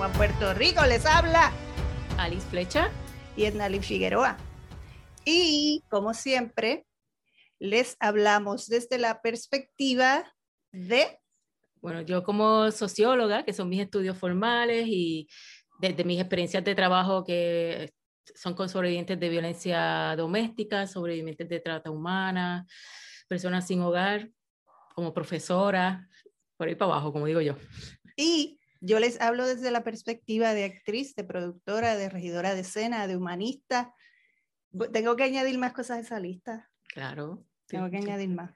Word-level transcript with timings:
San 0.00 0.08
Juan, 0.08 0.12
Puerto 0.16 0.54
Rico. 0.54 0.86
Les 0.86 1.04
habla 1.04 1.52
Alice 2.16 2.46
Flecha 2.48 2.90
y 3.36 3.44
Ednalí 3.44 3.80
Figueroa. 3.80 4.38
Y 5.26 5.82
como 5.90 6.14
siempre, 6.14 6.86
les 7.58 7.98
hablamos 8.00 8.66
desde 8.66 8.96
la 8.96 9.20
perspectiva 9.20 10.24
de... 10.72 11.20
Bueno, 11.82 12.00
yo 12.00 12.24
como 12.24 12.70
socióloga, 12.70 13.44
que 13.44 13.52
son 13.52 13.68
mis 13.68 13.82
estudios 13.82 14.16
formales 14.16 14.86
y 14.88 15.28
desde 15.80 16.04
mis 16.04 16.18
experiencias 16.18 16.64
de 16.64 16.74
trabajo 16.74 17.22
que 17.22 17.92
son 18.34 18.54
con 18.54 18.70
sobrevivientes 18.70 19.20
de 19.20 19.28
violencia 19.28 20.14
doméstica, 20.16 20.86
sobrevivientes 20.86 21.46
de 21.46 21.60
trata 21.60 21.90
humana, 21.90 22.66
personas 23.28 23.66
sin 23.66 23.82
hogar, 23.82 24.30
como 24.94 25.12
profesora, 25.12 26.08
por 26.56 26.68
ahí 26.68 26.74
para 26.74 26.92
abajo, 26.92 27.12
como 27.12 27.26
digo 27.26 27.42
yo. 27.42 27.54
Y 28.16 28.59
yo 28.80 28.98
les 28.98 29.20
hablo 29.20 29.46
desde 29.46 29.70
la 29.70 29.84
perspectiva 29.84 30.54
de 30.54 30.64
actriz, 30.64 31.14
de 31.14 31.24
productora, 31.24 31.96
de 31.96 32.08
regidora 32.08 32.54
de 32.54 32.62
escena, 32.62 33.06
de 33.06 33.16
humanista. 33.16 33.94
Tengo 34.92 35.16
que 35.16 35.24
añadir 35.24 35.58
más 35.58 35.72
cosas 35.72 35.98
a 35.98 36.00
esa 36.00 36.20
lista. 36.20 36.70
Claro. 36.88 37.44
Tengo 37.66 37.90
que 37.90 37.98
añadir 37.98 38.30
más. 38.30 38.54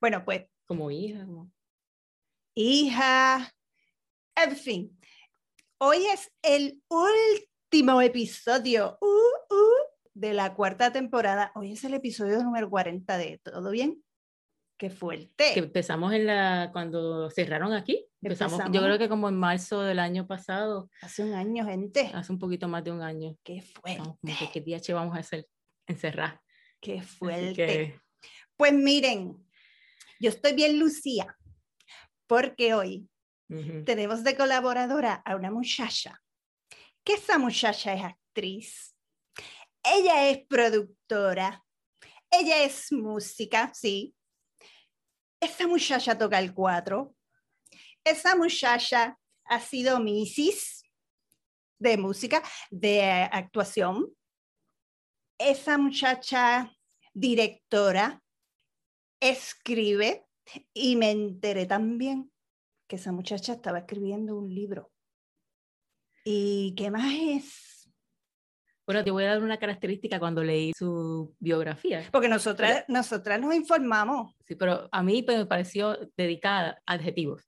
Bueno, 0.00 0.24
pues. 0.24 0.46
Como 0.66 0.90
hija. 0.90 1.26
Hija. 2.54 3.54
En 4.34 4.56
fin. 4.56 4.98
Hoy 5.78 6.06
es 6.06 6.32
el 6.42 6.82
último 6.88 8.02
episodio 8.02 8.98
uh, 9.00 9.06
uh, 9.06 9.86
de 10.12 10.32
la 10.32 10.54
cuarta 10.54 10.92
temporada. 10.92 11.52
Hoy 11.54 11.72
es 11.72 11.84
el 11.84 11.94
episodio 11.94 12.42
número 12.42 12.68
40 12.68 13.16
de 13.16 13.38
¿Todo 13.44 13.70
bien? 13.70 14.02
Qué 14.76 14.90
fuerte. 14.90 15.52
Que 15.54 15.60
empezamos 15.60 16.12
en 16.12 16.26
la, 16.26 16.70
cuando 16.72 17.30
cerraron 17.30 17.72
aquí. 17.72 18.05
Empezamos, 18.22 18.60
yo 18.72 18.82
creo 18.82 18.98
que 18.98 19.08
como 19.08 19.28
en 19.28 19.36
marzo 19.36 19.82
del 19.82 19.98
año 19.98 20.26
pasado. 20.26 20.90
Hace 21.02 21.22
un 21.22 21.34
año, 21.34 21.64
gente. 21.64 22.10
Hace 22.14 22.32
un 22.32 22.38
poquito 22.38 22.66
más 22.66 22.82
de 22.82 22.90
un 22.90 23.02
año. 23.02 23.36
Qué 23.44 23.62
fuerte. 23.62 24.50
¿Qué 24.52 24.60
día 24.60 24.80
vamos 24.94 25.16
a 25.16 25.20
hacer? 25.20 25.46
Encerrar. 25.86 26.40
Qué 26.80 27.02
fuerte. 27.02 28.00
Pues 28.56 28.72
miren, 28.72 29.36
yo 30.18 30.30
estoy 30.30 30.54
bien 30.54 30.78
Lucía, 30.78 31.36
porque 32.26 32.74
hoy 32.74 33.08
tenemos 33.84 34.24
de 34.24 34.36
colaboradora 34.36 35.14
a 35.14 35.36
una 35.36 35.50
muchacha, 35.50 36.20
que 37.04 37.14
esa 37.14 37.38
muchacha 37.38 37.94
es 37.94 38.02
actriz, 38.02 38.96
ella 39.84 40.28
es 40.28 40.44
productora, 40.48 41.62
ella 42.30 42.64
es 42.64 42.90
música, 42.90 43.70
sí, 43.72 44.14
esa 45.40 45.66
muchacha 45.66 46.18
toca 46.18 46.38
el 46.38 46.54
cuatro. 46.54 47.15
Esa 48.06 48.36
muchacha 48.36 49.18
ha 49.46 49.58
sido 49.58 49.98
Mrs. 49.98 50.84
de 51.80 51.96
música, 51.96 52.40
de 52.70 53.02
actuación. 53.02 54.14
Esa 55.36 55.76
muchacha 55.76 56.72
directora 57.12 58.22
escribe 59.18 60.24
y 60.72 60.94
me 60.94 61.10
enteré 61.10 61.66
también 61.66 62.30
que 62.86 62.94
esa 62.94 63.10
muchacha 63.10 63.54
estaba 63.54 63.80
escribiendo 63.80 64.36
un 64.36 64.54
libro. 64.54 64.92
¿Y 66.24 66.76
qué 66.76 66.92
más 66.92 67.12
es? 67.12 67.90
Bueno, 68.86 69.02
te 69.02 69.10
voy 69.10 69.24
a 69.24 69.30
dar 69.30 69.42
una 69.42 69.58
característica 69.58 70.20
cuando 70.20 70.44
leí 70.44 70.70
su 70.78 71.34
biografía. 71.40 72.08
Porque 72.12 72.28
nosotras, 72.28 72.84
nosotras 72.86 73.40
nos 73.40 73.52
informamos. 73.52 74.32
Sí, 74.46 74.54
pero 74.54 74.88
a 74.92 75.02
mí 75.02 75.24
pues, 75.24 75.38
me 75.38 75.46
pareció 75.46 75.98
dedicada, 76.16 76.80
adjetivos. 76.86 77.42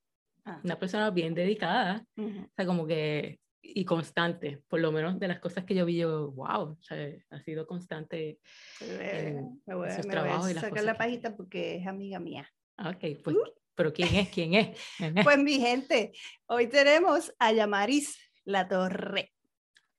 Ah. 0.48 0.60
Una 0.64 0.78
persona 0.78 1.10
bien 1.10 1.34
dedicada, 1.34 2.06
o 2.16 2.48
sea, 2.56 2.64
como 2.64 2.86
que, 2.86 3.38
y 3.60 3.84
constante, 3.84 4.62
por 4.66 4.80
lo 4.80 4.90
menos 4.90 5.20
de 5.20 5.28
las 5.28 5.40
cosas 5.40 5.64
que 5.64 5.74
yo 5.74 5.84
vi, 5.84 5.98
yo, 5.98 6.30
wow, 6.30 6.70
o 6.70 6.78
sea, 6.80 6.96
ha 7.30 7.40
sido 7.42 7.66
constante 7.66 8.38
en 8.80 9.60
me 9.66 9.74
voy, 9.74 9.90
sus 9.90 10.06
me 10.06 10.12
trabajos 10.12 10.46
voy 10.46 10.56
a 10.56 10.60
sacar 10.60 10.84
la 10.84 10.96
pajita 10.96 11.36
porque 11.36 11.76
es 11.76 11.86
amiga 11.86 12.18
mía. 12.18 12.50
Ok, 12.78 13.20
pues, 13.22 13.36
uh. 13.36 13.42
pero 13.74 13.92
¿quién 13.92 14.14
es? 14.14 14.30
¿Quién 14.30 14.54
es? 14.54 14.78
pues 15.22 15.38
mi 15.38 15.58
gente, 15.60 16.12
hoy 16.46 16.68
tenemos 16.68 17.30
a 17.38 17.52
Yamaris 17.52 18.18
La 18.44 18.66
Torre. 18.68 19.34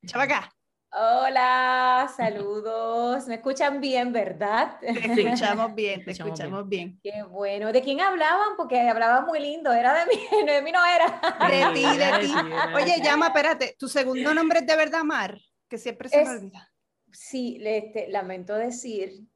Chava 0.07 0.23
acá. 0.23 0.49
Hola, 0.91 2.11
saludos. 2.17 3.27
¿Me 3.27 3.35
escuchan 3.35 3.79
bien, 3.79 4.11
verdad? 4.11 4.79
Te 4.79 4.89
escuchamos 5.23 5.75
bien, 5.75 6.03
te 6.03 6.11
escuchamos 6.11 6.67
bien. 6.67 6.99
Qué 7.03 7.21
bueno. 7.23 7.71
¿De 7.71 7.81
quién 7.81 8.01
hablaban? 8.01 8.57
Porque 8.57 8.79
hablaban 8.81 9.25
muy 9.25 9.39
lindo. 9.39 9.71
Era 9.71 9.93
de 9.93 10.05
mí, 10.07 10.19
de 10.47 10.61
mí 10.63 10.71
no 10.71 10.83
era. 10.85 11.21
De 11.47 11.73
ti, 11.73 11.85
de 11.97 12.19
ti. 12.21 12.33
Oye, 12.75 13.01
llama, 13.03 13.27
espérate. 13.27 13.75
¿Tu 13.77 13.87
segundo 13.87 14.33
nombre 14.33 14.59
es 14.59 14.65
de 14.65 14.75
verdad 14.75 15.03
Mar? 15.03 15.37
Que 15.67 15.77
siempre 15.77 16.09
se 16.09 16.23
me 16.23 16.29
olvida. 16.29 16.71
Sí, 17.11 17.61
este, 17.63 18.07
lamento 18.09 18.55
decir 18.55 19.27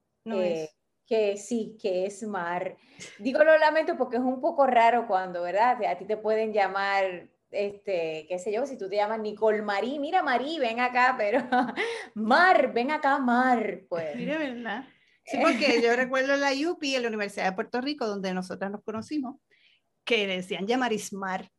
que 1.06 1.38
sí, 1.38 1.78
que 1.80 2.08
es 2.08 2.24
Mar. 2.24 2.78
Digo 3.20 3.44
lo 3.44 3.58
lamento 3.60 3.96
porque 3.96 4.18
es 4.18 4.24
un 4.24 4.42
poco 4.42 4.66
raro 4.66 5.06
cuando, 5.06 5.44
¿verdad? 5.44 5.84
A 5.86 5.98
ti 5.98 6.06
te 6.06 6.18
pueden 6.18 6.52
llamar 6.52 7.30
este, 7.54 8.26
qué 8.28 8.40
sé 8.40 8.52
yo, 8.54 8.66
si 8.66 8.78
tú 8.78 8.90
te 8.90 8.96
llamas 8.96 9.20
Nicole 9.20 9.62
Marí, 9.62 10.00
mira 10.00 10.24
Marí, 10.24 10.60
ven 10.60 10.80
acá, 10.80 11.16
pero 11.18 11.40
Mar, 12.16 12.74
ven 12.74 12.92
acá 12.92 13.20
Mar, 13.20 13.82
pues. 13.88 14.16
Mira, 14.16 14.38
¿verdad? 14.38 14.86
Sí, 15.26 15.38
porque 15.42 15.82
yo 15.82 15.96
recuerdo 15.96 16.36
la 16.36 16.52
UPI, 16.52 16.96
en 16.96 17.04
la 17.04 17.08
Universidad 17.08 17.46
de 17.46 17.54
Puerto 17.54 17.82
Rico, 17.82 18.08
donde 18.08 18.34
nosotras 18.34 18.72
nos 18.72 18.84
conocimos, 18.84 19.38
que 20.04 20.28
decían 20.28 20.66
Mar 20.80 21.52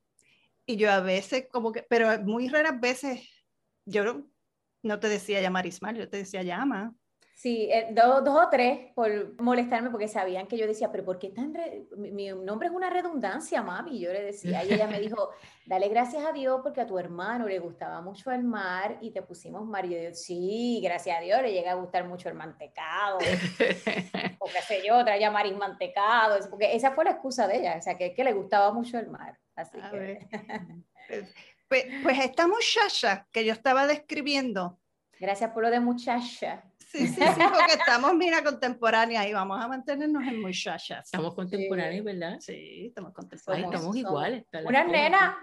Y 0.66 0.77
yo 0.77 0.91
a 0.91 1.00
veces, 1.00 1.47
como 1.50 1.72
que, 1.72 1.82
pero 1.88 2.21
muy 2.22 2.49
raras 2.49 2.81
veces, 2.81 3.28
yo 3.87 4.26
no 4.82 5.00
te 5.00 5.09
decía 5.09 5.41
Yamarismar, 5.41 5.97
yo 5.97 6.09
te 6.09 6.19
decía 6.19 6.43
llama. 6.43 6.94
Sí, 7.34 7.69
eh, 7.71 7.89
dos, 7.91 8.22
o 8.28 8.49
tres 8.49 8.93
por 8.95 9.41
molestarme 9.43 9.91
porque 9.91 10.06
sabían 10.06 10.47
que 10.47 10.56
yo 10.56 10.69
decía, 10.69 10.93
pero 10.93 11.05
¿por 11.05 11.19
qué 11.19 11.31
tan... 11.31 11.53
Mi, 11.97 12.28
nombre 12.28 12.69
es 12.69 12.75
una 12.75 12.91
redundancia, 12.91 13.61
mami. 13.61 13.99
Yo 13.99 14.12
le 14.12 14.22
decía, 14.22 14.65
y 14.65 14.72
ella 14.72 14.87
me 14.87 15.00
dijo, 15.00 15.31
dale 15.67 15.89
gracias 15.89 16.25
a 16.25 16.33
Dios 16.33 16.61
porque 16.62 16.81
a 16.81 16.87
tu 16.87 16.97
hermano 16.97 17.49
le 17.49 17.59
gustaba 17.59 18.00
mucho 18.00 18.31
el 18.31 18.44
mar 18.44 18.99
y 19.00 19.11
te 19.11 19.21
pusimos 19.21 19.67
mar. 19.67 19.84
Y 19.84 19.91
yo 19.91 19.99
digo, 19.99 20.15
sí, 20.15 20.81
gracias 20.83 21.19
a 21.19 21.21
Dios 21.21 21.43
le 21.43 21.53
llega 21.53 21.73
a 21.73 21.75
gustar 21.75 22.06
mucho 22.06 22.28
el 22.28 22.37
mantecado. 22.37 23.19
o 24.39 24.47
qué 24.47 24.62
sé 24.67 24.87
yo, 24.87 25.05
traía 25.05 25.31
maris 25.33 25.56
mantecado. 25.56 26.39
Porque 26.49 26.77
esa 26.77 26.93
fue 26.93 27.05
la 27.05 27.11
excusa 27.11 27.49
de 27.49 27.56
ella, 27.56 27.77
o 27.78 27.83
sea, 27.83 27.99
que, 27.99 28.15
que 28.15 28.23
le 28.23 28.33
gustaba 28.33 28.73
mucho 28.73 28.97
el 28.97 29.09
mar. 29.09 29.39
Así 29.56 29.78
que... 29.91 30.27
Pues, 31.06 31.34
pues, 31.69 31.84
pues 32.03 32.19
esta 32.19 32.49
muchacha 32.49 33.27
que 33.31 33.44
yo 33.44 33.53
estaba 33.53 33.87
describiendo. 33.87 34.78
Gracias 35.21 35.50
por 35.50 35.62
lo 35.62 35.71
de 35.71 35.81
muchacha. 35.81 36.65
Sí, 36.94 37.09
sí, 37.09 37.15
sí, 37.15 37.41
porque 37.53 37.72
estamos, 37.72 38.15
mira, 38.15 38.44
contemporáneas 38.44 39.27
y 39.27 39.32
vamos 39.32 39.60
a 39.60 39.66
mantenernos 39.66 40.22
en 40.28 40.41
muchachas. 40.41 41.06
Estamos 41.06 41.34
contemporáneas, 41.34 42.05
¿verdad? 42.05 42.37
Sí, 42.38 42.87
estamos 42.87 43.12
contemporáneas. 43.12 43.72
estamos 43.72 43.97
iguales. 43.97 44.44
Una 44.65 44.84
nena, 44.84 45.37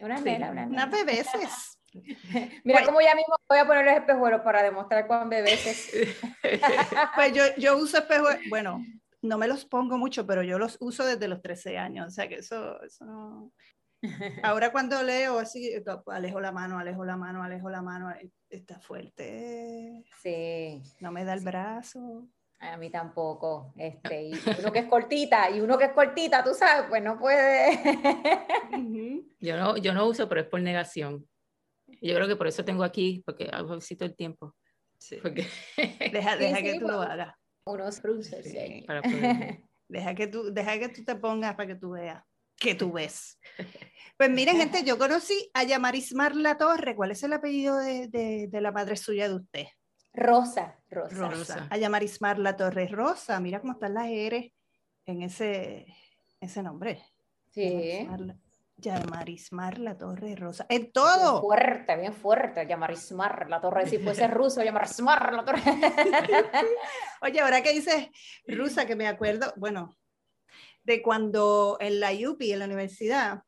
una 0.00 0.18
nena, 0.18 0.50
una 0.50 0.66
nena. 0.66 0.84
Unas 0.84 0.90
bebeses. 0.90 1.78
Mira 2.64 2.80
pues, 2.80 2.86
como 2.86 3.00
ya 3.00 3.14
mismo 3.14 3.36
voy 3.48 3.58
a 3.58 3.66
poner 3.68 3.84
los 3.84 3.94
espejuelos 3.94 4.40
para 4.40 4.64
demostrar 4.64 5.06
cuán 5.06 5.30
bebeses. 5.30 6.18
pues 7.14 7.32
yo, 7.32 7.44
yo 7.56 7.76
uso 7.78 7.98
espejuelos, 7.98 8.40
bueno, 8.50 8.84
no 9.22 9.38
me 9.38 9.46
los 9.46 9.64
pongo 9.64 9.96
mucho, 9.98 10.26
pero 10.26 10.42
yo 10.42 10.58
los 10.58 10.76
uso 10.80 11.06
desde 11.06 11.28
los 11.28 11.40
13 11.40 11.78
años, 11.78 12.08
o 12.08 12.10
sea 12.10 12.28
que 12.28 12.36
eso, 12.36 12.82
eso 12.82 13.04
no... 13.04 13.52
Ahora 14.44 14.72
cuando 14.72 15.02
leo 15.02 15.38
así, 15.38 15.72
alejo 16.06 16.40
la 16.40 16.52
mano, 16.52 16.78
alejo 16.78 17.04
la 17.04 17.16
mano, 17.16 17.42
alejo 17.42 17.70
la 17.70 17.82
mano, 17.82 18.12
está 18.48 18.78
fuerte. 18.78 20.04
Sí. 20.22 20.82
No 21.00 21.12
me 21.12 21.24
da 21.24 21.34
el 21.34 21.44
brazo. 21.44 22.28
A 22.58 22.76
mí 22.76 22.90
tampoco. 22.90 23.72
Este, 23.76 24.28
y 24.28 24.32
uno 24.58 24.72
que 24.72 24.78
es 24.80 24.86
cortita, 24.86 25.50
y 25.50 25.60
uno 25.60 25.76
que 25.76 25.84
es 25.84 25.92
cortita, 25.92 26.42
tú 26.42 26.54
sabes, 26.54 26.86
pues 26.88 27.02
no 27.02 27.18
puede. 27.18 27.78
yo, 29.40 29.56
no, 29.56 29.76
yo 29.76 29.92
no 29.92 30.06
uso, 30.06 30.28
pero 30.28 30.40
es 30.40 30.46
por 30.46 30.60
negación. 30.60 31.26
Yo 32.00 32.14
creo 32.14 32.26
que 32.26 32.36
por 32.36 32.46
eso 32.46 32.64
tengo 32.64 32.82
aquí, 32.82 33.22
porque 33.24 33.48
hago 33.52 33.78
todo 33.78 34.04
el 34.06 34.16
tiempo. 34.16 34.54
Sí. 34.98 35.18
Porque... 35.22 35.46
Deja, 36.12 36.36
deja 36.36 36.62
que 36.62 36.78
tú 36.78 36.88
lo 36.88 36.96
pues, 36.98 37.08
hagas. 37.10 37.34
Unos 37.66 38.00
cruces, 38.00 38.44
sí. 38.44 38.84
Para 38.86 39.02
deja, 39.88 40.14
que 40.14 40.26
tú, 40.26 40.52
deja 40.52 40.78
que 40.78 40.88
tú 40.88 41.04
te 41.04 41.16
pongas 41.16 41.54
para 41.56 41.66
que 41.66 41.74
tú 41.74 41.90
veas 41.90 42.22
que 42.58 42.74
tú 42.74 42.92
ves. 42.92 43.38
Pues 44.18 44.30
miren, 44.30 44.56
gente, 44.56 44.82
yo 44.82 44.96
conocí 44.96 45.50
a 45.52 45.64
Yamarismar 45.64 46.36
La 46.36 46.56
Torre. 46.56 46.96
¿Cuál 46.96 47.10
es 47.10 47.22
el 47.22 47.34
apellido 47.34 47.76
de, 47.76 48.48
la 48.50 48.72
madre 48.72 48.96
suya 48.96 49.28
de 49.28 49.34
usted? 49.34 49.66
Rosa, 50.14 50.80
Rosa. 50.88 51.28
Rosa. 51.28 51.66
A 51.68 51.76
Yamarismar 51.76 52.38
La 52.38 52.56
Torre. 52.56 52.88
Rosa, 52.88 53.38
mira 53.40 53.60
cómo 53.60 53.74
están 53.74 53.92
las 53.92 54.06
R 54.06 54.54
en 55.04 55.20
ese, 55.20 55.84
ese 56.40 56.62
nombre. 56.62 57.02
Sí. 57.50 58.08
Yamarismar, 58.78 59.78
La 59.78 59.96
Torre 59.96 60.36
Rosa. 60.36 60.66
En 60.68 60.92
todo. 60.92 61.40
fuerte, 61.40 61.96
bien 61.96 62.12
fuerte. 62.12 62.66
Yamarismar 62.66 63.48
La 63.48 63.60
Torre. 63.60 63.86
Si 63.86 63.98
fuese 63.98 64.26
ruso, 64.28 64.62
Yamarismar 64.62 65.32
La 65.32 65.44
Torre. 65.44 65.62
Oye, 67.22 67.40
ahora 67.40 67.62
que 67.62 67.72
dices 67.72 68.08
rusa, 68.46 68.86
que 68.86 68.96
me 68.96 69.08
acuerdo, 69.08 69.52
bueno, 69.56 69.96
de 70.86 71.02
cuando 71.02 71.76
en 71.80 71.98
la 71.98 72.12
UPI, 72.12 72.52
en 72.52 72.60
la 72.60 72.64
universidad, 72.64 73.42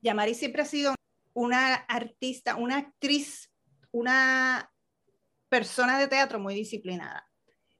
Yamari 0.00 0.34
siempre 0.34 0.62
ha 0.62 0.64
sido 0.64 0.94
una 1.34 1.74
artista, 1.74 2.54
una 2.54 2.76
actriz, 2.76 3.52
una 3.90 4.72
persona 5.48 5.98
de 5.98 6.06
teatro 6.06 6.38
muy 6.38 6.54
disciplinada. 6.54 7.28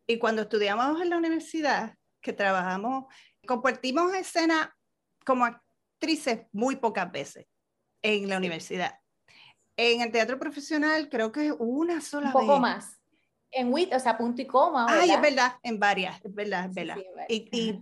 Y 0.05 0.19
cuando 0.19 0.43
estudiamos 0.43 1.01
en 1.01 1.11
la 1.11 1.17
universidad, 1.17 1.95
que 2.21 2.33
trabajamos, 2.33 3.05
compartimos 3.47 4.13
escena 4.15 4.77
como 5.25 5.45
actrices 5.45 6.47
muy 6.51 6.77
pocas 6.77 7.11
veces 7.13 7.47
en 8.03 8.29
la 8.29 8.37
universidad. 8.37 8.99
En 9.77 10.01
el 10.01 10.11
teatro 10.11 10.41
profesional 10.41 11.09
creo 11.09 11.31
que 11.31 11.53
una 11.53 12.01
sola 12.01 12.27
Un 12.27 12.33
poco 12.33 12.59
más. 12.59 13.01
En 13.55 13.73
WIT, 13.73 13.93
o 13.95 14.01
sea, 14.01 14.17
punto 14.17 14.41
y 14.41 14.47
coma. 14.47 14.87
Ay, 14.89 15.11
es 15.11 15.21
verdad, 15.21 15.53
en 15.63 15.79
varias, 15.79 16.25
es 16.25 16.35
verdad, 16.35 16.67
es 16.67 16.75
verdad. 16.75 16.97
y, 17.29 17.49
y 17.53 17.79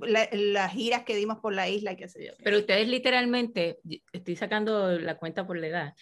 las 0.53 0.73
giras 0.73 1.05
que 1.05 1.15
dimos 1.15 1.39
por 1.39 1.55
la 1.55 1.69
isla, 1.69 1.95
qué 1.95 2.09
sé 2.09 2.27
yo. 2.27 2.33
Pero 2.43 2.59
ustedes 2.59 2.89
literalmente, 2.89 3.79
estoy 4.13 4.37
sacando 4.37 4.99
la 4.99 5.17
cuenta 5.17 5.47
por 5.47 5.57
la 5.57 5.69
edad, 5.69 5.95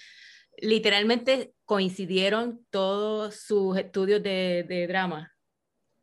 literalmente 0.57 1.53
coincidieron 1.65 2.65
todos 2.71 3.37
sus 3.37 3.77
estudios 3.77 4.23
de, 4.23 4.65
de 4.67 4.87
drama 4.87 5.33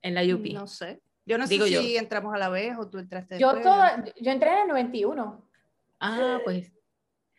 en 0.02 0.14
la 0.14 0.24
UP. 0.24 0.46
No 0.54 0.68
sé. 0.68 1.02
Yo 1.26 1.40
no 1.40 1.48
sé 1.48 1.58
si 1.68 1.98
entramos 1.98 2.34
a 2.36 2.38
la 2.38 2.50
vez 2.50 2.78
o 2.78 2.88
tú 2.88 3.00
entraste 3.00 3.40
yo 3.40 3.60
toda, 3.60 4.04
yo 4.22 4.32
entré 4.32 4.52
en 4.52 4.60
el 4.60 4.68
91. 4.68 5.50
Ah, 6.00 6.40
pues. 6.44 6.72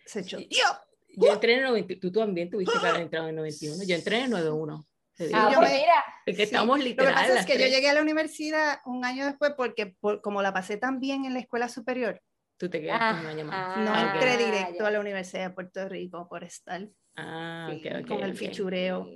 Se 0.05 0.21
echó. 0.21 0.39
Yo 0.39 1.33
entré 1.33 1.53
en 1.55 1.59
el 1.61 1.65
91. 1.67 2.01
Tú 2.01 2.11
también 2.11 2.51
tuviste 2.51 2.79
que 2.81 2.87
haber 2.87 3.03
entrado 3.03 3.27
en 3.27 3.31
el 3.31 3.37
91. 3.37 3.85
Yo 3.87 3.95
entré 3.95 4.19
en 4.19 4.25
el 4.25 4.31
91. 4.31 4.87
Ah, 5.33 5.51
pues 5.55 5.73
mira. 5.73 6.05
Es 6.27 6.37
que 6.37 6.43
estamos 6.43 6.79
literal. 6.79 7.13
Lo 7.13 7.19
que 7.19 7.27
pasa 7.27 7.41
es 7.41 7.47
que 7.47 7.59
yo 7.59 7.67
llegué 7.67 7.89
a 7.89 7.95
la 7.95 8.03
universidad 8.03 8.81
un 8.85 9.05
año 9.05 9.25
después 9.25 9.53
porque 9.57 9.97
como 10.23 10.43
la 10.43 10.53
pasé 10.53 10.77
tan 10.77 11.01
bien 11.01 11.25
en 11.25 11.35
la 11.35 11.41
escuela 11.41 11.69
superior. 11.69 12.21
Tú 12.59 12.71
te 12.71 12.81
quedaste 12.81 13.21
un 13.21 13.27
año 13.27 13.45
más. 13.45 13.79
no 13.79 14.13
entré 14.13 14.37
directo 14.39 14.87
a 14.87 14.91
la 14.91 15.01
Universidad 15.01 15.49
de 15.49 15.51
Puerto 15.51 15.89
Rico 15.89 16.27
por 16.29 16.43
estar. 16.43 16.89
Ah, 17.17 17.71
okay, 17.75 18.05
con 18.05 18.23
el 18.23 18.35
fichureo. 18.37 19.07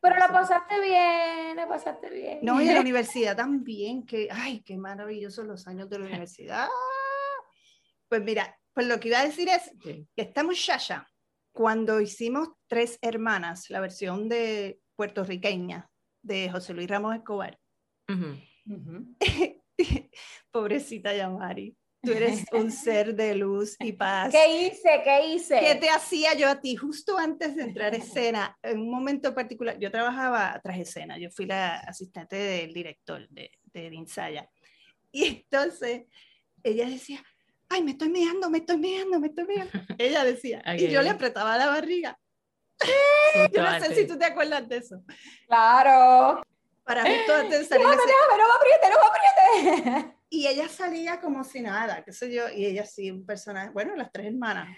Pero 0.00 0.16
la 0.16 0.28
pasaste 0.28 0.80
bien, 0.80 1.56
la 1.56 1.68
pasaste 1.68 2.10
bien. 2.10 2.38
No, 2.42 2.60
y 2.60 2.68
en 2.68 2.74
la 2.74 2.80
universidad 2.82 3.36
también, 3.36 4.04
que, 4.04 4.28
ay, 4.30 4.62
qué 4.62 4.76
maravillosos 4.76 5.44
los 5.44 5.66
años 5.66 5.88
de 5.88 5.98
la 5.98 6.06
universidad. 6.06 6.68
Pues 8.08 8.22
mira, 8.22 8.56
pues 8.72 8.86
lo 8.86 9.00
que 9.00 9.08
iba 9.08 9.20
a 9.20 9.24
decir 9.24 9.48
es 9.48 9.72
que 9.80 10.06
esta 10.16 10.44
muchacha, 10.44 11.08
cuando 11.52 12.00
hicimos 12.00 12.48
Tres 12.68 12.98
Hermanas, 13.00 13.70
la 13.70 13.80
versión 13.80 14.28
de 14.28 14.78
puertorriqueña 14.96 15.90
de 16.22 16.50
José 16.50 16.74
Luis 16.74 16.88
Ramos 16.88 17.14
Escobar, 17.14 17.58
pobrecita 20.50 21.14
Yamari, 21.14 21.76
Tú 22.06 22.12
eres 22.12 22.44
un 22.52 22.70
ser 22.70 23.14
de 23.14 23.34
luz 23.34 23.76
y 23.80 23.92
paz. 23.92 24.30
¿Qué 24.32 24.66
hice? 24.66 25.00
¿Qué 25.02 25.26
hice? 25.26 25.58
¿Qué 25.60 25.74
te 25.74 25.90
hacía 25.90 26.34
yo 26.34 26.48
a 26.48 26.60
ti 26.60 26.76
justo 26.76 27.18
antes 27.18 27.56
de 27.56 27.64
entrar 27.64 27.92
a 27.92 27.96
escena? 27.96 28.56
En 28.62 28.80
un 28.80 28.90
momento 28.90 29.34
particular, 29.34 29.78
yo 29.78 29.90
trabajaba 29.90 30.58
tras 30.62 30.78
escena, 30.78 31.18
yo 31.18 31.30
fui 31.30 31.46
la 31.46 31.78
asistente 31.78 32.36
del 32.36 32.72
director 32.72 33.28
de, 33.28 33.50
de 33.64 33.94
Insaya. 33.94 34.48
Y 35.10 35.24
entonces 35.24 36.04
ella 36.62 36.88
decía, 36.88 37.24
ay, 37.68 37.82
me 37.82 37.92
estoy 37.92 38.10
meando, 38.10 38.50
me 38.50 38.58
estoy 38.58 38.78
meando, 38.78 39.18
me 39.18 39.28
estoy 39.28 39.44
meando. 39.44 39.72
Ella 39.98 40.24
decía, 40.24 40.62
y 40.76 40.88
yo 40.88 41.02
le 41.02 41.10
apretaba 41.10 41.56
la 41.56 41.68
barriga. 41.68 42.18
Yo 43.52 43.62
no 43.62 43.80
sé 43.80 43.94
si 43.94 44.06
tú 44.06 44.18
te 44.18 44.24
acuerdas 44.24 44.68
de 44.68 44.76
eso. 44.78 45.02
Claro. 45.46 46.42
Para 46.84 47.02
antes 47.02 47.50
de 47.50 47.64
salir. 47.64 47.84
No, 47.84 47.92
no, 47.92 47.96
no, 47.96 48.36
no 48.36 48.44
me 48.48 48.54
apriete, 48.54 48.90
no 48.90 48.96
me 49.00 49.06
apriete 49.08 50.16
y 50.28 50.46
ella 50.46 50.68
salía 50.68 51.20
como 51.20 51.44
si 51.44 51.60
nada, 51.60 52.04
qué 52.04 52.12
sé 52.12 52.32
yo, 52.32 52.48
y 52.48 52.66
ella 52.66 52.84
sí, 52.84 53.10
un 53.10 53.24
personaje, 53.24 53.70
bueno, 53.70 53.94
las 53.94 54.10
tres 54.12 54.26
hermanas. 54.26 54.68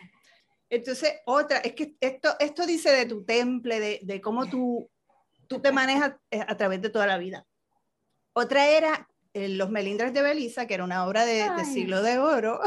Entonces, 0.70 1.14
otra, 1.24 1.58
es 1.58 1.72
que 1.74 1.96
esto, 2.00 2.36
esto 2.38 2.66
dice 2.66 2.90
de 2.90 3.06
tu 3.06 3.24
temple, 3.24 3.80
de, 3.80 4.00
de 4.02 4.20
cómo 4.20 4.46
tú, 4.46 4.90
tú 5.46 5.60
te 5.60 5.72
manejas 5.72 6.14
eh, 6.30 6.44
a 6.46 6.56
través 6.56 6.82
de 6.82 6.90
toda 6.90 7.06
la 7.06 7.16
vida. 7.16 7.46
Otra 8.34 8.68
era 8.68 9.08
eh, 9.32 9.48
Los 9.48 9.70
Melindres 9.70 10.12
de 10.12 10.22
Belisa, 10.22 10.66
que 10.66 10.74
era 10.74 10.84
una 10.84 11.06
obra 11.06 11.24
de, 11.24 11.50
de 11.56 11.64
siglo 11.64 12.02
de 12.02 12.18
oro, 12.18 12.60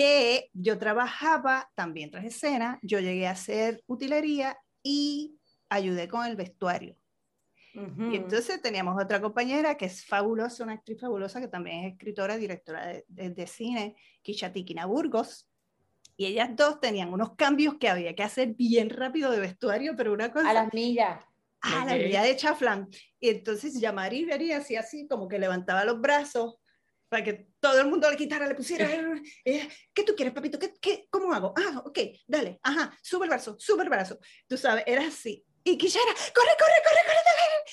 que 0.00 0.48
yo 0.54 0.78
trabajaba 0.78 1.70
también 1.74 2.10
tras 2.10 2.24
escena, 2.24 2.78
yo 2.80 3.00
llegué 3.00 3.26
a 3.26 3.32
hacer 3.32 3.82
utilería 3.86 4.56
y 4.82 5.36
ayudé 5.68 6.08
con 6.08 6.24
el 6.24 6.36
vestuario. 6.36 6.96
Y 7.74 8.16
entonces 8.16 8.62
teníamos 8.62 9.00
otra 9.00 9.20
compañera 9.20 9.76
que 9.76 9.84
es 9.84 10.06
fabulosa, 10.06 10.64
una 10.64 10.72
actriz 10.72 10.98
fabulosa 10.98 11.38
que 11.38 11.48
también 11.48 11.84
es 11.84 11.92
escritora, 11.92 12.38
directora 12.38 12.86
de, 12.86 13.04
de, 13.08 13.46
cine, 13.46 13.94
Kishatikina 14.22 14.86
Burgos. 14.86 15.46
Y 16.16 16.24
ellas 16.24 16.48
dos 16.56 16.80
tenían 16.80 17.12
unos 17.12 17.36
cambios 17.36 17.74
que 17.74 17.90
había 17.90 18.14
que 18.14 18.22
hacer 18.22 18.54
bien 18.54 18.88
rápido 18.88 19.30
de 19.30 19.40
vestuario, 19.40 19.96
pero 19.96 20.14
una 20.14 20.32
cosa... 20.32 20.48
A 20.48 20.54
las 20.54 20.72
millas. 20.72 21.22
A 21.60 21.84
la 21.84 21.94
milla 21.94 22.22
de 22.22 22.36
chaflán. 22.36 22.88
Y 23.20 23.28
entonces 23.28 23.78
Yamari 23.78 24.24
vería 24.24 24.56
así, 24.56 24.76
así, 24.76 25.06
como 25.06 25.28
que 25.28 25.38
levantaba 25.38 25.84
los 25.84 26.00
brazos 26.00 26.56
para 27.10 27.24
que 27.24 27.48
todo 27.58 27.80
el 27.80 27.88
mundo 27.88 28.08
le 28.08 28.16
quitara, 28.16 28.46
le 28.46 28.54
pusiera, 28.54 28.88
eh, 29.44 29.68
¿qué 29.92 30.04
tú 30.04 30.14
quieres, 30.14 30.32
papito? 30.32 30.58
¿Qué, 30.58 30.72
qué, 30.80 31.06
¿Cómo 31.10 31.32
hago? 31.34 31.52
Ah, 31.56 31.82
ok, 31.84 31.98
dale, 32.26 32.60
ajá, 32.62 32.96
sube 33.02 33.24
el 33.24 33.30
brazo, 33.30 33.56
sube 33.58 33.82
el 33.82 33.88
brazo. 33.90 34.18
Tú 34.46 34.56
sabes, 34.56 34.84
era 34.86 35.06
así 35.06 35.44
y 35.64 35.76
Kisha 35.76 35.98
era, 35.98 36.14
corre, 36.14 36.54
corre, 36.58 36.80
corre, 36.84 37.02
corre, 37.04 37.22
dale. 37.26 37.64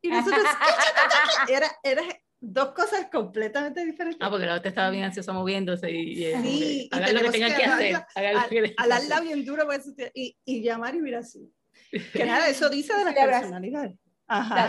Y 0.00 0.08
nosotros, 0.08 0.44
era, 1.48 1.70
era 1.82 2.02
dos 2.40 2.72
cosas 2.72 3.08
completamente 3.10 3.84
diferentes. 3.84 4.20
Ah, 4.20 4.30
porque 4.30 4.46
la 4.46 4.56
otra 4.56 4.68
estaba 4.68 4.90
bien 4.90 5.04
ansiosa 5.04 5.32
moviéndose 5.32 5.90
y, 5.90 6.32
sí, 6.42 6.88
y 6.90 6.94
hagan 6.94 7.14
lo 7.14 7.20
que 7.22 7.30
tengan 7.30 7.56
que, 7.56 7.64
hacer. 7.64 8.06
Al, 8.76 9.12
al 9.12 9.24
bien 9.24 9.44
duro, 9.44 9.66
pues, 9.66 9.92
y, 10.14 10.36
y 10.44 10.62
llamar 10.62 10.94
y 10.94 11.00
mira 11.00 11.18
así. 11.18 11.52
Que 12.12 12.24
nada, 12.24 12.48
eso 12.48 12.68
dice 12.70 12.94
de 12.94 13.04
la 13.04 13.12
personalidad. 13.12 13.90
Ajá. 14.26 14.68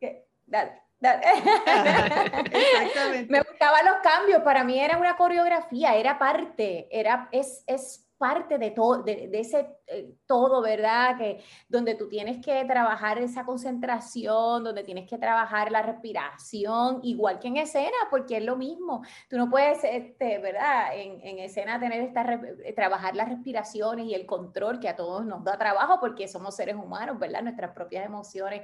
Dale, 0.00 0.26
dale. 0.46 0.83
Exactamente. 2.52 3.32
Me 3.32 3.40
gustaban 3.40 3.84
los 3.86 3.96
cambios, 4.02 4.42
para 4.42 4.64
mí 4.64 4.78
era 4.78 4.98
una 4.98 5.16
coreografía, 5.16 5.94
era 5.96 6.18
parte, 6.18 6.88
era, 6.90 7.28
es, 7.32 7.62
es 7.66 8.04
parte 8.24 8.58
de 8.58 8.70
todo, 8.70 9.02
de, 9.02 9.28
ese 9.34 9.68
eh, 9.86 10.14
todo, 10.26 10.62
¿verdad? 10.62 11.18
Que 11.18 11.42
donde 11.68 11.94
tú 11.94 12.08
tienes 12.08 12.44
que 12.44 12.64
trabajar 12.64 13.18
esa 13.18 13.44
concentración, 13.44 14.64
donde 14.64 14.84
tienes 14.84 15.08
que 15.08 15.18
trabajar 15.18 15.70
la 15.70 15.82
respiración, 15.82 17.00
igual 17.02 17.38
que 17.38 17.48
en 17.48 17.58
escena, 17.58 17.96
porque 18.10 18.38
es 18.38 18.44
lo 18.44 18.56
mismo. 18.56 19.02
Tú 19.28 19.36
no 19.36 19.50
puedes, 19.50 19.82
este, 19.84 20.38
¿verdad? 20.38 20.96
En, 20.96 21.20
en 21.20 21.38
escena 21.40 21.78
tener 21.80 22.00
esta, 22.00 22.22
eh, 22.64 22.72
trabajar 22.72 23.14
las 23.16 23.28
respiraciones 23.28 24.06
y 24.06 24.14
el 24.14 24.26
control 24.26 24.80
que 24.80 24.88
a 24.88 24.96
todos 24.96 25.26
nos 25.26 25.44
da 25.44 25.58
trabajo 25.58 25.98
porque 26.00 26.28
somos 26.28 26.56
seres 26.56 26.76
humanos, 26.76 27.18
¿verdad? 27.18 27.42
Nuestras 27.42 27.72
propias 27.72 28.06
emociones 28.06 28.62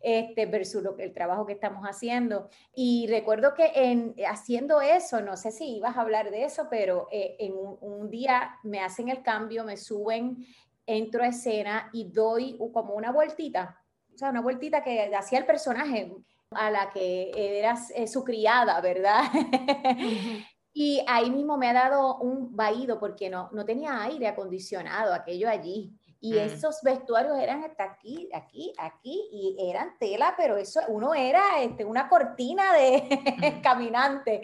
este, 0.00 0.46
versus 0.46 0.82
lo, 0.82 0.96
el 0.98 1.12
trabajo 1.12 1.46
que 1.46 1.52
estamos 1.52 1.84
haciendo. 1.84 2.48
Y 2.74 3.06
recuerdo 3.08 3.54
que 3.54 3.70
en, 3.74 4.14
haciendo 4.28 4.80
eso, 4.80 5.20
no 5.20 5.36
sé 5.36 5.50
si 5.50 5.76
ibas 5.76 5.96
a 5.96 6.02
hablar 6.02 6.30
de 6.30 6.44
eso, 6.44 6.68
pero 6.70 7.08
eh, 7.10 7.36
en 7.40 7.54
un, 7.56 8.08
día 8.10 8.56
me 8.62 8.80
hacen 8.80 9.08
el 9.08 9.22
cambio, 9.22 9.64
me 9.64 9.76
suben, 9.76 10.46
entro 10.86 11.22
a 11.22 11.28
escena 11.28 11.90
y 11.92 12.10
doy 12.10 12.58
como 12.72 12.94
una 12.94 13.12
vueltita, 13.12 13.78
o 14.14 14.16
sea, 14.16 14.30
una 14.30 14.40
vueltita 14.40 14.82
que 14.82 15.14
hacía 15.14 15.38
el 15.38 15.46
personaje 15.46 16.12
a 16.52 16.70
la 16.70 16.90
que 16.90 17.30
era 17.34 17.76
eh, 17.94 18.06
su 18.06 18.24
criada, 18.24 18.80
¿verdad? 18.80 19.22
Y 20.80 21.02
ahí 21.08 21.28
mismo 21.28 21.58
me 21.58 21.68
ha 21.68 21.72
dado 21.72 22.18
un 22.18 22.54
vaído 22.54 23.00
porque 23.00 23.28
no, 23.28 23.50
no 23.50 23.64
tenía 23.64 24.00
aire 24.04 24.28
acondicionado, 24.28 25.12
aquello 25.12 25.48
allí. 25.48 25.97
Y 26.20 26.34
mm. 26.34 26.38
esos 26.38 26.82
vestuarios 26.82 27.38
eran 27.38 27.64
hasta 27.64 27.84
aquí, 27.84 28.28
aquí, 28.32 28.72
aquí, 28.78 29.28
y 29.30 29.70
eran 29.70 29.96
tela, 29.98 30.34
pero 30.36 30.56
eso, 30.56 30.80
uno 30.88 31.14
era 31.14 31.62
este, 31.62 31.84
una 31.84 32.08
cortina 32.08 32.72
de 32.72 33.60
caminante. 33.62 34.42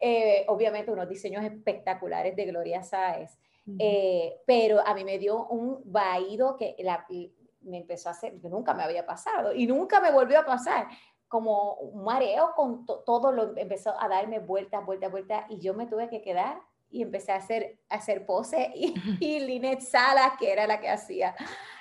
Eh, 0.00 0.44
obviamente 0.48 0.92
unos 0.92 1.08
diseños 1.08 1.44
espectaculares 1.44 2.36
de 2.36 2.44
Gloria 2.44 2.84
Sáez, 2.84 3.36
eh, 3.80 4.40
pero 4.46 4.80
a 4.86 4.94
mí 4.94 5.04
me 5.04 5.18
dio 5.18 5.46
un 5.46 5.82
vaído 5.84 6.56
que 6.56 6.76
la, 6.78 7.04
me 7.62 7.78
empezó 7.78 8.08
a 8.08 8.12
hacer, 8.12 8.40
que 8.40 8.48
nunca 8.48 8.74
me 8.74 8.84
había 8.84 9.04
pasado 9.04 9.52
y 9.52 9.66
nunca 9.66 10.00
me 10.00 10.12
volvió 10.12 10.38
a 10.38 10.46
pasar, 10.46 10.86
como 11.26 11.74
un 11.74 12.04
mareo 12.04 12.52
con 12.54 12.86
todo, 12.86 13.32
lo 13.32 13.56
empezó 13.56 13.94
a 14.00 14.08
darme 14.08 14.38
vueltas, 14.38 14.84
vueltas, 14.86 15.10
vueltas, 15.10 15.44
y 15.50 15.58
yo 15.58 15.74
me 15.74 15.86
tuve 15.86 16.08
que 16.08 16.22
quedar 16.22 16.60
y 16.90 17.02
empecé 17.02 17.32
a 17.32 17.36
hacer, 17.36 17.78
a 17.88 17.96
hacer 17.96 18.24
pose 18.26 18.70
y, 18.74 18.94
y 19.20 19.40
Linet 19.40 19.80
Salas, 19.80 20.32
que 20.38 20.52
era 20.52 20.66
la 20.66 20.80
que 20.80 20.88
hacía, 20.88 21.34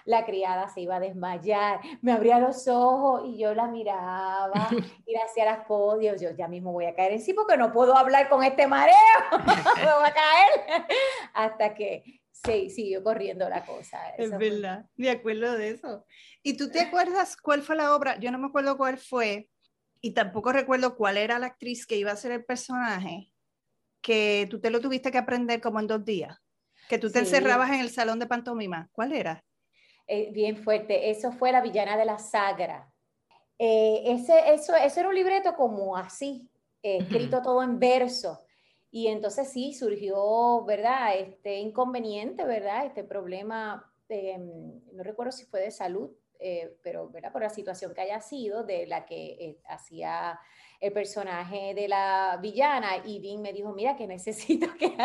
la 0.06 0.26
criada 0.26 0.70
se 0.70 0.82
iba 0.82 0.96
a 0.96 1.00
desmayar, 1.00 1.82
me 2.02 2.14
abría 2.14 2.40
los 2.40 2.68
ojos 2.68 3.24
y 3.26 3.38
yo 3.38 3.54
la 3.54 3.68
miraba 3.68 4.70
y 5.06 5.12
le 5.12 5.22
hacía 5.22 5.46
las 5.46 5.66
podios, 5.66 6.22
yo 6.22 6.32
ya 6.32 6.48
mismo 6.48 6.72
voy 6.72 6.86
a 6.86 6.96
caer 6.96 7.14
en 7.14 7.22
sí 7.22 7.34
porque 7.34 7.58
no 7.58 7.72
puedo 7.72 7.96
hablar 7.96 8.30
con 8.30 8.44
este 8.44 8.68
mareo, 8.68 8.96
me 9.76 9.94
voy 9.94 10.06
a 10.06 10.14
caer, 10.14 10.86
hasta 11.34 11.74
que 11.74 12.22
sí, 12.32 12.70
siguió 12.70 13.04
corriendo 13.04 13.50
la 13.50 13.66
cosa. 13.66 14.10
es 14.18 14.36
verdad, 14.38 14.86
me 14.96 15.10
acuerdo 15.10 15.58
de 15.58 15.72
eso. 15.72 16.06
¿Y 16.42 16.56
tú 16.56 16.70
te 16.72 16.80
acuerdas 16.80 17.36
cuál 17.36 17.62
fue 17.62 17.76
la 17.76 17.94
obra? 17.94 18.18
Yo 18.20 18.32
no 18.32 18.38
me 18.38 18.48
acuerdo 18.48 18.78
cuál 18.78 18.98
fue 18.98 19.50
y 20.00 20.14
tampoco 20.14 20.54
recuerdo 20.54 20.96
cuál 20.96 21.18
era 21.18 21.40
la 21.40 21.48
actriz 21.48 21.86
que 21.86 21.98
iba 21.98 22.12
a 22.12 22.16
ser 22.16 22.32
el 22.32 22.46
personaje 22.46 23.34
que 24.08 24.48
tú 24.50 24.62
te 24.62 24.70
lo 24.70 24.80
tuviste 24.80 25.12
que 25.12 25.18
aprender 25.18 25.60
como 25.60 25.82
en 25.82 25.88
dos 25.88 26.06
días, 26.06 26.40
que 26.88 26.98
tú 26.98 27.08
te 27.08 27.20
Sí. 27.20 27.26
encerrabas 27.26 27.72
en 27.72 27.82
el 27.82 27.90
salón 27.90 28.20
de 28.20 28.26
pantomima. 28.26 28.88
¿Cuál 28.94 29.12
era? 29.12 29.44
Eh, 30.08 30.32
bien 30.32 30.56
fuerte. 30.56 31.10
Eso 31.10 31.34
fue 31.34 31.52
La 31.52 31.60
Villana 31.60 31.98
de 31.98 32.06
la 32.06 32.18
Sagra. 32.18 32.90
Eh, 33.60 34.04
ese, 34.06 34.54
eso, 34.54 34.74
eso 34.78 35.00
era 35.02 35.10
un 35.10 35.16
libreto 35.16 35.54
como 35.56 35.98
así, 35.98 36.48
eh, 36.82 37.00
escrito 37.02 37.42
todo 37.42 37.62
en 37.62 37.80
verso. 37.80 38.46
Y 38.92 39.08
entonces 39.08 39.52
sí, 39.52 39.74
surgió, 39.74 40.64
¿verdad? 40.64 41.18
Este 41.18 41.58
inconveniente, 41.58 42.46
¿verdad? 42.46 42.86
Este 42.86 43.04
problema, 43.04 43.92
eh, 44.08 44.38
no 44.38 45.04
recuerdo 45.04 45.34
si 45.34 45.44
fue 45.44 45.60
de 45.60 45.72
salud, 45.72 46.12
eh, 46.40 46.78
pero, 46.82 47.10
¿verdad? 47.10 47.34
Por 47.34 47.42
la 47.42 47.50
situación 47.50 47.94
que 47.94 48.00
haya 48.02 48.22
sido, 48.22 48.64
de 48.64 48.88
la 48.88 49.06
que 49.06 49.58
hacía 49.68 50.40
el 50.80 50.94
personaje 50.94 51.74
de 51.74 51.88
la 51.88 52.38
villana. 52.42 53.04
Y 53.06 53.20
Dean 53.20 53.42
me 53.42 53.54
dijo, 53.54 53.74
mira, 53.74 53.96
que 53.96 54.08
necesito 54.08 54.68
que... 54.80 54.96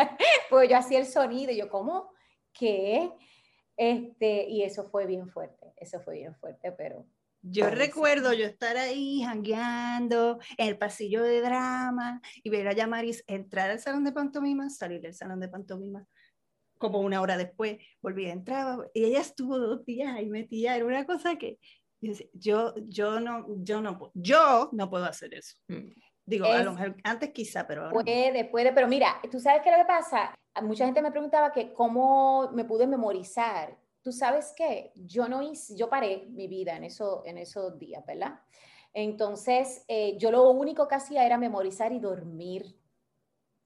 pues 0.49 0.69
yo 0.69 0.77
hacía 0.77 0.99
el 0.99 1.05
sonido 1.05 1.51
y 1.51 1.57
yo, 1.57 1.69
¿cómo? 1.69 2.11
¿Qué? 2.51 3.11
Este, 3.75 4.47
y 4.49 4.63
eso 4.63 4.85
fue 4.89 5.05
bien 5.05 5.27
fuerte, 5.29 5.73
eso 5.77 5.99
fue 5.99 6.15
bien 6.15 6.35
fuerte, 6.35 6.71
pero 6.73 7.07
Yo 7.41 7.69
recuerdo 7.69 8.31
yo 8.33 8.45
estar 8.45 8.77
ahí 8.77 9.23
jangueando 9.23 10.39
en 10.57 10.67
el 10.67 10.77
pasillo 10.77 11.23
de 11.23 11.41
drama 11.41 12.21
y 12.43 12.49
ver 12.49 12.67
a 12.67 12.73
Yamaris 12.73 13.23
entrar 13.27 13.71
al 13.71 13.79
salón 13.79 14.03
de 14.03 14.11
pantomima, 14.11 14.69
salir 14.69 15.01
del 15.01 15.15
salón 15.15 15.39
de 15.39 15.49
pantomima. 15.49 16.05
Como 16.77 16.99
una 16.99 17.21
hora 17.21 17.37
después 17.37 17.77
volví 18.01 18.27
a 18.27 18.33
entrar 18.33 18.91
y 18.93 19.05
ella 19.05 19.21
estuvo 19.21 19.57
dos 19.57 19.85
días 19.85 20.13
ahí 20.15 20.29
metida. 20.29 20.75
Era 20.75 20.85
una 20.85 21.05
cosa 21.05 21.37
que 21.37 21.57
yo, 22.33 22.73
yo, 22.87 23.19
no, 23.19 23.45
yo 23.63 23.81
no, 23.81 24.11
yo 24.13 24.69
no 24.71 24.89
puedo 24.89 25.05
hacer 25.05 25.33
eso. 25.33 25.55
Mm. 25.67 25.91
Digo, 26.25 26.45
a 26.45 26.59
Es- 26.59 26.65
lo 26.65 26.73
mejor 26.73 26.95
antes 27.03 27.31
quizá, 27.31 27.67
pero 27.67 27.81
ahora 27.83 27.93
puede, 27.93 28.45
puede, 28.45 28.71
pero 28.73 28.87
mira, 28.87 29.19
tú 29.29 29.39
sabes 29.39 29.61
qué 29.61 29.69
es 29.69 29.77
lo 29.77 29.83
que 29.83 29.87
pasa. 29.87 30.33
Mucha 30.61 30.85
gente 30.85 31.01
me 31.01 31.11
preguntaba 31.11 31.51
que 31.51 31.73
cómo 31.73 32.49
me 32.53 32.63
pude 32.65 32.87
memorizar. 32.87 33.77
Tú 34.01 34.11
sabes 34.11 34.53
qué, 34.55 34.91
yo 34.95 35.27
no 35.27 35.41
hice, 35.41 35.75
yo 35.75 35.89
paré 35.89 36.27
mi 36.29 36.47
vida 36.47 36.75
en, 36.75 36.83
eso, 36.83 37.23
en 37.25 37.37
esos 37.37 37.77
días, 37.79 38.05
¿verdad? 38.05 38.39
Entonces, 38.93 39.83
eh, 39.87 40.17
yo 40.17 40.29
lo 40.31 40.51
único 40.51 40.87
que 40.87 40.95
hacía 40.95 41.25
era 41.25 41.37
memorizar 41.37 41.91
y 41.91 41.99
dormir. 41.99 42.75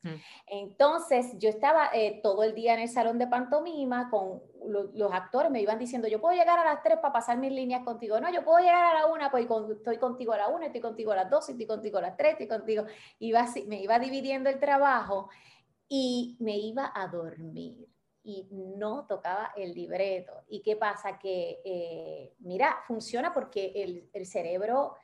Mm. 0.04 0.16
Entonces, 0.48 1.38
yo 1.40 1.50
estaba 1.50 1.90
eh, 1.94 2.20
todo 2.22 2.44
el 2.44 2.54
día 2.54 2.74
en 2.74 2.82
el 2.82 2.90
salón 2.90 3.18
de 3.18 3.28
pantomima 3.28 4.10
con 4.10 4.42
lo- 4.66 4.92
los 4.94 5.12
actores, 5.14 5.52
me 5.52 5.62
iban 5.62 5.80
diciendo, 5.80 6.08
yo 6.08 6.22
puedo 6.22 6.38
llegar 6.38 6.60
a 6.60 6.64
las 6.66 6.84
3 6.84 6.98
para 7.00 7.14
pasar 7.14 7.38
mis 7.38 7.52
líneas 7.52 7.84
contigo. 7.84 8.20
No, 8.20 8.32
yo 8.32 8.44
puedo 8.44 8.60
llegar 8.60 8.84
a 8.86 8.94
la 8.94 9.06
1, 9.08 9.30
pues 9.32 9.48
estoy 9.78 9.98
contigo 9.98 10.34
a 10.34 10.38
la 10.38 10.48
1, 10.50 10.66
estoy 10.66 10.82
contigo 10.82 11.12
a 11.12 11.16
las 11.16 11.30
2, 11.30 11.50
estoy 11.50 11.66
contigo 11.66 11.98
a 11.98 12.02
las 12.02 12.18
3, 12.18 12.34
estoy 12.34 12.48
contigo. 12.48 12.86
Iba 13.20 13.42
así, 13.42 13.64
me 13.66 13.82
iba 13.82 13.98
dividiendo 14.00 14.50
el 14.50 14.60
trabajo 14.60 15.30
y 15.88 16.38
me 16.40 16.58
iba 16.58 16.92
a 16.94 17.08
dormir 17.08 17.88
y 18.24 18.48
no 18.52 19.06
tocaba 19.08 19.54
el 19.56 19.74
libreto. 19.74 20.44
¿Y 20.50 20.62
qué 20.62 20.76
pasa? 20.76 21.18
Que, 21.18 21.62
eh, 21.64 22.34
mira, 22.40 22.78
funciona 22.86 23.34
porque 23.34 24.10
el 24.14 24.26
cerebro 24.26 24.96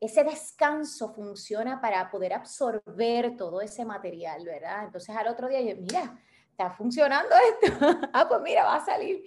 ese 0.00 0.24
descanso 0.24 1.12
funciona 1.12 1.80
para 1.80 2.10
poder 2.10 2.32
absorber 2.34 3.36
todo 3.36 3.60
ese 3.60 3.84
material, 3.84 4.44
¿verdad? 4.44 4.84
Entonces 4.84 5.14
al 5.16 5.28
otro 5.28 5.48
día 5.48 5.60
yo, 5.62 5.76
mira, 5.80 6.18
está 6.50 6.70
funcionando 6.70 7.30
esto. 7.62 7.76
ah, 8.12 8.26
pues 8.28 8.40
mira, 8.42 8.64
va 8.64 8.76
a 8.76 8.84
salir. 8.84 9.24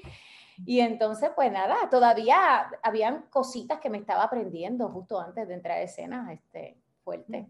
Y 0.65 0.79
entonces, 0.79 1.29
pues 1.35 1.51
nada, 1.51 1.89
todavía 1.89 2.69
habían 2.81 3.23
cositas 3.29 3.79
que 3.79 3.89
me 3.89 3.99
estaba 3.99 4.23
aprendiendo 4.23 4.89
justo 4.89 5.19
antes 5.19 5.47
de 5.47 5.53
entrar 5.53 5.77
a 5.77 5.83
escena, 5.83 6.33
este, 6.33 6.77
fuerte. 7.03 7.47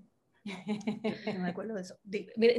No 1.33 1.39
me 1.41 1.49
acuerdo 1.49 1.75
de 1.75 1.81
eso. 1.81 1.97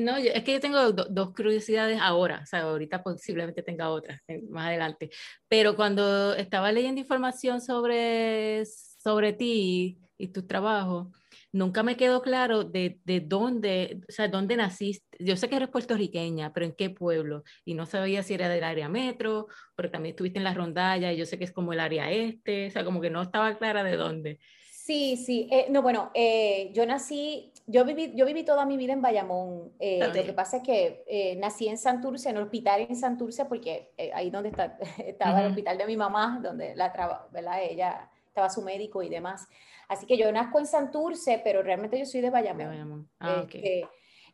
No, 0.01 0.17
es 0.17 0.45
que 0.45 0.53
yo 0.53 0.61
tengo 0.61 0.93
do- 0.93 1.07
dos 1.09 1.35
curiosidades 1.35 1.99
ahora, 2.01 2.41
o 2.43 2.47
sea, 2.47 2.63
ahorita 2.63 3.03
posiblemente 3.03 3.63
tenga 3.63 3.91
otras 3.91 4.21
eh, 4.29 4.43
más 4.51 4.67
adelante, 4.67 5.11
pero 5.49 5.75
cuando 5.75 6.35
estaba 6.35 6.71
leyendo 6.71 7.01
información 7.01 7.61
sobre, 7.61 8.65
sobre 8.67 9.33
ti 9.33 9.99
y 10.19 10.29
tus 10.29 10.47
trabajos, 10.47 11.09
nunca 11.53 11.83
me 11.83 11.97
quedó 11.97 12.21
claro 12.21 12.65
de, 12.65 13.01
de 13.05 13.21
dónde, 13.21 14.01
o 14.09 14.13
sea, 14.13 14.29
dónde 14.29 14.57
naciste. 14.57 15.17
Yo 15.25 15.37
sé 15.37 15.49
que 15.49 15.57
eres 15.57 15.69
puertorriqueña, 15.69 16.53
pero 16.53 16.67
en 16.67 16.73
qué 16.73 16.91
pueblo, 16.91 17.45
y 17.65 17.75
no 17.75 17.87
sabía 17.87 18.23
si 18.23 18.35
era 18.35 18.49
del 18.49 18.65
área 18.65 18.89
metro, 18.89 19.47
pero 19.77 19.91
también 19.91 20.13
estuviste 20.13 20.39
en 20.39 20.45
la 20.45 20.55
rondalla, 20.55 21.13
y 21.13 21.17
yo 21.17 21.25
sé 21.25 21.39
que 21.39 21.45
es 21.45 21.53
como 21.53 21.73
el 21.73 21.81
área 21.81 22.11
este, 22.11 22.67
o 22.67 22.71
sea, 22.71 22.85
como 22.85 23.01
que 23.01 23.11
no 23.11 23.23
estaba 23.23 23.57
clara 23.57 23.83
de 23.85 23.97
dónde. 23.97 24.39
Sí, 24.71 25.17
sí. 25.17 25.49
eh, 25.53 25.67
no, 25.71 25.83
bueno, 25.83 26.11
eh, 26.15 26.71
yo 26.73 26.87
nací, 26.87 27.53
yo 27.67 27.85
viví, 27.85 28.13
yo 28.17 28.25
viví 28.25 28.43
toda 28.43 28.65
mi 28.65 28.79
vida 28.79 28.95
en 28.95 29.03
Bayamón. 29.03 29.73
eh. 29.79 30.01
Lo 30.15 30.25
que 30.25 30.33
pasa 30.33 30.57
es 30.59 30.63
que 30.63 31.05
eh, 31.07 31.37
nací 31.37 31.69
en 31.69 31.77
Santurce, 31.77 32.31
en 32.31 32.39
el 32.39 32.45
hospital 32.45 32.87
en 32.89 32.97
Santurce, 32.97 33.45
porque 33.45 33.93
eh, 33.99 34.11
ahí 34.15 34.31
donde 34.31 34.49
está, 34.49 34.79
estaba 34.99 35.41
el 35.41 35.45
Ujú. 35.47 35.51
hospital 35.51 35.77
de 35.77 35.87
mi 35.87 35.97
mamá, 35.99 36.41
donde 36.43 36.75
la 36.75 36.91
traba, 36.91 37.29
¿verdad? 37.33 37.63
Ella 37.63 38.11
estaba 38.29 38.49
su 38.49 38.63
médico 38.63 39.03
y 39.03 39.11
demás. 39.11 39.47
Así 39.89 40.07
que 40.07 40.17
yo 40.19 40.31
nazco 40.31 40.59
en 40.59 40.67
Santurce, 40.67 41.41
pero 41.43 41.63
realmente 41.63 41.99
yo 41.99 42.05
soy 42.05 42.21
de 42.21 42.27
de 42.27 42.31
Bayamón. 42.31 42.69
Bayamón. 42.69 43.11
Ah. 43.21 43.43
Este, 43.45 43.89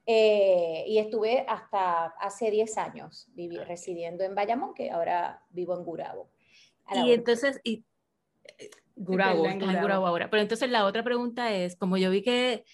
eh, 0.06 0.84
y 0.86 0.98
estuve 0.98 1.44
hasta 1.48 2.06
hace 2.20 2.50
10 2.50 2.76
años 2.76 3.28
vivi- 3.34 3.60
Ok. 3.60 3.66
residiendo 3.68 4.24
en 4.24 4.34
Bayamón, 4.34 4.74
que 4.74 4.90
ahora 4.90 5.42
vivo 5.50 5.76
en 5.78 5.84
Gurabo. 5.84 6.30
Y 6.92 6.98
orden. 6.98 7.10
entonces, 7.14 7.60
y, 7.64 7.84
Gurabo, 8.96 9.44
en 9.46 9.52
estás 9.52 9.52
en 9.54 9.58
Gurabo. 9.68 9.82
Gurabo 9.82 10.06
ahora. 10.06 10.30
Pero 10.30 10.42
entonces 10.42 10.68
la 10.70 10.84
otra 10.84 11.02
pregunta 11.02 11.52
es, 11.54 11.76
como 11.76 11.96
yo 11.96 12.10
vi 12.10 12.22
que 12.22 12.64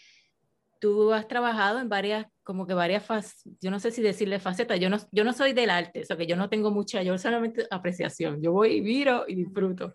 tú 0.80 1.12
has 1.12 1.28
trabajado 1.28 1.78
en 1.78 1.88
varias, 1.88 2.26
como 2.42 2.66
que 2.66 2.74
varias 2.74 3.04
facetas, 3.04 3.44
yo 3.60 3.70
no 3.70 3.78
sé 3.78 3.90
si 3.90 4.00
decirle 4.02 4.40
facetas, 4.40 4.80
yo 4.80 4.88
no, 4.90 4.96
yo 5.12 5.24
no 5.24 5.32
soy 5.34 5.52
del 5.52 5.68
arte, 5.70 6.00
o 6.00 6.04
sea 6.04 6.16
que 6.16 6.26
yo 6.26 6.36
no 6.36 6.48
tengo 6.48 6.70
mucha, 6.70 7.02
yo 7.02 7.16
solamente 7.18 7.66
apreciación, 7.70 8.42
yo 8.42 8.52
voy 8.52 8.76
y 8.78 8.80
miro 8.80 9.24
y 9.28 9.34
disfruto. 9.34 9.92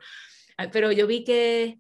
Ah, 0.58 0.68
Pero 0.72 0.92
yo 0.92 1.06
vi 1.08 1.24
que, 1.24 1.80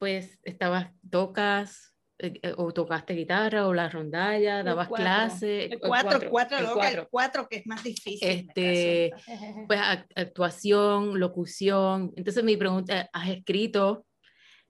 pues, 0.00 0.38
estabas, 0.44 0.90
tocas, 1.10 1.94
eh, 2.18 2.40
eh, 2.42 2.54
o 2.56 2.72
tocaste 2.72 3.12
guitarra, 3.12 3.66
o 3.66 3.74
la 3.74 3.90
rondalla, 3.90 4.62
dabas 4.62 4.88
clases. 4.88 5.70
El 5.72 5.78
cuatro, 5.78 6.18
cuatro, 6.30 6.56
el 6.56 6.64
loca, 6.64 6.74
cuatro. 6.74 7.02
el 7.02 7.08
cuatro 7.08 7.48
que 7.48 7.56
es 7.58 7.66
más 7.66 7.84
difícil. 7.84 8.26
Este, 8.26 9.10
caso. 9.10 9.66
pues 9.68 9.78
ac- 9.78 10.06
actuación, 10.16 11.20
locución. 11.20 12.12
Entonces 12.16 12.42
mi 12.42 12.56
pregunta, 12.56 13.10
has 13.12 13.28
escrito, 13.28 14.06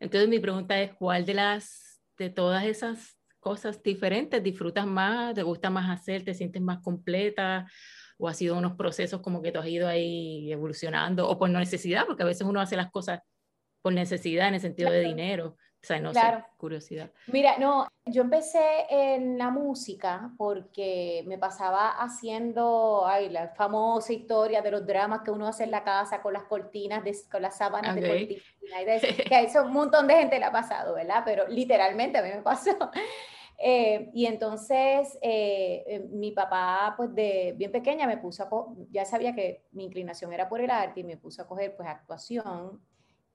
entonces 0.00 0.28
mi 0.28 0.40
pregunta 0.40 0.80
es, 0.82 0.92
¿cuál 0.94 1.24
de 1.24 1.34
las, 1.34 2.02
de 2.18 2.30
todas 2.30 2.64
esas 2.64 3.16
cosas 3.38 3.80
diferentes 3.84 4.42
disfrutas 4.42 4.84
más, 4.84 5.34
te 5.34 5.44
gusta 5.44 5.70
más 5.70 5.88
hacer, 5.90 6.24
te 6.24 6.34
sientes 6.34 6.60
más 6.60 6.80
completa? 6.80 7.70
¿O 8.18 8.28
ha 8.28 8.34
sido 8.34 8.58
unos 8.58 8.72
procesos 8.72 9.20
como 9.20 9.40
que 9.40 9.52
tú 9.52 9.60
has 9.60 9.68
ido 9.68 9.86
ahí 9.86 10.50
evolucionando? 10.52 11.28
¿O 11.28 11.38
por 11.38 11.48
necesidad? 11.50 12.04
Porque 12.04 12.24
a 12.24 12.26
veces 12.26 12.42
uno 12.46 12.60
hace 12.60 12.76
las 12.76 12.90
cosas 12.90 13.20
por 13.82 13.92
necesidad 13.92 14.48
en 14.48 14.54
el 14.54 14.60
sentido 14.60 14.90
de 14.90 15.00
Claro. 15.00 15.16
dinero. 15.16 15.46
O 15.82 15.86
sea, 15.86 15.98
no 16.00 16.12
Claro. 16.12 16.38
sé, 16.40 16.44
curiosidad. 16.58 17.10
Mira, 17.26 17.56
no, 17.58 17.88
yo 18.04 18.22
empecé 18.22 18.86
en 18.90 19.38
la 19.38 19.50
música 19.50 20.32
porque 20.36 21.24
me 21.26 21.38
pasaba 21.38 21.90
haciendo, 21.92 23.06
ay, 23.06 23.30
la 23.30 23.48
famosa 23.54 24.12
historia 24.12 24.60
de 24.60 24.70
los 24.70 24.86
dramas 24.86 25.22
que 25.24 25.30
uno 25.30 25.46
hace 25.46 25.64
en 25.64 25.70
la 25.70 25.82
casa 25.82 26.20
con 26.20 26.34
las 26.34 26.44
cortinas, 26.44 27.02
de, 27.02 27.16
con 27.30 27.40
las 27.40 27.56
sábanas 27.56 27.96
Ok. 27.96 28.02
de 28.02 28.08
cortina, 28.08 28.82
y 28.82 28.84
de 28.84 29.24
que 29.26 29.34
a 29.34 29.40
eso 29.40 29.64
un 29.64 29.72
montón 29.72 30.06
de 30.06 30.16
gente 30.16 30.38
le 30.38 30.44
ha 30.44 30.52
pasado, 30.52 30.94
¿verdad? 30.94 31.22
Pero 31.24 31.48
literalmente 31.48 32.18
a 32.18 32.22
mí 32.22 32.28
me 32.28 32.42
pasó. 32.42 32.72
Eh, 33.62 34.10
y 34.14 34.24
entonces 34.24 35.18
eh, 35.20 35.84
eh, 35.86 36.00
mi 36.10 36.32
papá, 36.32 36.94
pues 36.96 37.14
de 37.14 37.52
bien 37.58 37.70
pequeña 37.70 38.06
me 38.06 38.16
puso 38.16 38.42
a, 38.44 38.48
ya 38.90 39.04
sabía 39.04 39.34
que 39.34 39.66
mi 39.72 39.84
inclinación 39.84 40.32
era 40.32 40.48
por 40.48 40.62
el 40.62 40.70
arte 40.70 41.00
y 41.00 41.04
me 41.04 41.18
puso 41.18 41.42
a 41.42 41.46
coger 41.46 41.76
pues 41.76 41.86
actuación, 41.86 42.80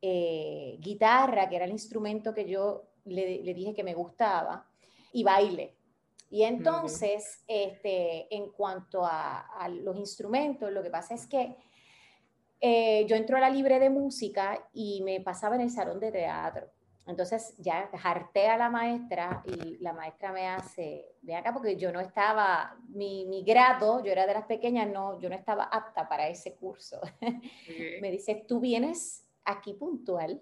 eh, 0.08 0.78
guitarra, 0.80 1.50
que 1.50 1.56
era 1.56 1.66
el 1.66 1.72
instrumento 1.72 2.32
que 2.32 2.46
yo 2.48 2.84
le, 3.06 3.42
le 3.44 3.54
dije 3.56 3.74
que 3.74 3.84
me 3.84 3.96
gustaba, 3.96 4.70
y 5.12 5.24
baile. 5.24 5.76
Y 6.30 6.44
entonces, 6.44 7.44
este, 7.48 8.34
en 8.36 8.52
cuanto 8.52 9.04
a, 9.04 9.40
a 9.58 9.68
los 9.68 9.98
instrumentos, 9.98 10.72
lo 10.72 10.84
que 10.84 10.92
pasa 10.92 11.16
es 11.16 11.26
que 11.26 11.56
eh, 12.62 13.06
yo 13.08 13.16
entro 13.16 13.38
a 13.38 13.40
la 13.40 13.50
libre 13.50 13.80
de 13.80 13.90
música 13.90 14.68
y 14.74 15.02
me 15.02 15.22
pasaba 15.22 15.56
en 15.56 15.62
el 15.62 15.72
salón 15.72 16.00
de 16.00 16.12
teatro. 16.12 16.68
Entonces 17.08 17.56
ya 17.58 17.90
harté 18.04 18.48
a 18.48 18.58
la 18.58 18.70
maestra 18.70 19.44
y 19.46 19.78
la 19.78 19.94
maestra 19.94 20.32
me 20.32 20.48
hace, 20.48 21.16
ven 21.22 21.38
acá 21.38 21.52
porque 21.54 21.78
yo 21.78 21.92
no 21.92 22.00
estaba, 22.00 22.78
mi, 22.90 23.26
mi 23.26 23.44
grado, 23.44 24.04
yo 24.04 24.12
era 24.12 24.28
de 24.28 24.34
las 24.34 24.46
pequeñas, 24.46 24.88
no, 24.88 25.20
yo 25.20 25.30
no 25.30 25.36
estaba 25.36 25.64
apta 25.66 26.08
para 26.08 26.28
ese 26.28 26.56
curso. 26.56 27.02
me 28.02 28.12
dice, 28.12 28.46
tú 28.48 28.60
vienes 28.60 29.25
aquí 29.46 29.74
puntual 29.74 30.42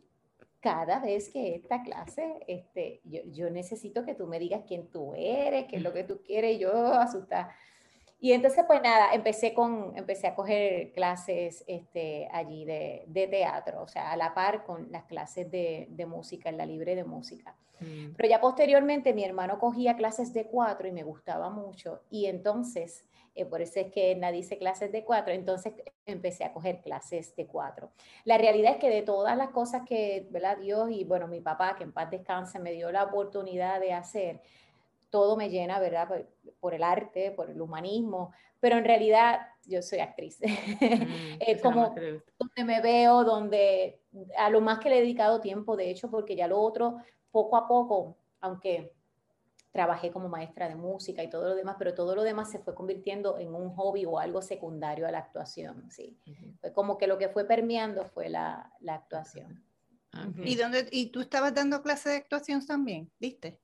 cada 0.59 0.99
vez 0.99 1.29
que 1.29 1.55
esta 1.55 1.83
clase, 1.83 2.39
este, 2.47 3.01
yo, 3.03 3.19
yo 3.25 3.49
necesito 3.49 4.05
que 4.05 4.15
tú 4.15 4.27
me 4.27 4.39
digas 4.39 4.63
quién 4.65 4.87
tú 4.89 5.13
eres, 5.13 5.65
qué 5.65 5.75
es 5.75 5.81
lo 5.81 5.91
que 5.91 6.05
tú 6.05 6.21
quieres, 6.23 6.57
yo 6.57 6.71
asustada. 6.93 7.53
Y 8.23 8.31
entonces, 8.31 8.63
pues 8.65 8.81
nada, 8.81 9.13
empecé, 9.13 9.53
con, 9.53 9.91
empecé 9.97 10.27
a 10.27 10.33
coger 10.33 10.93
clases 10.93 11.65
este, 11.67 12.29
allí 12.31 12.63
de, 12.63 13.03
de 13.07 13.27
teatro, 13.27 13.83
o 13.83 13.87
sea, 13.89 14.13
a 14.13 14.15
la 14.15 14.33
par 14.33 14.63
con 14.63 14.89
las 14.93 15.03
clases 15.03 15.51
de, 15.51 15.87
de 15.89 16.05
música, 16.05 16.47
en 16.47 16.55
la 16.55 16.65
libre 16.65 16.95
de 16.95 17.03
música. 17.03 17.53
Mm. 17.81 18.13
Pero 18.15 18.29
ya 18.29 18.39
posteriormente 18.39 19.13
mi 19.13 19.25
hermano 19.25 19.59
cogía 19.59 19.97
clases 19.97 20.31
de 20.31 20.45
cuatro 20.45 20.87
y 20.87 20.93
me 20.93 21.03
gustaba 21.03 21.49
mucho. 21.49 22.03
Y 22.09 22.27
entonces, 22.27 23.03
eh, 23.35 23.43
por 23.43 23.61
eso 23.61 23.81
es 23.81 23.91
que 23.91 24.15
nadie 24.15 24.37
dice 24.37 24.57
clases 24.57 24.93
de 24.93 25.03
cuatro, 25.03 25.33
entonces 25.33 25.73
empecé 26.05 26.45
a 26.45 26.53
coger 26.53 26.79
clases 26.79 27.35
de 27.35 27.45
cuatro. 27.45 27.91
La 28.23 28.37
realidad 28.37 28.71
es 28.71 28.77
que 28.77 28.89
de 28.89 29.01
todas 29.01 29.35
las 29.35 29.49
cosas 29.49 29.81
que, 29.85 30.29
¿verdad? 30.31 30.59
Dios 30.59 30.89
y 30.91 31.03
bueno, 31.03 31.27
mi 31.27 31.41
papá, 31.41 31.75
que 31.75 31.83
en 31.83 31.91
paz 31.91 32.09
descanse, 32.09 32.57
me 32.57 32.71
dio 32.71 32.89
la 32.89 33.03
oportunidad 33.03 33.81
de 33.81 33.91
hacer, 33.91 34.39
todo 35.13 35.37
me 35.37 35.51
llena, 35.51 35.79
¿verdad? 35.79 36.09
Por, 36.59 36.73
el 36.73 36.81
arte, 36.81 37.29
por 37.29 37.51
el 37.51 37.61
humanismo, 37.61 38.33
pero 38.59 38.79
en 38.79 38.83
realidad 38.83 39.41
yo 39.63 39.83
soy 39.83 39.99
actriz. 39.99 40.39
Mm, 40.41 40.43
es 41.39 41.61
como 41.61 41.93
donde 42.39 42.63
me 42.65 42.81
veo, 42.81 43.23
donde 43.23 44.01
a 44.35 44.49
lo 44.49 44.59
más 44.59 44.79
que 44.79 44.89
le 44.89 44.97
he 44.97 45.01
dedicado 45.01 45.39
tiempo, 45.39 45.77
de 45.77 45.91
hecho, 45.91 46.09
porque 46.09 46.35
ya 46.35 46.47
lo 46.47 46.59
otro, 46.59 46.97
poco 47.29 47.57
a 47.57 47.67
poco, 47.67 48.17
aunque 48.41 48.91
trabajé 49.71 50.09
como 50.09 50.29
maestra 50.29 50.67
de 50.67 50.73
música 50.73 51.21
y 51.21 51.29
todo 51.29 51.49
lo 51.49 51.55
demás, 51.55 51.75
pero 51.77 51.93
todo 51.93 52.15
lo 52.15 52.23
demás 52.23 52.49
se 52.49 52.57
fue 52.57 52.73
convirtiendo 52.73 53.37
en 53.37 53.53
un 53.53 53.69
hobby 53.75 54.05
o 54.05 54.17
algo 54.17 54.41
secundario 54.41 55.07
a 55.07 55.11
la 55.11 55.19
actuación, 55.19 55.91
sí. 55.91 56.17
Fue 56.59 56.73
como 56.73 56.97
que 56.97 57.05
lo 57.05 57.19
que 57.19 57.29
fue 57.29 57.45
permeando 57.45 58.03
fue 58.05 58.29
la, 58.29 58.73
la 58.79 58.95
actuación. 58.95 59.63
¿Y, 60.43 60.55
dónde, 60.55 60.87
¿Y 60.91 61.07
tú 61.07 61.21
estabas 61.21 61.53
dando 61.53 61.83
clases 61.83 62.13
de 62.13 62.17
actuación 62.17 62.65
también, 62.65 63.11
viste? 63.19 63.59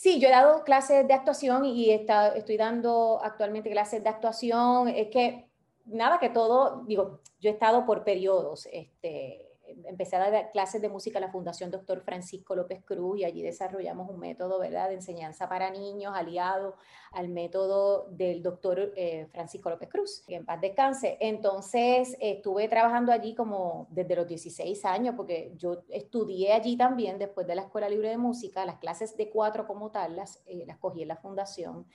Sí, 0.00 0.20
yo 0.20 0.28
he 0.28 0.30
dado 0.30 0.62
clases 0.62 1.08
de 1.08 1.12
actuación 1.12 1.64
y 1.64 1.90
está, 1.90 2.28
estoy 2.28 2.56
dando 2.56 3.18
actualmente 3.20 3.68
clases 3.68 4.00
de 4.00 4.08
actuación. 4.08 4.86
Es 4.86 5.08
que, 5.08 5.50
nada, 5.86 6.20
que 6.20 6.28
todo, 6.28 6.84
digo, 6.86 7.20
yo 7.40 7.50
he 7.50 7.52
estado 7.52 7.84
por 7.84 8.04
periodos, 8.04 8.68
este, 8.72 9.47
empecé 9.84 10.16
a 10.16 10.30
dar 10.30 10.50
clases 10.52 10.80
de 10.80 10.88
música 10.88 11.18
a 11.18 11.20
la 11.20 11.30
Fundación 11.30 11.70
Doctor 11.70 12.00
Francisco 12.00 12.54
López 12.54 12.82
Cruz 12.84 13.18
y 13.20 13.24
allí 13.24 13.42
desarrollamos 13.42 14.08
un 14.10 14.18
método 14.18 14.58
¿verdad? 14.58 14.88
de 14.88 14.94
enseñanza 14.94 15.48
para 15.48 15.70
niños 15.70 16.12
aliado 16.14 16.76
al 17.12 17.28
método 17.28 18.08
del 18.10 18.42
doctor 18.42 18.92
eh, 18.96 19.28
Francisco 19.32 19.70
López 19.70 19.88
Cruz, 19.88 20.24
que 20.26 20.36
en 20.36 20.44
paz 20.44 20.60
descanse. 20.60 21.16
Entonces 21.20 22.16
estuve 22.20 22.68
trabajando 22.68 23.12
allí 23.12 23.34
como 23.34 23.86
desde 23.90 24.16
los 24.16 24.26
16 24.26 24.84
años, 24.84 25.14
porque 25.16 25.52
yo 25.56 25.82
estudié 25.88 26.52
allí 26.52 26.76
también 26.76 27.18
después 27.18 27.46
de 27.46 27.54
la 27.54 27.62
Escuela 27.62 27.88
Libre 27.88 28.10
de 28.10 28.18
Música, 28.18 28.64
las 28.64 28.78
clases 28.78 29.16
de 29.16 29.30
cuatro 29.30 29.66
como 29.66 29.90
tal, 29.90 30.16
las, 30.16 30.42
eh, 30.46 30.64
las 30.66 30.78
cogí 30.78 31.02
en 31.02 31.08
la 31.08 31.16
fundación 31.16 31.86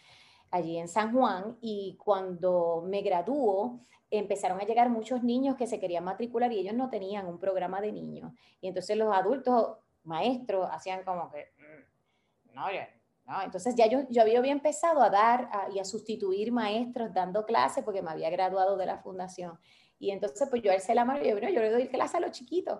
allí 0.53 0.77
en 0.77 0.87
San 0.87 1.11
Juan 1.11 1.57
y 1.61 1.97
cuando 1.97 2.83
me 2.85 3.01
graduó 3.01 3.79
empezaron 4.11 4.61
a 4.61 4.65
llegar 4.65 4.87
muchos 4.89 5.23
niños 5.23 5.55
que 5.55 5.65
se 5.65 5.79
querían 5.79 6.03
matricular 6.03 6.53
y 6.53 6.59
ellos 6.59 6.75
no 6.75 6.91
tenían 6.91 7.25
un 7.25 7.39
programa 7.39 7.81
de 7.81 7.91
niños. 7.91 8.31
Y 8.61 8.67
entonces 8.67 8.95
los 8.95 9.11
adultos 9.11 9.79
maestros 10.03 10.69
hacían 10.71 11.03
como 11.03 11.31
que, 11.31 11.47
mm, 11.57 12.53
no, 12.53 12.67
no. 13.25 13.41
Entonces 13.41 13.73
ya 13.75 13.87
yo, 13.87 14.01
yo 14.09 14.21
había, 14.21 14.51
empezado 14.51 15.01
a 15.01 15.09
dar 15.09 15.49
y 15.73 15.79
a 15.79 15.85
sustituir 15.85 16.51
maestros 16.51 17.11
dando 17.11 17.47
clases 17.47 17.83
porque 17.83 18.03
me 18.03 18.11
había 18.11 18.29
graduado 18.29 18.77
de 18.77 18.85
la 18.85 18.99
fundación. 18.99 19.57
Y 19.97 20.11
entonces 20.11 20.47
pues 20.51 20.61
yo 20.61 20.71
alcé 20.71 20.93
la 20.93 21.03
mano 21.03 21.23
y 21.23 21.29
yo, 21.29 21.39
yo 21.39 21.61
le 21.61 21.71
doy 21.71 21.87
clase 21.87 22.17
a 22.17 22.19
los 22.19 22.31
chiquitos. 22.31 22.79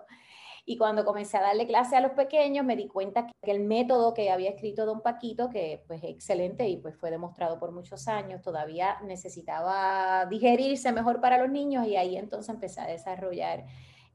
Y 0.66 0.78
cuando 0.78 1.04
comencé 1.04 1.36
a 1.36 1.42
darle 1.42 1.66
clase 1.66 1.96
a 1.96 2.00
los 2.00 2.12
pequeños, 2.12 2.64
me 2.64 2.74
di 2.74 2.88
cuenta 2.88 3.26
que 3.42 3.50
el 3.50 3.60
método 3.60 4.14
que 4.14 4.30
había 4.30 4.50
escrito 4.50 4.86
don 4.86 5.02
Paquito, 5.02 5.50
que 5.50 5.84
pues 5.86 6.02
es 6.02 6.10
excelente 6.10 6.66
y 6.68 6.78
pues 6.78 6.96
fue 6.96 7.10
demostrado 7.10 7.58
por 7.58 7.70
muchos 7.72 8.08
años, 8.08 8.40
todavía 8.40 8.98
necesitaba 9.02 10.26
digerirse 10.26 10.90
mejor 10.92 11.20
para 11.20 11.38
los 11.38 11.50
niños 11.50 11.86
y 11.86 11.96
ahí 11.96 12.16
entonces 12.16 12.54
empecé 12.54 12.80
a 12.80 12.86
desarrollar 12.86 13.66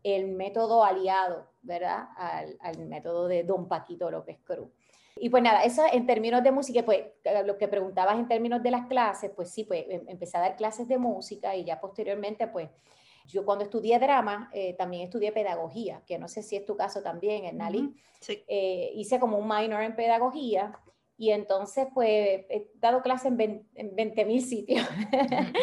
el 0.01 0.27
método 0.29 0.83
aliado, 0.83 1.51
¿verdad? 1.61 2.07
Al, 2.17 2.57
al 2.61 2.79
método 2.87 3.27
de 3.27 3.43
don 3.43 3.67
Paquito 3.67 4.09
López 4.09 4.39
Cruz. 4.43 4.69
Y 5.21 5.29
pues 5.29 5.43
nada, 5.43 5.63
eso 5.63 5.83
en 5.91 6.05
términos 6.05 6.43
de 6.43 6.51
música, 6.51 6.83
pues 6.83 7.03
lo 7.45 7.57
que 7.57 7.67
preguntabas 7.67 8.17
en 8.17 8.27
términos 8.27 8.63
de 8.63 8.71
las 8.71 8.87
clases, 8.87 9.31
pues 9.35 9.51
sí, 9.51 9.65
pues 9.65 9.85
em, 9.89 10.07
empecé 10.07 10.37
a 10.37 10.41
dar 10.41 10.55
clases 10.55 10.87
de 10.87 10.97
música 10.97 11.55
y 11.55 11.65
ya 11.65 11.79
posteriormente, 11.79 12.47
pues 12.47 12.69
yo 13.29 13.45
cuando 13.45 13.63
estudié 13.63 13.99
drama, 13.99 14.49
eh, 14.53 14.73
también 14.73 15.03
estudié 15.03 15.31
pedagogía, 15.31 16.03
que 16.05 16.17
no 16.17 16.27
sé 16.27 16.41
si 16.41 16.55
es 16.55 16.65
tu 16.65 16.75
caso 16.75 17.01
también, 17.01 17.45
Ernali. 17.45 17.93
sí. 18.19 18.43
Eh, 18.47 18.91
hice 18.95 19.19
como 19.19 19.37
un 19.37 19.47
minor 19.47 19.83
en 19.83 19.95
pedagogía 19.95 20.73
y 21.15 21.31
entonces 21.31 21.87
pues 21.93 22.09
he 22.09 22.71
dado 22.75 23.01
clases 23.01 23.31
en 23.31 23.95
20 23.95 24.25
mil 24.25 24.41
sitios. 24.41 24.87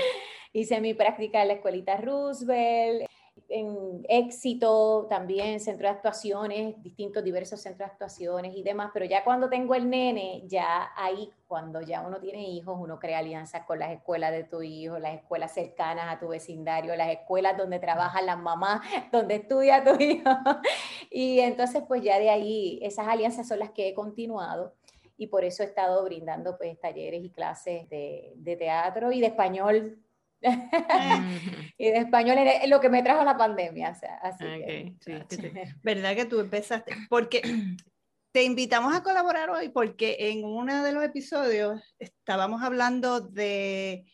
hice 0.53 0.81
mi 0.81 0.95
práctica 0.95 1.43
en 1.43 1.49
la 1.49 1.55
escuelita 1.55 1.97
Roosevelt, 1.97 3.07
en 3.49 4.05
éxito 4.09 5.07
también, 5.09 5.61
centro 5.61 5.89
de 5.89 5.95
actuaciones, 5.95 6.83
distintos, 6.83 7.23
diversos 7.23 7.61
centros 7.61 7.89
de 7.89 7.93
actuaciones 7.93 8.57
y 8.57 8.63
demás, 8.63 8.91
pero 8.93 9.05
ya 9.05 9.25
cuando 9.25 9.49
tengo 9.49 9.75
el 9.75 9.89
nene, 9.89 10.43
ya 10.47 10.91
ahí, 10.97 11.31
cuando 11.47 11.81
ya 11.81 12.03
uno 12.03 12.19
tiene 12.19 12.49
hijos, 12.49 12.77
uno 12.79 12.99
crea 12.99 13.19
alianzas 13.19 13.65
con 13.67 13.79
las 13.79 13.93
escuelas 13.93 14.33
de 14.33 14.45
tu 14.45 14.63
hijo, 14.63 14.99
las 14.99 15.15
escuelas 15.15 15.55
cercanas 15.55 16.15
a 16.15 16.19
tu 16.19 16.29
vecindario, 16.29 16.97
las 16.97 17.11
escuelas 17.11 17.57
donde 17.57 17.79
trabajan 17.79 18.27
las 18.27 18.39
mamás, 18.39 18.81
donde 19.13 19.37
estudia 19.37 19.85
tu 19.85 20.01
hijo. 20.03 20.31
Y 21.11 21.41
entonces, 21.41 21.83
pues 21.87 22.03
ya 22.03 22.19
de 22.19 22.29
ahí, 22.29 22.79
esas 22.83 23.07
alianzas 23.07 23.49
son 23.49 23.61
las 23.61 23.71
que 23.71 23.89
he 23.89 23.95
continuado 23.95 24.75
y 25.17 25.29
por 25.29 25.45
eso 25.45 25.63
he 25.63 25.67
estado 25.67 26.05
brindando 26.05 26.59
pues 26.59 26.79
talleres 26.79 27.25
y 27.25 27.31
clases 27.31 27.89
de, 27.89 28.33
de 28.37 28.57
teatro 28.57 29.13
y 29.13 29.21
de 29.21 29.29
español 29.29 29.99
y 31.79 31.91
de 31.91 31.99
español 31.99 32.39
es 32.39 32.69
lo 32.69 32.81
que 32.81 32.89
me 32.89 33.03
trajo 33.03 33.25
la 33.25 33.37
pandemia. 33.37 33.91
O 33.91 33.95
sea, 33.95 34.17
así 34.23 34.45
¿Verdad 35.83 36.15
que 36.15 36.25
tú 36.25 36.41
empezaste? 36.41 36.95
Porque 37.09 37.43
te 38.33 38.43
invitamos 38.45 38.95
a 38.95 39.03
colaborar 39.03 39.51
hoy 39.51 39.69
porque 39.71 40.17
en 40.19 40.45
uno 40.45 40.83
de 40.83 40.93
los 40.93 41.05
episodios 41.05 41.95
estábamos 41.99 42.63
hablando 42.63 43.21
de, 43.21 44.05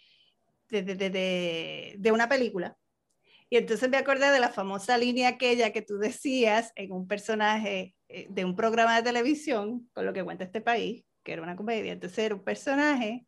de, 0.71 0.83
de, 0.83 1.95
de 1.99 2.13
una 2.13 2.29
película. 2.29 2.77
Y 3.53 3.59
entonces 3.59 3.91
me 3.91 3.99
acordé 3.99 4.31
de 4.31 4.41
la 4.41 4.49
famosa 4.49 4.97
línea 4.97 5.29
aquella 5.29 5.73
que 5.73 5.83
tú 5.83 5.99
decías 5.99 6.73
en 6.75 6.91
un 6.91 7.07
personaje 7.07 7.95
eh, 8.09 8.27
de 8.31 8.47
un 8.47 8.57
programa 8.57 8.97
de 8.97 9.03
televisión, 9.03 9.91
con 9.93 10.07
lo 10.07 10.15
que 10.15 10.25
cuenta 10.25 10.45
este 10.45 10.63
país, 10.63 11.05
que 11.23 11.35
era 11.35 11.43
una 11.43 11.55
comedia. 11.55 11.93
Entonces 11.93 12.19
era 12.19 12.35
un 12.35 12.45
personaje 12.45 13.27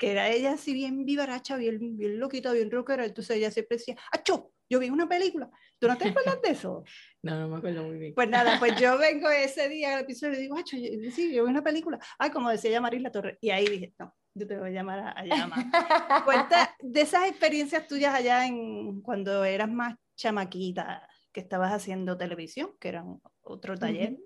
que 0.00 0.12
era 0.12 0.30
ella 0.30 0.52
así 0.52 0.72
bien 0.72 1.04
vivaracha, 1.04 1.58
bien, 1.58 1.98
bien 1.98 2.18
loquita, 2.18 2.52
bien 2.52 2.70
rockera, 2.70 3.04
entonces 3.04 3.36
ella 3.36 3.50
siempre 3.50 3.76
decía, 3.76 3.96
¡Acho! 4.10 4.50
Yo 4.66 4.78
vi 4.78 4.88
una 4.88 5.06
película. 5.08 5.50
¿Tú 5.78 5.88
no 5.88 5.98
te 5.98 6.08
acuerdas 6.08 6.40
de 6.42 6.50
eso? 6.50 6.82
No, 7.22 7.38
no 7.38 7.48
me 7.48 7.58
acuerdo 7.58 7.82
muy 7.82 7.98
bien. 7.98 8.14
Pues 8.14 8.30
nada, 8.30 8.58
pues 8.58 8.80
yo 8.80 8.96
vengo 8.98 9.28
ese 9.28 9.68
día 9.68 9.94
al 9.94 10.04
episodio 10.04 10.38
y 10.38 10.42
digo, 10.42 10.56
¡Acho! 10.56 10.74
Sí, 10.78 11.34
yo 11.34 11.44
vi 11.44 11.50
una 11.50 11.62
película. 11.62 11.98
Ay, 12.18 12.30
como 12.30 12.48
decía 12.48 12.80
Marisa 12.80 13.12
Torres. 13.12 13.36
Y 13.42 13.50
ahí 13.50 13.66
dije, 13.66 13.92
no, 13.98 14.16
yo 14.32 14.46
te 14.46 14.56
voy 14.56 14.70
a 14.70 14.72
llamar 14.72 15.00
a, 15.00 15.10
a 15.10 15.24
llamar. 15.26 15.58
Cuenta 16.24 16.74
de 16.80 17.00
esas 17.02 17.28
experiencias 17.28 17.86
tuyas 17.86 18.14
allá 18.14 18.46
en 18.46 19.02
cuando 19.02 19.44
eras 19.44 19.70
más 19.70 19.96
chamaquita, 20.16 21.06
que 21.30 21.40
estabas 21.40 21.74
haciendo 21.74 22.16
televisión, 22.16 22.70
que 22.80 22.88
era 22.88 23.04
otro 23.42 23.76
taller. 23.76 24.16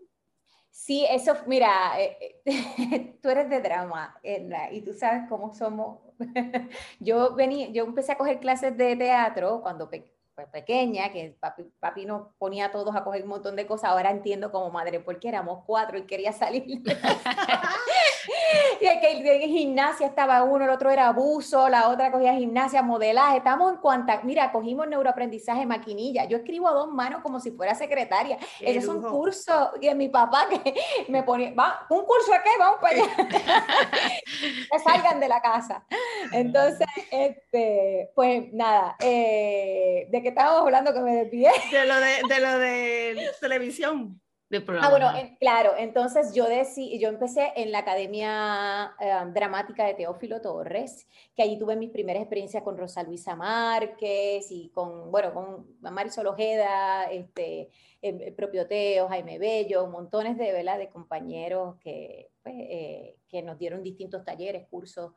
Sí, 0.77 1.07
eso, 1.09 1.37
mira, 1.47 2.01
eh, 2.01 2.43
eh, 2.45 3.17
tú 3.23 3.29
eres 3.31 3.49
de 3.49 3.61
drama, 3.61 4.19
y 4.73 4.81
tú 4.83 4.93
sabes 4.93 5.23
cómo 5.29 5.55
somos. 5.55 6.01
yo, 6.99 7.35
venía, 7.37 7.69
yo 7.69 7.85
empecé 7.85 8.11
a 8.13 8.19
coger 8.19 8.41
clases 8.41 8.77
de 8.77 8.97
teatro 8.97 9.63
cuando 9.63 9.89
pues, 9.89 10.03
pequeña, 10.51 11.13
que 11.13 11.37
papi, 11.39 11.63
papi, 11.79 12.07
nos 12.07 12.35
ponía 12.39 12.67
a 12.67 12.71
todos 12.73 12.97
a 12.97 13.05
coger 13.05 13.23
un 13.23 13.29
montón 13.29 13.55
de 13.55 13.69
cosas, 13.69 13.91
ahora 13.91 14.11
entiendo 14.11 14.51
como 14.51 14.69
madre, 14.71 14.99
porque 14.99 15.29
éramos 15.29 15.63
cuatro 15.65 15.97
y 15.97 16.07
quería 16.07 16.33
salir. 16.33 16.83
y 18.81 18.87
es 18.87 19.01
que 19.01 19.45
en 19.45 19.51
gimnasia 19.51 20.07
estaba 20.07 20.43
uno, 20.45 20.65
el 20.65 20.71
otro 20.71 20.91
era 20.91 21.09
abuso, 21.09 21.69
la 21.69 21.89
otra 21.89 22.11
cogía 22.11 22.35
gimnasia, 22.35 22.83
modelaje, 22.83 23.39
estamos 23.39 23.73
en 23.73 23.79
cuanta, 23.79 24.21
mira, 24.23 24.51
cogimos 24.53 24.87
neuroaprendizaje, 24.89 25.67
maquinilla, 25.67 26.25
yo 26.27 26.37
escribo 26.37 26.69
a 26.69 26.73
dos 26.73 26.89
manos 26.93 27.23
como 27.23 27.41
si 27.41 27.51
fuera 27.51 27.75
secretaria, 27.75 28.39
ese 28.61 28.79
es 28.79 28.89
un 28.89 29.03
curso 29.03 29.73
de 29.81 29.95
mi 29.95 30.09
papá 30.09 30.47
que 30.49 30.75
me 31.09 31.23
ponía, 31.23 31.55
va, 31.55 31.87
un 31.91 32.05
curso 32.05 32.33
de 32.33 32.39
qué, 32.43 32.51
vamos 32.59 32.79
para 32.81 32.95
allá, 32.95 33.07
que 34.73 34.79
salgan 34.79 35.21
de 35.21 35.29
la 35.29 35.41
casa. 35.41 35.85
Entonces, 36.33 36.87
este, 37.11 38.11
pues 38.15 38.53
nada, 38.53 38.97
eh, 39.01 40.07
de 40.11 40.23
que 40.23 40.29
estábamos 40.29 40.63
hablando 40.63 40.93
que 40.93 41.01
me 41.01 41.17
desvié. 41.17 41.51
De 41.71 41.85
lo 41.87 41.97
de, 42.01 42.23
de 42.29 42.41
lo 42.41 42.59
de 42.59 43.31
televisión. 43.41 44.21
De 44.61 44.79
ah, 44.81 44.91
bueno, 44.91 45.13
claro, 45.41 45.73
entonces 45.77 46.35
yo, 46.35 46.49
decí, 46.49 46.99
yo 46.99 47.09
empecé 47.09 47.53
en 47.57 47.73
la 47.73 47.79
Academia 47.79 48.95
eh, 49.01 49.13
Dramática 49.33 49.85
de 49.85 49.95
Teófilo 49.95 50.41
Torres, 50.41 51.09
que 51.35 51.43
allí 51.43 51.59
tuve 51.59 51.77
mis 51.77 51.91
primeras 51.91 52.23
experiencias 52.23 52.63
con 52.63 52.77
Rosa 52.77 53.03
Luisa 53.03 53.35
Márquez 53.35 54.47
y 54.51 54.69
con, 54.71 55.11
bueno, 55.11 55.35
con 55.35 55.67
Marisol 55.81 56.29
Ojeda, 56.29 57.05
este, 57.05 57.71
el, 58.01 58.33
propio 58.35 58.67
Teo, 58.67 59.09
Jaime 59.09 59.39
Bello, 59.39 59.87
montones 59.89 60.39
de, 60.39 60.53
de 60.53 60.89
compañeros 60.89 61.77
que, 61.81 62.31
pues, 62.43 62.55
eh, 62.59 63.17
que 63.29 63.43
nos 63.43 63.59
dieron 63.59 63.83
distintos 63.83 64.25
talleres, 64.25 64.67
cursos 64.69 65.13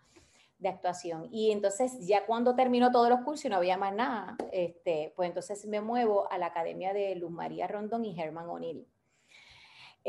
de 0.59 0.69
actuación. 0.69 1.27
Y 1.31 1.51
entonces 1.51 1.93
ya 2.07 2.25
cuando 2.25 2.55
terminó 2.55 2.91
todos 2.91 3.09
los 3.09 3.21
cursos 3.21 3.45
y 3.45 3.49
no 3.49 3.57
había 3.57 3.77
más 3.77 3.93
nada, 3.93 4.35
este, 4.51 5.13
pues 5.15 5.29
entonces 5.29 5.65
me 5.67 5.81
muevo 5.81 6.31
a 6.31 6.37
la 6.37 6.47
Academia 6.47 6.93
de 6.93 7.15
Luz 7.15 7.31
María 7.31 7.67
Rondón 7.67 8.05
y 8.05 8.19
Herman 8.19 8.49
O'Neill. 8.49 8.87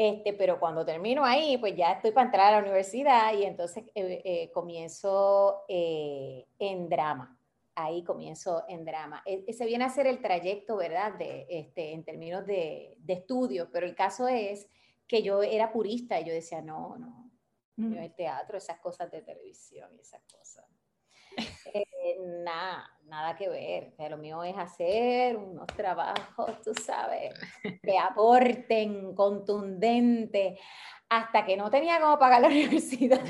Este, 0.00 0.32
pero 0.32 0.60
cuando 0.60 0.84
termino 0.84 1.24
ahí, 1.24 1.58
pues 1.58 1.74
ya 1.74 1.90
estoy 1.90 2.12
para 2.12 2.26
entrar 2.26 2.54
a 2.54 2.60
la 2.60 2.62
universidad 2.62 3.34
y 3.34 3.42
entonces 3.42 3.82
eh, 3.96 4.22
eh, 4.24 4.50
comienzo 4.52 5.64
eh, 5.66 6.46
en 6.60 6.88
drama. 6.88 7.36
Ahí 7.74 8.04
comienzo 8.04 8.62
en 8.68 8.84
drama. 8.84 9.24
E, 9.26 9.42
ese 9.48 9.66
viene 9.66 9.84
a 9.84 9.88
ser 9.88 10.06
el 10.06 10.22
trayecto, 10.22 10.76
¿verdad? 10.76 11.14
De, 11.14 11.48
este, 11.50 11.94
en 11.94 12.04
términos 12.04 12.46
de, 12.46 12.94
de 13.00 13.12
estudio, 13.12 13.70
pero 13.72 13.86
el 13.86 13.96
caso 13.96 14.28
es 14.28 14.68
que 15.08 15.20
yo 15.20 15.42
era 15.42 15.72
purista 15.72 16.20
y 16.20 16.26
yo 16.26 16.32
decía, 16.32 16.62
no, 16.62 16.96
no, 16.96 17.32
yo 17.76 18.00
el 18.00 18.14
teatro, 18.14 18.56
esas 18.56 18.78
cosas 18.78 19.10
de 19.10 19.22
televisión 19.22 19.92
y 19.96 20.00
esas 20.00 20.22
cosas. 20.32 20.64
Nada, 22.44 22.90
nada 23.06 23.36
que 23.36 23.48
ver. 23.48 23.94
Lo 24.10 24.16
mío 24.16 24.42
es 24.44 24.56
hacer 24.56 25.36
unos 25.36 25.66
trabajos, 25.68 26.60
tú 26.62 26.72
sabes, 26.74 27.34
que 27.82 27.98
aporten 27.98 29.14
contundente, 29.14 30.58
hasta 31.08 31.44
que 31.44 31.56
no 31.56 31.70
tenía 31.70 32.00
cómo 32.00 32.18
pagar 32.18 32.42
la 32.42 32.48
universidad. 32.48 33.20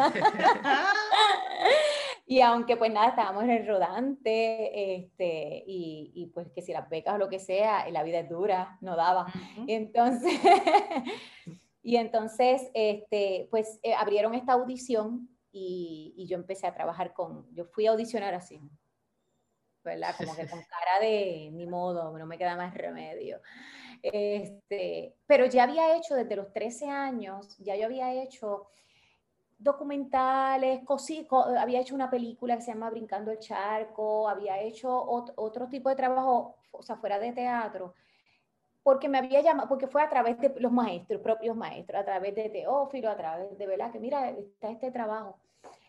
y 2.27 2.41
aunque 2.41 2.77
pues 2.77 2.93
nada, 2.93 3.09
estábamos 3.09 3.45
en 3.45 3.51
el 3.51 3.67
rodante, 3.67 4.97
este, 4.97 5.65
y, 5.67 6.13
y, 6.15 6.27
pues 6.27 6.51
que 6.53 6.63
si 6.63 6.73
las 6.73 6.89
becas 6.89 7.15
o 7.15 7.19
lo 7.19 7.29
que 7.29 7.39
sea, 7.39 7.89
la 7.91 8.03
vida 8.03 8.21
es 8.21 8.29
dura, 8.29 8.79
no 8.81 8.97
daba. 8.97 9.27
Entonces, 9.67 10.33
y 11.83 11.97
entonces, 11.97 12.71
este, 12.75 13.49
pues 13.51 13.79
eh, 13.83 13.95
abrieron 13.95 14.35
esta 14.35 14.55
audición 14.55 15.29
y, 15.53 16.27
yo 16.29 16.37
empecé 16.37 16.67
a 16.67 16.75
trabajar 16.75 17.13
con, 17.13 17.47
yo 17.55 17.65
fui 17.65 17.87
a 17.87 17.91
audicionar 17.91 18.35
así, 18.35 18.61
¿verdad? 19.85 20.15
Como 20.17 20.35
que 20.37 20.47
con 20.49 20.61
cara 20.63 21.01
de, 21.01 21.51
ni 21.53 21.67
modo, 21.67 22.17
no 22.17 22.27
me 22.27 22.39
queda 22.39 22.57
más 22.57 22.75
remedio. 22.75 23.41
Este, 24.03 25.15
pero 25.27 25.47
ya 25.47 25.65
había 25.65 25.97
hecho 25.97 26.15
desde 26.15 26.37
los 26.37 26.53
13 26.53 26.89
años, 26.89 27.57
ya 27.59 27.77
yo 27.77 27.87
había 27.87 28.13
hecho 28.13 28.69
documentales, 29.59 30.81
había 31.59 31.81
hecho 31.81 31.95
una 31.95 32.11
película 32.11 32.57
que 32.57 32.63
se 32.63 32.73
llama 32.73 32.91
Brincando 32.91 33.33
el 33.33 33.41
Charco, 33.41 34.29
había 34.29 34.61
hecho 34.61 35.05
otro 35.05 35.69
tipo 35.69 35.89
de 35.89 35.97
trabajo, 35.97 36.57
o 36.71 36.83
sea, 36.83 36.97
fuera 36.97 37.19
de 37.19 37.33
teatro, 37.33 37.95
porque 38.89 39.07
me 39.07 39.19
había 39.19 39.43
llamado, 39.43 39.69
porque 39.69 39.87
fue 39.87 40.01
a 40.01 40.09
través 40.09 40.41
de 40.41 40.55
los 40.61 40.73
maestros, 40.73 41.21
propios 41.21 41.55
maestros, 41.55 42.01
a 42.01 42.07
través 42.07 42.35
de 42.35 42.49
Teófilo, 42.49 43.11
a 43.11 43.19
través 43.19 43.59
de, 43.59 43.67
¿verdad? 43.67 43.93
Que 43.93 44.01
mira, 44.01 44.31
está 44.31 44.71
este 44.71 44.91
trabajo. 44.91 45.37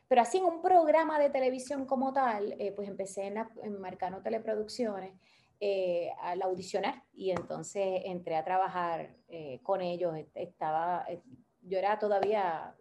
Pero 0.09 0.21
así 0.21 0.39
en 0.39 0.43
un 0.43 0.61
programa 0.61 1.17
de 1.17 1.29
televisión 1.29 1.85
como 1.85 2.11
tal, 2.11 2.57
eh, 2.59 2.73
pues 2.75 2.89
empecé 2.89 3.27
en, 3.27 3.37
en 3.63 3.79
Marcano 3.79 4.21
Teleproducciones 4.21 5.13
eh, 5.61 6.09
al 6.19 6.41
audicionar 6.41 7.01
y 7.13 7.31
entonces 7.31 8.01
entré 8.03 8.35
a 8.35 8.43
trabajar 8.43 9.15
eh, 9.29 9.61
con 9.63 9.79
ellos. 9.79 10.17
Estaba, 10.35 11.05
yo 11.61 11.77
era 11.77 11.99
todavía, 11.99 12.75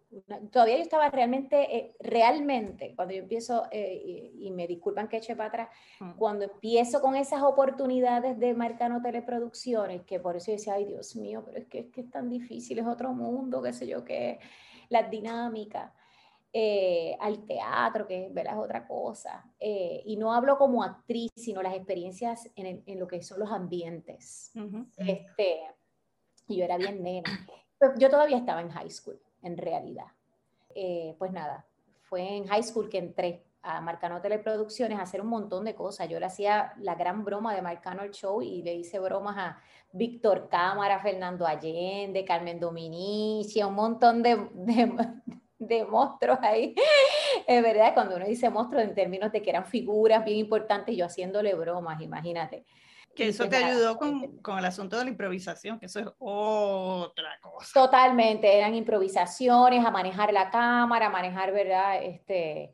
todavía 0.53 0.77
yo 0.77 0.83
estaba 0.83 1.11
realmente, 1.11 1.95
realmente, 2.01 2.95
cuando 2.95 3.15
yo 3.15 3.23
empiezo, 3.23 3.65
y, 3.73 4.51
me 4.53 4.67
disculpan 4.67 5.09
que 5.09 5.19
eche 5.19 5.37
para 5.37 5.49
atrás, 5.49 5.69
mm. 6.01 6.13
cuando 6.13 6.45
empiezo 6.45 7.01
con 7.01 7.17
esas 7.17 7.43
oportunidades 7.43 8.39
de 8.39 8.55
Marcano 8.55 9.03
Teleproducciones, 9.03 10.03
que 10.03 10.21
por 10.21 10.37
eso 10.37 10.47
yo 10.47 10.53
decía, 10.53 10.75
ay 10.75 10.85
Dios 10.87 11.17
mío, 11.17 11.43
pero 11.45 11.59
es 11.59 11.67
que, 11.67 11.81
es 11.81 11.87
que 11.91 12.01
es 12.03 12.11
tan 12.11 12.29
difícil, 12.29 12.79
es 12.79 12.87
otro 12.87 13.13
mundo, 13.13 13.63
qué 13.63 13.73
sé 13.73 13.87
yo, 13.87 14.05
qué, 14.05 14.39
las 14.89 15.11
dinámicas. 15.11 15.93
Eh, 16.51 17.15
al 17.21 17.45
teatro, 17.45 18.07
que 18.07 18.31
¿verdad? 18.33 18.55
es 18.55 18.59
otra 18.59 18.89
cosa. 18.89 19.45
Eh, 19.61 20.03
y 20.07 20.17
no 20.17 20.33
hablo 20.33 20.57
como 20.57 20.83
actriz, 20.83 21.31
sino 21.37 21.63
las 21.63 21.75
experiencias 21.75 22.51
en, 22.57 22.83
en 22.87 22.99
lo 22.99 23.07
que 23.07 23.23
son 23.23 23.41
los 23.41 23.53
ambientes. 23.53 24.51
este, 24.97 25.61
y 26.49 26.57
yo 26.57 26.65
era 26.65 26.79
bien 26.79 27.03
nena. 27.03 27.47
Pues 27.79 27.93
yo 27.99 28.11
todavía 28.11 28.37
estaba 28.37 28.61
en 28.61 28.71
high 28.71 28.91
school, 28.91 29.21
en 29.43 29.57
realidad. 29.57 30.07
Eh, 30.75 31.15
pues 31.19 31.33
nada, 31.33 31.67
fue 32.03 32.37
en 32.37 32.47
high 32.47 32.63
school 32.63 32.89
que 32.89 32.99
entré 32.99 33.45
a 33.63 33.81
Marcano 33.81 34.21
Teleproducciones 34.21 34.99
a 34.99 35.03
hacer 35.03 35.21
un 35.21 35.29
montón 35.29 35.65
de 35.65 35.75
cosas. 35.75 36.09
Yo 36.09 36.19
le 36.19 36.27
hacía 36.27 36.73
la 36.79 36.95
gran 36.95 37.25
broma 37.25 37.55
de 37.55 37.63
Marcano 37.63 38.03
el 38.03 38.13
Show 38.13 38.41
y 38.43 38.63
le 38.63 38.75
hice 38.75 38.99
bromas 38.99 39.37
a 39.37 39.59
Víctor 39.93 40.49
Cámara, 40.49 41.01
Fernando 41.01 41.47
Allende, 41.47 42.25
Carmen 42.25 42.61
Dominici, 42.61 43.63
un 43.63 43.75
montón 43.75 44.23
de, 44.23 44.49
de 45.59 45.85
monstruos 45.85 46.39
ahí. 46.43 46.75
Es 47.47 47.63
verdad, 47.63 47.95
cuando 47.95 48.17
uno 48.17 48.27
dice 48.27 48.49
monstruos 48.51 48.85
en 48.85 48.95
términos 48.95 49.33
de 49.33 49.43
que 49.43 49.51
eran 49.51 49.67
figuras 49.67 50.25
bien 50.25 50.39
importantes, 50.39 50.97
yo 50.97 51.07
haciéndole 51.07 51.55
bromas, 51.55 52.01
imagínate. 52.01 52.65
Que 53.19 53.29
eso 53.31 53.49
te 53.49 53.57
ayudó 53.57 53.99
con, 53.99 54.39
con, 54.39 54.59
el 54.61 54.65
asunto 54.65 54.97
de 54.97 55.03
la 55.03 55.11
improvisación, 55.11 55.81
que 55.81 55.87
eso 55.87 55.99
es 55.99 56.07
otra 56.19 57.39
cosa. 57.43 57.69
Totalmente, 57.75 58.57
eran 58.57 58.77
improvisaciones, 58.77 59.85
a 59.85 59.91
manejar 59.91 60.33
la 60.33 60.51
cámara, 60.51 61.07
a 61.07 61.11
manejar, 61.11 61.53
¿verdad? 61.53 62.01
Este, 62.01 62.73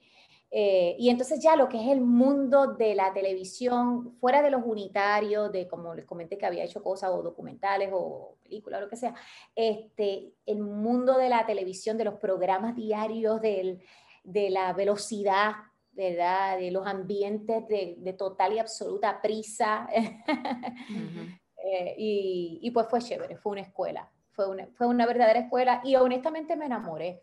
eh, 0.50 0.96
y 0.98 1.08
entonces 1.08 1.42
ya 1.42 1.56
lo 1.56 1.68
que 1.68 1.82
es 1.82 1.88
el 1.88 2.02
mundo 2.02 2.74
de 2.74 2.94
la 2.94 3.14
televisión, 3.14 4.12
fuera 4.20 4.42
de 4.42 4.50
los 4.50 4.62
unitarios, 4.64 5.50
de 5.50 5.66
como 5.66 5.94
les 5.94 6.04
comenté 6.04 6.36
que 6.36 6.44
había 6.44 6.62
hecho 6.62 6.82
cosas 6.82 7.10
o 7.10 7.22
documentales 7.22 7.88
o 7.92 8.36
películas, 8.42 8.82
lo 8.82 8.90
que 8.90 8.96
sea, 8.96 9.14
este, 9.56 10.34
el 10.44 10.60
mundo 10.60 11.16
de 11.16 11.30
la 11.30 11.46
televisión, 11.46 11.96
de 11.96 12.04
los 12.04 12.16
programas 12.16 12.76
diarios, 12.76 13.40
del, 13.40 13.82
de 14.22 14.50
la 14.50 14.74
velocidad, 14.74 15.54
¿verdad? 15.94 16.58
De 16.58 16.70
los 16.70 16.86
ambientes 16.86 17.66
de, 17.68 17.96
de 17.98 18.12
total 18.12 18.54
y 18.54 18.58
absoluta 18.58 19.20
prisa. 19.20 19.88
Eh, 21.66 21.94
y, 21.96 22.58
y, 22.60 22.70
pues 22.72 22.86
fue 22.90 23.00
chévere, 23.00 23.38
fue 23.38 23.52
una 23.52 23.62
escuela, 23.62 24.12
fue 24.32 24.46
una, 24.50 24.66
fue 24.74 24.86
una 24.86 25.06
verdadera 25.06 25.40
escuela 25.40 25.80
y 25.82 25.96
honestamente 25.96 26.56
me 26.56 26.66
enamoré 26.66 27.22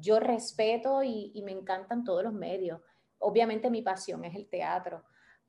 yo 0.00 0.18
respeto 0.18 1.02
y, 1.02 1.40
me 1.44 1.52
encantan 1.52 2.04
todos 2.04 2.22
los 2.24 2.32
medios. 2.32 2.80
Obviamente 3.18 3.70
mi 3.70 3.82
pasión 3.82 4.24
es 4.24 4.34
el 4.34 4.48
teatro, 4.48 5.04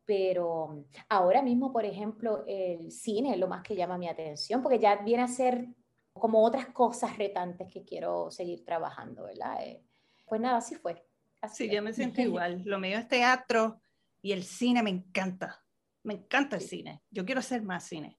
pero 0.05 0.85
ahora 1.09 1.41
mismo, 1.41 1.71
por 1.71 1.85
ejemplo, 1.85 2.43
el 2.47 2.91
cine 2.91 3.33
es 3.33 3.39
lo 3.39 3.47
más 3.47 3.63
que 3.63 3.75
llama 3.75 3.97
mi 3.97 4.09
atención, 4.09 4.61
porque 4.61 4.79
ya 4.79 4.97
viene 4.97 5.23
a 5.23 5.27
ser 5.27 5.67
como 6.13 6.43
otras 6.43 6.67
cosas 6.67 7.17
retantes 7.17 7.71
que 7.71 7.83
quiero 7.83 8.29
seguir 8.31 8.65
trabajando, 8.65 9.23
¿verdad? 9.23 9.63
Eh, 9.63 9.81
pues 10.27 10.41
nada, 10.41 10.57
así 10.57 10.75
fue. 10.75 11.01
Así 11.41 11.67
sí, 11.67 11.73
yo 11.73 11.81
me 11.81 11.93
siento 11.93 12.21
igual. 12.21 12.61
Lo 12.65 12.79
mío 12.79 12.97
es 12.97 13.07
teatro 13.07 13.81
y 14.21 14.31
el 14.31 14.43
cine 14.43 14.83
me 14.83 14.91
encanta. 14.91 15.63
Me 16.03 16.13
encanta 16.13 16.55
el 16.55 16.61
cine. 16.61 17.01
Yo 17.09 17.25
quiero 17.25 17.39
hacer 17.39 17.63
más 17.63 17.83
cine. 17.85 18.17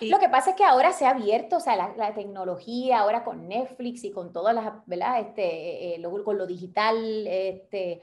Lo 0.00 0.18
que 0.18 0.28
pasa 0.28 0.50
es 0.50 0.56
que 0.56 0.64
ahora 0.64 0.92
se 0.92 1.06
ha 1.06 1.10
abierto, 1.10 1.56
o 1.56 1.60
sea, 1.60 1.76
la, 1.76 2.14
tecnología, 2.14 3.00
ahora 3.00 3.24
con 3.24 3.48
Netflix 3.48 4.04
y 4.04 4.10
con 4.10 4.32
todas 4.32 4.54
las, 4.54 4.72
¿verdad? 4.86 5.20
Este, 5.20 5.96
eh, 5.96 6.02
con 6.24 6.38
lo 6.38 6.46
digital, 6.46 7.26
este, 7.26 8.00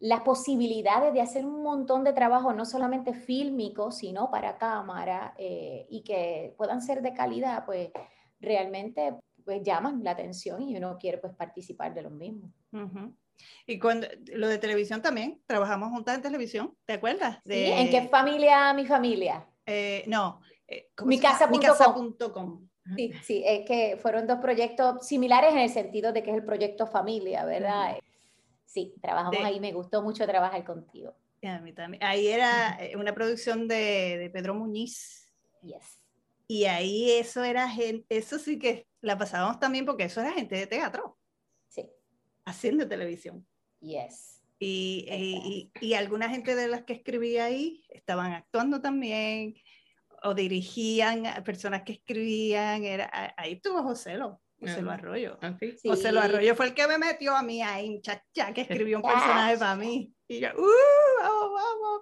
las 0.00 0.20
posibilidades 0.20 1.12
de 1.12 1.20
hacer 1.20 1.44
un 1.44 1.62
montón 1.62 2.04
de 2.04 2.12
trabajo, 2.12 2.52
no 2.52 2.64
solamente 2.64 3.12
fílmico, 3.12 3.90
sino 3.90 4.30
para 4.30 4.58
cámara, 4.58 5.34
eh, 5.38 5.86
y 5.88 6.02
que 6.02 6.54
puedan 6.56 6.82
ser 6.82 7.02
de 7.02 7.14
calidad, 7.14 7.64
pues 7.64 7.90
realmente 8.40 9.14
pues, 9.44 9.62
llaman 9.62 10.02
la 10.02 10.12
atención 10.12 10.62
y 10.62 10.76
uno 10.76 10.96
quiere 10.98 11.18
pues 11.18 11.34
participar 11.34 11.94
de 11.94 12.02
los 12.02 12.12
mismos. 12.12 12.50
Y 13.66 13.78
cuando 13.78 14.06
lo 14.32 14.48
de 14.48 14.58
televisión 14.58 15.02
también, 15.02 15.40
trabajamos 15.46 15.90
juntas 15.90 16.16
en 16.16 16.22
televisión, 16.22 16.76
¿te 16.84 16.94
acuerdas? 16.94 17.38
Sí, 17.44 17.52
¿en 17.54 17.90
qué 17.90 18.08
familia 18.08 18.72
mi 18.72 18.86
familia? 18.86 19.46
Eh, 19.66 20.04
no, 20.06 20.40
eh, 20.68 20.90
Micasa.com. 21.04 22.68
Sí, 22.96 23.12
sí, 23.22 23.42
es 23.46 23.66
que 23.66 23.96
fueron 24.00 24.26
dos 24.26 24.40
proyectos 24.40 25.06
similares 25.06 25.52
en 25.52 25.60
el 25.60 25.70
sentido 25.70 26.12
de 26.12 26.22
que 26.22 26.30
es 26.30 26.36
el 26.36 26.44
proyecto 26.44 26.86
familia, 26.86 27.44
¿verdad? 27.44 27.96
Sí, 28.66 28.94
trabajamos 29.00 29.40
ahí, 29.42 29.58
me 29.58 29.72
gustó 29.72 30.02
mucho 30.02 30.26
trabajar 30.26 30.64
contigo. 30.64 31.14
A 31.42 31.58
mí 31.60 31.72
también. 31.72 32.02
Ahí 32.02 32.28
era 32.28 32.76
eh, 32.80 32.96
una 32.96 33.14
producción 33.14 33.68
de, 33.68 34.18
de 34.18 34.30
Pedro 34.30 34.54
Muñiz. 34.54 35.30
Yes. 35.62 36.00
Y 36.46 36.64
ahí 36.66 37.10
eso 37.12 37.42
era 37.42 37.68
gente, 37.68 38.04
eso 38.16 38.38
sí 38.38 38.58
que 38.58 38.86
la 39.00 39.16
pasábamos 39.16 39.58
también 39.58 39.86
porque 39.86 40.04
eso 40.04 40.20
era 40.20 40.32
gente 40.32 40.56
de 40.56 40.66
teatro. 40.66 41.16
Sí. 42.46 42.50
Haciendo 42.50 42.88
televisión. 42.88 43.46
Yes. 43.80 44.42
Y, 44.58 45.06
y, 45.10 45.70
y, 45.80 45.88
y, 45.88 45.94
alguna 45.94 46.28
gente 46.28 46.54
de 46.54 46.68
las 46.68 46.84
que 46.84 46.94
escribía 46.94 47.46
ahí 47.46 47.84
estaban 47.90 48.32
actuando 48.32 48.80
también 48.80 49.54
o 50.22 50.32
dirigían 50.32 51.26
a 51.26 51.44
personas 51.44 51.82
que 51.82 51.92
escribían, 51.92 52.84
era, 52.84 53.10
ahí 53.36 53.54
estuvo 53.54 53.82
José 53.82 54.16
Lo, 54.16 54.40
José 54.58 54.80
Lo 54.80 54.90
Arroyo. 54.90 55.38
Ah, 55.42 55.54
José 55.84 56.12
Lo 56.12 56.20
Arroyo 56.20 56.54
fue 56.54 56.66
el 56.66 56.74
que 56.74 56.86
me 56.86 56.96
metió 56.96 57.36
a 57.36 57.42
mí 57.42 57.62
ahí, 57.62 58.00
chacha, 58.00 58.52
que 58.54 58.62
escribió 58.62 58.98
un 58.98 59.02
personaje 59.02 59.58
para 59.58 59.76
mí. 59.76 60.14
Y 60.26 60.40
yo, 60.40 60.48
¡uh! 60.56 61.22
¡Vamos, 61.22 61.50
vamos! 61.52 62.00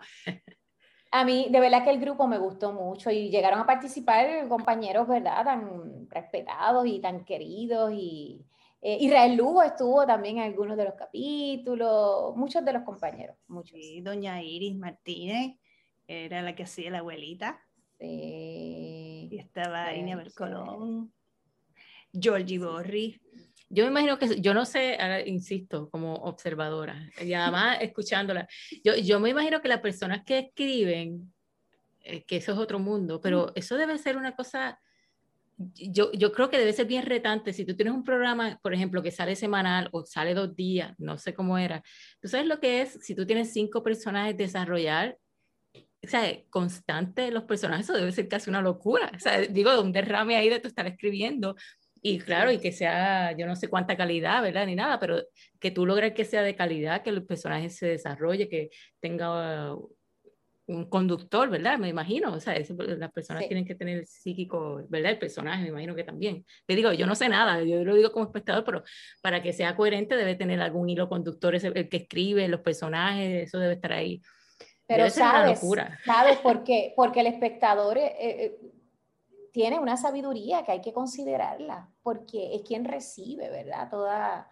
A 1.10 1.24
mí, 1.24 1.48
de 1.50 1.60
verdad 1.60 1.84
que 1.84 1.90
el 1.90 2.00
grupo 2.00 2.26
me 2.26 2.38
gustó 2.38 2.72
mucho 2.72 3.10
y 3.10 3.28
llegaron 3.28 3.58
a 3.58 3.66
participar 3.66 4.48
compañeros, 4.48 5.08
¿verdad? 5.08 5.44
Tan 5.44 6.08
respetados 6.08 6.86
y 6.86 7.00
tan 7.00 7.24
queridos 7.24 7.92
y, 7.92 8.46
Eh, 8.84 8.98
Israel 9.00 9.36
Lugo 9.36 9.62
estuvo 9.62 10.04
también 10.04 10.38
en 10.38 10.44
algunos 10.44 10.76
de 10.76 10.84
los 10.84 10.94
capítulos, 10.94 12.36
muchos 12.36 12.64
de 12.64 12.72
los 12.72 12.82
compañeros, 12.82 13.36
muchos. 13.46 13.78
Sí, 13.78 14.00
doña 14.00 14.42
Iris 14.42 14.76
Martínez 14.76 15.56
era 16.06 16.42
la 16.42 16.54
que 16.56 16.64
hacía 16.64 16.90
la 16.90 16.98
abuelita. 16.98 17.64
Sí. 18.00 19.28
Y 19.30 19.38
estaba 19.38 19.92
Sí, 19.92 20.00
Inia 20.00 20.20
sí. 20.24 21.10
Georgie 22.12 22.58
Borri. 22.58 23.20
Yo 23.68 23.84
me 23.84 23.90
imagino 23.90 24.18
que, 24.18 24.40
yo 24.40 24.52
no 24.52 24.66
sé, 24.66 24.98
ahora 25.00 25.26
insisto, 25.26 25.88
como 25.88 26.14
observadora, 26.14 27.08
y 27.24 27.32
además 27.32 27.78
escuchándola, 27.80 28.46
yo, 28.84 28.94
yo 28.96 29.18
me 29.18 29.30
imagino 29.30 29.62
que 29.62 29.68
las 29.68 29.80
personas 29.80 30.24
que 30.24 30.40
escriben, 30.40 31.32
eh, 32.00 32.22
que 32.24 32.36
eso 32.36 32.52
es 32.52 32.58
otro 32.58 32.78
mundo, 32.78 33.20
pero 33.20 33.52
eso 33.54 33.76
debe 33.76 33.96
ser 33.96 34.18
una 34.18 34.36
cosa, 34.36 34.78
yo, 35.74 36.12
yo 36.12 36.32
creo 36.32 36.50
que 36.50 36.58
debe 36.58 36.72
ser 36.72 36.86
bien 36.86 37.04
retante. 37.04 37.52
Si 37.52 37.64
tú 37.64 37.74
tienes 37.76 37.94
un 37.94 38.04
programa, 38.04 38.58
por 38.62 38.74
ejemplo, 38.74 39.02
que 39.02 39.10
sale 39.10 39.36
semanal 39.36 39.88
o 39.92 40.04
sale 40.04 40.34
dos 40.34 40.54
días, 40.54 40.94
no 40.98 41.18
sé 41.18 41.34
cómo 41.34 41.58
era, 41.58 41.82
tú 42.20 42.28
sabes 42.28 42.46
lo 42.46 42.60
que 42.60 42.82
es, 42.82 42.98
si 43.02 43.14
tú 43.14 43.26
tienes 43.26 43.52
cinco 43.52 43.82
personajes 43.82 44.36
desarrollar, 44.36 45.18
o 45.74 46.08
sea, 46.08 46.36
constante 46.50 47.30
los 47.30 47.44
personajes, 47.44 47.86
eso 47.86 47.96
debe 47.96 48.12
ser 48.12 48.28
casi 48.28 48.50
una 48.50 48.60
locura. 48.60 49.10
O 49.14 49.20
sea, 49.20 49.40
digo, 49.40 49.80
un 49.80 49.92
derrame 49.92 50.36
ahí 50.36 50.48
de 50.48 50.60
tú 50.60 50.68
estar 50.68 50.86
escribiendo. 50.86 51.54
Y 52.04 52.18
claro, 52.18 52.50
y 52.50 52.58
que 52.58 52.72
sea, 52.72 53.36
yo 53.36 53.46
no 53.46 53.54
sé 53.54 53.68
cuánta 53.68 53.96
calidad, 53.96 54.42
¿verdad? 54.42 54.66
Ni 54.66 54.74
nada, 54.74 54.98
pero 54.98 55.22
que 55.60 55.70
tú 55.70 55.86
logres 55.86 56.14
que 56.14 56.24
sea 56.24 56.42
de 56.42 56.56
calidad, 56.56 57.02
que 57.02 57.10
el 57.10 57.24
personaje 57.24 57.70
se 57.70 57.86
desarrolle, 57.86 58.48
que 58.48 58.70
tenga 59.00 59.76
un 60.66 60.88
conductor, 60.88 61.50
¿verdad? 61.50 61.78
Me 61.78 61.88
imagino, 61.88 62.32
o 62.32 62.40
sea, 62.40 62.54
eso, 62.54 62.74
las 62.78 63.10
personas 63.12 63.42
Sí. 63.42 63.48
tienen 63.48 63.64
que 63.66 63.74
tener 63.74 63.98
el 63.98 64.06
psíquico, 64.06 64.82
¿verdad? 64.88 65.10
El 65.12 65.18
personaje, 65.18 65.62
me 65.64 65.68
imagino 65.70 65.94
que 65.94 66.04
también. 66.04 66.44
Te 66.66 66.76
digo, 66.76 66.92
yo 66.92 67.06
no 67.06 67.14
sé 67.14 67.28
nada, 67.28 67.62
yo 67.64 67.84
lo 67.84 67.94
digo 67.94 68.12
como 68.12 68.26
espectador, 68.26 68.64
pero 68.64 68.82
para 69.20 69.42
que 69.42 69.52
sea 69.52 69.74
coherente 69.76 70.16
debe 70.16 70.36
tener 70.36 70.60
algún 70.60 70.88
hilo 70.88 71.08
conductor, 71.08 71.54
ese- 71.54 71.72
el 71.74 71.88
que 71.88 71.96
escribe, 71.98 72.46
los 72.48 72.60
personajes, 72.60 73.48
eso 73.48 73.58
debe 73.58 73.74
estar 73.74 73.92
ahí. 73.92 74.22
Pero 74.86 75.04
Debe 75.04 75.10
sabes, 75.10 75.62
locura. 75.62 75.98
¿sabes 76.04 76.38
por 76.38 76.64
qué? 76.64 76.92
Porque 76.96 77.20
el 77.20 77.26
espectador 77.26 77.98
eh, 77.98 78.12
eh, 78.20 78.58
tiene 79.52 79.78
una 79.80 79.96
sabiduría 79.96 80.64
que 80.64 80.72
hay 80.72 80.80
que 80.80 80.92
considerarla, 80.92 81.90
porque 82.02 82.54
es 82.54 82.62
quien 82.62 82.84
recibe, 82.84 83.50
¿verdad? 83.50 83.88
Toda, 83.90 84.48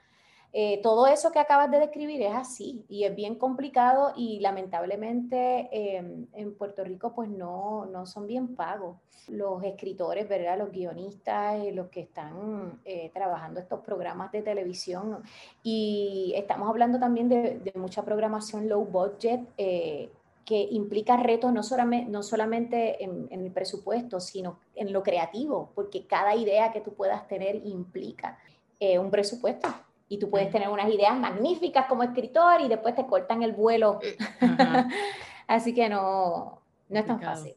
eh, 0.52 0.80
todo 0.82 1.06
eso 1.06 1.30
que 1.30 1.38
acabas 1.38 1.70
de 1.70 1.78
describir 1.78 2.22
es 2.22 2.34
así 2.34 2.84
y 2.88 3.04
es 3.04 3.14
bien 3.14 3.36
complicado 3.36 4.12
y 4.16 4.40
lamentablemente 4.40 5.68
eh, 5.70 6.26
en 6.32 6.54
Puerto 6.56 6.82
Rico 6.82 7.14
pues 7.14 7.28
no, 7.28 7.86
no 7.86 8.04
son 8.06 8.26
bien 8.26 8.56
pagos. 8.56 8.96
Los 9.28 9.62
escritores, 9.62 10.28
¿verdad? 10.28 10.58
Los 10.58 10.72
guionistas, 10.72 11.60
eh, 11.60 11.72
los 11.72 11.88
que 11.88 12.00
están 12.00 12.80
eh, 12.84 13.10
trabajando 13.14 13.60
estos 13.60 13.80
programas 13.80 14.32
de 14.32 14.42
televisión 14.42 15.22
y 15.62 16.32
estamos 16.34 16.68
hablando 16.68 16.98
también 16.98 17.28
de, 17.28 17.72
mucha 17.76 18.02
programación 18.04 18.68
low 18.68 18.84
budget. 18.84 19.40
que 19.56 20.66
implica 20.72 21.16
retos 21.16 21.52
no 21.52 21.62
solamente, 21.62 22.10
no 22.10 22.24
solamente 22.24 23.04
en, 23.04 23.28
el 23.30 23.52
presupuesto, 23.52 24.18
sino 24.18 24.58
en 24.74 24.92
lo 24.92 25.04
creativo, 25.04 25.70
porque 25.76 26.06
cada 26.06 26.34
idea 26.34 26.72
que 26.72 26.80
tú 26.80 26.92
puedas 26.94 27.28
tener 27.28 27.54
implica 27.64 28.36
un 28.80 29.10
presupuesto. 29.10 29.68
Y 30.12 30.18
tú 30.18 30.28
puedes 30.28 30.50
tener 30.50 30.68
unas 30.68 30.92
ideas 30.92 31.16
magníficas 31.16 31.86
como 31.86 32.02
escritor 32.02 32.60
y 32.60 32.68
después 32.68 32.96
te 32.96 33.06
cortan 33.06 33.42
el 33.44 33.52
vuelo. 33.52 34.00
Ajá. 34.40 34.88
Así 35.46 35.72
que 35.72 35.88
no, 35.88 36.60
no 36.88 36.98
es 36.98 37.06
tan 37.06 37.20
fácil. 37.22 37.54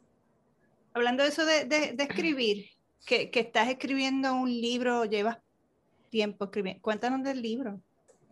Hablando 0.93 1.23
de 1.23 1.29
eso 1.29 1.45
de, 1.45 1.65
de- 1.65 1.93
de 1.93 2.03
escribir, 2.03 2.67
que, 3.07 3.31
que 3.31 3.39
estás 3.39 3.67
escribiendo 3.69 4.35
un 4.35 4.49
libro, 4.49 5.05
llevas 5.05 5.39
tiempo 6.09 6.45
escribiendo. 6.45 6.81
Cuéntanos 6.83 7.23
del 7.23 7.41
libro. 7.41 7.79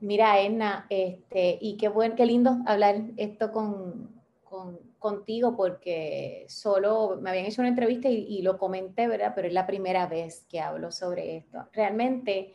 Mira, 0.02 0.40
Edna, 0.40 0.86
este, 0.90 1.58
y 1.60 1.76
qué 1.78 1.88
buen, 1.90 2.16
qué 2.16 2.28
lindo 2.28 2.58
hablar 2.68 3.02
esto 3.18 3.52
con, 3.52 4.10
con- 4.44 4.80
contigo, 5.00 5.58
porque 5.58 6.46
solo 6.48 7.18
me 7.20 7.32
habían 7.32 7.46
hecho 7.48 7.62
una 7.62 7.70
entrevista 7.70 8.08
y, 8.08 8.18
y 8.28 8.44
lo 8.44 8.60
comenté, 8.60 9.08
¿verdad? 9.08 9.34
Pero 9.36 9.48
es 9.48 9.54
la 9.54 9.66
primera 9.66 10.06
vez 10.06 10.46
que 10.48 10.60
hablo 10.60 10.92
sobre 10.92 11.38
esto. 11.38 11.68
Realmente, 11.74 12.54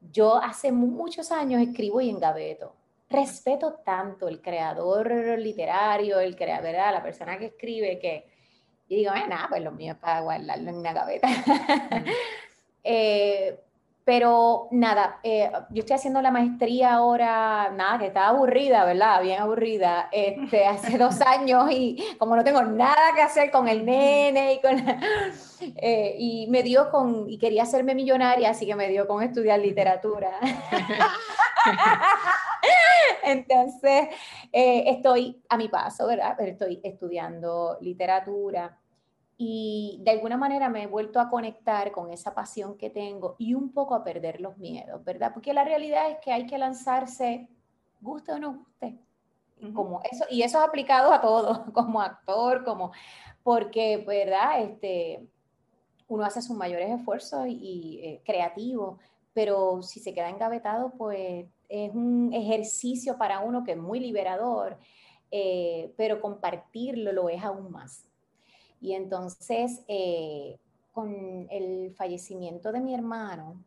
yo 0.00 0.36
hace 0.36 0.72
mu- 0.72 0.86
muchos 0.88 1.30
años 1.32 1.60
escribo 1.62 2.00
y 2.00 2.10
engaveto. 2.10 2.74
Respeto 3.10 3.74
tanto 3.84 4.28
el 4.28 4.40
creador 4.42 5.10
literario, 5.38 6.20
el 6.20 6.36
crea, 6.36 6.60
¿verdad? 6.60 6.92
La 6.92 7.02
persona 7.02 7.38
que 7.38 7.46
escribe, 7.46 7.98
que 7.98 8.28
y 8.88 8.96
digo, 8.96 9.12
"Eh, 9.14 9.26
nada, 9.28 9.46
pues 9.50 9.62
lo 9.62 9.70
mío 9.72 9.92
es 9.94 9.98
para 9.98 10.20
guardarlo 10.20 10.70
en 10.70 10.76
una 10.76 10.92
gaveta. 10.92 11.28
Eh, 12.84 13.60
pero 14.08 14.68
nada, 14.70 15.20
eh, 15.22 15.50
yo 15.68 15.80
estoy 15.80 15.96
haciendo 15.96 16.22
la 16.22 16.30
maestría 16.30 16.94
ahora, 16.94 17.70
nada, 17.76 17.98
que 17.98 18.06
estaba 18.06 18.28
aburrida, 18.28 18.86
¿verdad? 18.86 19.20
Bien 19.20 19.38
aburrida, 19.38 20.08
este, 20.10 20.64
hace 20.64 20.92
dos 20.98 21.20
años 21.20 21.70
y 21.70 22.02
como 22.18 22.34
no 22.34 22.42
tengo 22.42 22.62
nada 22.62 23.12
que 23.14 23.20
hacer 23.20 23.50
con 23.50 23.68
el 23.68 23.84
nene 23.84 24.54
y 24.54 24.60
con... 24.62 24.82
eh, 25.76 26.16
y 26.18 26.46
me 26.46 26.62
dio 26.62 26.90
con, 26.90 27.28
y 27.28 27.36
quería 27.36 27.64
hacerme 27.64 27.94
millonaria, 27.94 28.48
así 28.48 28.64
que 28.64 28.74
me 28.74 28.88
dio 28.88 29.06
con 29.06 29.22
estudiar 29.22 29.60
literatura. 29.60 30.30
Entonces, 33.24 34.08
eh, 34.50 34.84
estoy 34.86 35.42
a 35.50 35.58
mi 35.58 35.68
paso, 35.68 36.06
¿verdad? 36.06 36.34
Pero 36.38 36.52
estoy 36.52 36.80
estudiando 36.82 37.76
literatura 37.82 38.74
y 39.40 40.00
de 40.02 40.10
alguna 40.10 40.36
manera 40.36 40.68
me 40.68 40.82
he 40.82 40.86
vuelto 40.88 41.20
a 41.20 41.30
conectar 41.30 41.92
con 41.92 42.12
esa 42.12 42.34
pasión 42.34 42.76
que 42.76 42.90
tengo 42.90 43.36
y 43.38 43.54
un 43.54 43.72
poco 43.72 43.94
a 43.94 44.02
perder 44.02 44.40
los 44.40 44.58
miedos, 44.58 45.04
¿verdad? 45.04 45.30
Porque 45.32 45.54
la 45.54 45.62
realidad 45.62 46.10
es 46.10 46.18
que 46.18 46.32
hay 46.32 46.44
que 46.44 46.58
lanzarse, 46.58 47.48
guste 48.00 48.32
o 48.32 48.38
no 48.40 48.54
guste. 48.54 48.98
Como 49.74 50.00
eso, 50.10 50.24
y 50.30 50.42
eso 50.42 50.58
es 50.58 50.64
aplicado 50.64 51.12
a 51.12 51.20
todo, 51.20 51.64
como 51.72 52.00
actor, 52.00 52.64
como, 52.64 52.92
porque, 53.44 53.98
¿verdad? 53.98 54.62
Este, 54.62 55.24
uno 56.08 56.24
hace 56.24 56.42
sus 56.42 56.56
mayores 56.56 56.90
esfuerzos 56.90 57.46
y, 57.46 57.52
y, 57.52 58.00
eh, 58.04 58.22
creativos, 58.24 59.00
pero 59.32 59.82
si 59.82 60.00
se 60.00 60.14
queda 60.14 60.30
engavetado, 60.30 60.90
pues 60.98 61.46
es 61.68 61.94
un 61.94 62.32
ejercicio 62.32 63.18
para 63.18 63.40
uno 63.40 63.62
que 63.62 63.72
es 63.72 63.78
muy 63.78 64.00
liberador, 64.00 64.78
eh, 65.30 65.92
pero 65.96 66.20
compartirlo 66.20 67.12
lo 67.12 67.28
es 67.28 67.42
aún 67.44 67.70
más. 67.70 68.07
Y 68.80 68.94
entonces, 68.94 69.82
eh, 69.88 70.58
con 70.92 71.46
el 71.50 71.92
fallecimiento 71.94 72.72
de 72.72 72.80
mi 72.80 72.94
hermano, 72.94 73.62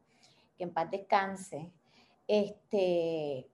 que 0.57 0.63
en 0.63 0.73
paz 0.73 0.89
descanse, 0.91 1.71
este, 2.27 3.47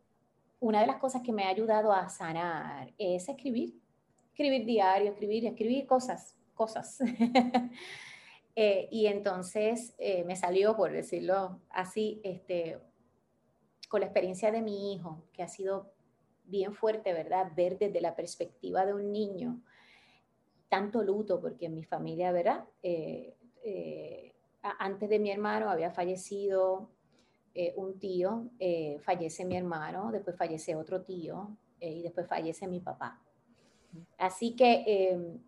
una 0.60 0.82
de 0.82 0.88
las 0.88 0.98
cosas 0.98 1.22
que 1.22 1.32
me 1.32 1.44
ha 1.44 1.50
ayudado 1.50 1.92
a 1.92 2.10
sanar 2.10 2.94
es 2.98 3.28
escribir, 3.30 3.80
escribir 4.32 4.66
diario, 4.66 5.12
escribir, 5.12 5.46
escribir 5.46 5.86
cosas, 5.86 6.36
cosas. 6.54 7.00
Eh, 8.60 8.90
y 8.90 9.06
entonces 9.06 9.94
eh, 10.00 10.24
me 10.24 10.36
salió, 10.36 10.76
por 10.76 10.92
decirlo 10.92 11.62
así, 11.70 12.20
este, 12.24 12.80
con 13.88 14.00
la 14.00 14.08
experiencia 14.08 14.52
de 14.52 14.64
mi 14.64 14.96
hijo, 14.96 15.22
que 15.32 15.44
ha 15.44 15.48
sido 15.48 15.94
bien 16.44 16.74
fuerte, 16.74 17.14
¿verdad? 17.14 17.52
Ver 17.56 17.78
desde 17.78 18.02
la 18.02 18.16
perspectiva 18.16 18.84
de 18.88 18.96
un 18.96 19.12
niño 19.12 19.62
tanto 20.70 21.04
luto, 21.04 21.40
porque 21.40 21.66
en 21.68 21.76
mi 21.76 21.84
familia, 21.84 22.32
¿verdad? 22.32 22.66
Eh, 22.84 23.36
eh, 23.64 24.34
antes 24.80 25.10
de 25.10 25.20
mi 25.20 25.32
hermano 25.32 25.70
había 25.70 25.92
fallecido 25.92 26.90
eh, 27.54 27.74
un 27.78 28.00
tío, 28.00 28.50
eh, 28.60 29.00
fallece 29.00 29.46
mi 29.46 29.56
hermano, 29.56 30.12
después 30.12 30.36
fallece 30.36 30.76
otro 30.76 31.02
tío 31.02 31.58
eh, 31.80 31.92
y 31.92 32.02
después 32.02 32.28
fallece 32.28 32.68
mi 32.68 32.80
papá. 32.80 33.22
Así 34.18 34.56
que, 34.56 34.84
eh, 34.86 35.40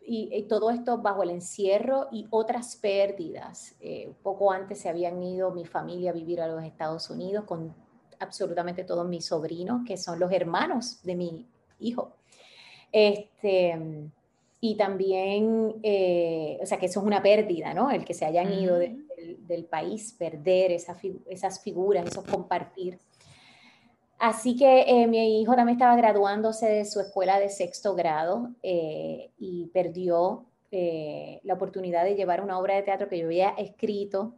y, 0.00 0.30
y 0.32 0.42
todo 0.44 0.70
esto 0.70 0.98
bajo 0.98 1.24
el 1.24 1.30
encierro 1.30 2.06
y 2.10 2.26
otras 2.30 2.76
pérdidas. 2.76 3.76
Poco 4.22 4.50
antes 4.52 4.80
se 4.80 4.88
habían 4.88 5.22
ido 5.22 5.50
mi 5.50 5.66
familia 5.66 6.10
a 6.10 6.14
vivir 6.14 6.40
a 6.40 6.46
los 6.46 6.62
Estados 6.62 7.10
Unidos 7.10 7.44
con 7.44 7.74
absolutamente 8.20 8.84
todos 8.84 9.06
mis 9.06 9.26
sobrinos, 9.26 9.82
que 9.86 9.96
son 9.96 10.18
los 10.20 10.32
hermanos 10.32 11.02
de 11.02 11.16
mi 11.16 11.46
hijo. 11.80 12.16
Este, 12.90 14.10
y 14.60 14.76
también, 14.76 15.76
eh, 15.82 16.58
o 16.60 16.66
sea, 16.66 16.78
que 16.78 16.86
eso 16.86 17.00
es 17.00 17.06
una 17.06 17.22
pérdida, 17.22 17.74
¿no? 17.74 17.90
El 17.90 18.04
que 18.04 18.14
se 18.14 18.24
hayan 18.24 18.52
ido 18.52 18.76
de- 18.76 18.90
Ujú. 18.90 19.02
del, 19.16 19.46
del 19.46 19.64
país, 19.64 20.14
perder 20.18 20.72
esa 20.72 20.96
esas 21.26 21.62
figuras, 21.62 22.06
esos 22.06 22.24
compartir. 22.24 22.98
Así 24.18 24.56
que 24.56 24.80
eh, 24.88 25.06
mi 25.06 25.40
hijo 25.40 25.54
también 25.54 25.76
estaba 25.78 25.94
graduándose 25.96 26.66
de 26.66 26.84
su 26.84 26.98
escuela 27.00 27.38
de 27.38 27.48
sexto 27.50 27.94
grado 27.94 28.50
eh, 28.64 29.30
y 29.38 29.66
perdió 29.66 30.44
eh, 30.72 31.40
la 31.44 31.54
oportunidad 31.54 32.04
de 32.04 32.16
llevar 32.16 32.42
una 32.42 32.58
obra 32.58 32.74
de 32.74 32.82
teatro 32.82 33.08
que 33.08 33.18
yo 33.18 33.26
había 33.26 33.50
escrito 33.50 34.34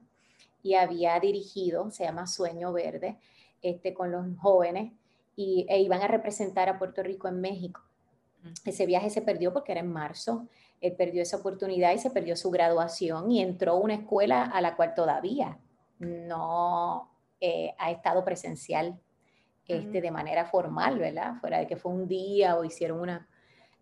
y 0.63 0.75
había 0.75 1.19
dirigido, 1.19 1.91
se 1.91 2.05
llama 2.05 2.27
Sueño 2.27 2.75
Verde, 2.75 3.17
este, 3.63 3.95
con 3.95 4.13
los 4.13 4.27
jóvenes, 4.39 4.93
y, 5.35 5.65
e 5.71 5.81
iban 5.81 6.03
a 6.03 6.09
representar 6.09 6.69
a 6.69 6.79
Puerto 6.79 7.03
Rico 7.03 7.29
en 7.29 7.41
México. 7.41 7.81
Ese 8.65 8.87
viaje 8.87 9.11
se 9.11 9.23
perdió 9.23 9.53
porque 9.53 9.73
era 9.73 9.81
en 9.81 9.93
marzo, 9.93 10.47
él 10.81 10.95
perdió 10.97 11.23
esa 11.23 11.37
oportunidad 11.37 11.93
y 11.93 11.99
se 11.99 12.11
perdió 12.11 12.37
su 12.37 12.51
graduación 12.51 13.31
y 13.31 13.43
entró 13.43 13.73
a 13.73 13.79
una 13.79 13.95
escuela 13.95 14.45
a 14.45 14.61
la 14.61 14.77
cual 14.77 14.95
todavía 14.95 15.59
no, 15.99 17.11
eh, 17.41 17.75
ha 17.79 17.91
estado 17.91 18.25
presencial 18.25 18.99
este, 19.67 20.01
de 20.01 20.11
manera 20.11 20.47
formal, 20.47 20.99
¿verdad? 20.99 21.35
Fuera 21.41 21.59
de 21.59 21.67
que 21.67 21.77
fue 21.77 21.93
un 21.93 22.09
día 22.09 22.57
o 22.57 22.65
hicieron 22.65 23.01
una... 23.01 23.29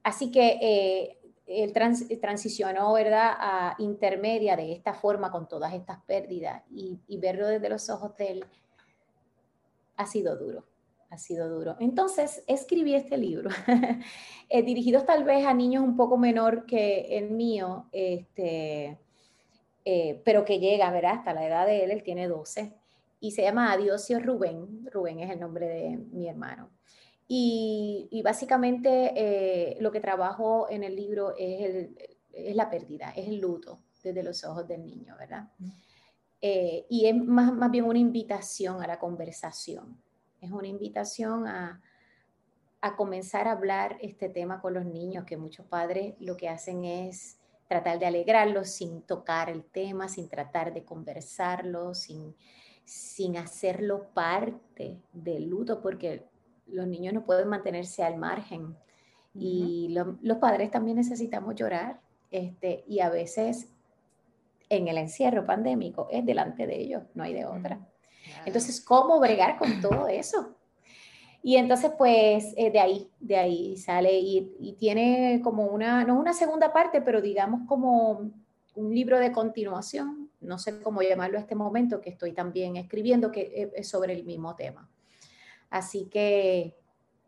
Así 0.02 0.30
que 0.30 0.58
eh, 0.60 1.18
él 1.48 1.72
transicionó, 2.20 2.92
¿verdad?, 2.92 3.32
a 3.38 3.74
intermedia 3.78 4.54
de 4.54 4.72
esta 4.72 4.92
forma 4.92 5.30
con 5.30 5.48
todas 5.48 5.72
estas 5.72 5.98
pérdidas 6.02 6.62
y, 6.70 7.00
verlo 7.18 7.46
desde 7.46 7.70
los 7.70 7.88
ojos 7.88 8.14
de 8.16 8.30
él 8.32 8.44
ha 9.96 10.06
sido 10.06 10.36
duro, 10.36 10.64
ha 11.10 11.18
sido 11.18 11.48
duro. 11.48 11.76
Entonces, 11.80 12.42
escribí 12.46 12.94
este 12.94 13.16
libro, 13.16 13.50
eh, 14.48 14.62
dirigido 14.62 15.04
tal 15.04 15.24
vez 15.24 15.46
a 15.46 15.54
niños 15.54 15.82
un 15.82 15.96
poco 15.96 16.18
menor 16.18 16.66
que 16.66 17.18
el 17.18 17.30
mío, 17.30 17.86
este, 17.92 18.98
eh, 19.84 20.20
pero 20.24 20.44
que 20.44 20.58
llega, 20.58 20.90
¿verdad?, 20.90 21.14
hasta 21.14 21.34
la 21.34 21.46
edad 21.46 21.66
de 21.66 21.84
él, 21.84 21.90
él 21.90 22.02
tiene 22.02 22.28
12, 22.28 22.74
y 23.20 23.32
se 23.32 23.42
llama 23.42 23.72
Adiosio 23.72 24.20
Rubén, 24.20 24.88
Rubén 24.92 25.20
es 25.20 25.30
el 25.30 25.40
nombre 25.40 25.66
de 25.66 25.96
mi 25.96 26.28
hermano. 26.28 26.70
Y, 27.30 28.22
básicamente 28.24 29.12
eh, 29.14 29.76
lo 29.80 29.92
que 29.92 30.00
trabajo 30.00 30.66
en 30.70 30.82
el 30.82 30.96
libro 30.96 31.34
es, 31.36 31.90
es, 32.32 32.56
la 32.56 32.70
pérdida, 32.70 33.10
es 33.14 33.28
el 33.28 33.38
luto 33.38 33.80
desde 34.02 34.22
los 34.22 34.44
ojos 34.44 34.66
del 34.66 34.86
niño, 34.86 35.14
¿verdad? 35.18 35.48
Eh, 36.40 36.86
y 36.88 37.06
es 37.06 37.16
más, 37.16 37.52
más, 37.52 37.70
bien 37.70 37.84
una 37.84 37.98
invitación 37.98 38.82
a 38.82 38.86
la 38.86 38.98
conversación, 38.98 40.00
es 40.40 40.50
una 40.50 40.68
invitación 40.68 41.46
a, 41.46 41.80
a 42.80 42.96
comenzar 42.96 43.48
a 43.48 43.52
hablar 43.52 43.98
este 44.00 44.28
tema 44.28 44.60
con 44.60 44.74
los 44.74 44.84
niños, 44.84 45.24
que 45.24 45.36
muchos 45.36 45.66
padres 45.66 46.14
lo 46.20 46.36
que 46.36 46.48
hacen 46.48 46.84
es 46.84 47.38
tratar 47.66 47.98
de 47.98 48.06
alegrarlos 48.06 48.70
sin 48.70 49.02
tocar 49.02 49.50
el 49.50 49.64
tema, 49.64 50.08
sin 50.08 50.28
tratar 50.28 50.72
de 50.72 50.84
conversarlo, 50.84 51.94
sin, 51.94 52.34
sin 52.84 53.36
hacerlo 53.36 54.08
parte 54.14 54.98
del 55.12 55.48
luto, 55.48 55.80
porque 55.80 56.24
los 56.66 56.86
niños 56.86 57.14
no 57.14 57.24
pueden 57.24 57.48
mantenerse 57.48 58.02
al 58.02 58.16
margen. 58.16 58.76
Y 59.34 59.88
los 59.90 60.38
padres 60.38 60.70
también 60.70 60.96
necesitamos 60.96 61.54
llorar. 61.54 62.00
Este, 62.30 62.84
y 62.88 63.00
a 63.00 63.08
veces 63.08 63.68
en 64.68 64.88
el 64.88 64.98
encierro 64.98 65.46
pandémico 65.46 66.08
es 66.10 66.24
delante 66.26 66.66
de 66.66 66.76
ellos, 66.76 67.02
no 67.14 67.22
hay 67.22 67.34
de 67.34 67.46
otra. 67.46 67.87
Entonces, 68.48 68.80
¿cómo 68.80 69.20
bregar 69.20 69.58
con 69.58 69.80
todo 69.80 70.08
eso? 70.08 70.56
Y 71.42 71.56
entonces, 71.56 71.92
pues, 71.96 72.52
eh, 72.56 72.70
de 72.70 72.80
ahí, 72.80 73.10
de 73.20 73.36
ahí 73.36 73.76
sale 73.76 74.18
y, 74.18 74.74
tiene 74.78 75.40
como 75.42 75.66
una, 75.66 76.04
no 76.04 76.18
una 76.18 76.32
segunda 76.32 76.72
parte, 76.72 77.00
pero 77.00 77.20
digamos 77.20 77.60
como 77.68 78.32
un 78.74 78.94
libro 78.94 79.18
de 79.18 79.32
continuación, 79.32 80.30
no 80.40 80.58
sé 80.58 80.82
cómo 80.82 81.02
llamarlo 81.02 81.38
a 81.38 81.40
este 81.40 81.54
momento, 81.54 82.00
que 82.00 82.10
estoy 82.10 82.32
también 82.32 82.76
escribiendo, 82.76 83.30
que 83.30 83.70
es 83.74 83.88
sobre 83.88 84.14
el 84.14 84.24
mismo 84.24 84.56
tema. 84.56 84.88
Así 85.70 86.06
que 86.06 86.76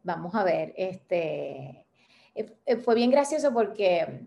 vamos 0.03 0.35
a 0.35 0.45
ver, 0.45 0.73
este, 0.77 1.87
eh, 2.35 2.57
eh, 2.67 2.77
fue 2.77 2.95
bien 2.95 3.11
gracioso 3.11 3.53
porque, 3.53 4.27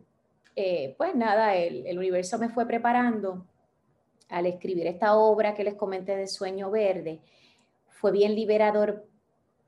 eh, 0.56 0.95
pues 0.97 1.15
nada, 1.15 1.56
el, 1.56 1.97
universo 1.97 2.38
me 2.38 2.49
fue 2.49 2.67
preparando 2.67 3.45
al 4.34 4.46
escribir 4.46 4.88
esta 4.88 5.15
obra 5.15 5.54
que 5.54 5.63
les 5.63 5.76
comenté 5.76 6.15
de 6.15 6.28
Sueño 6.28 6.72
Verde. 6.72 7.22
Fue 7.88 8.12
bien 8.12 8.36
liberador 8.36 9.06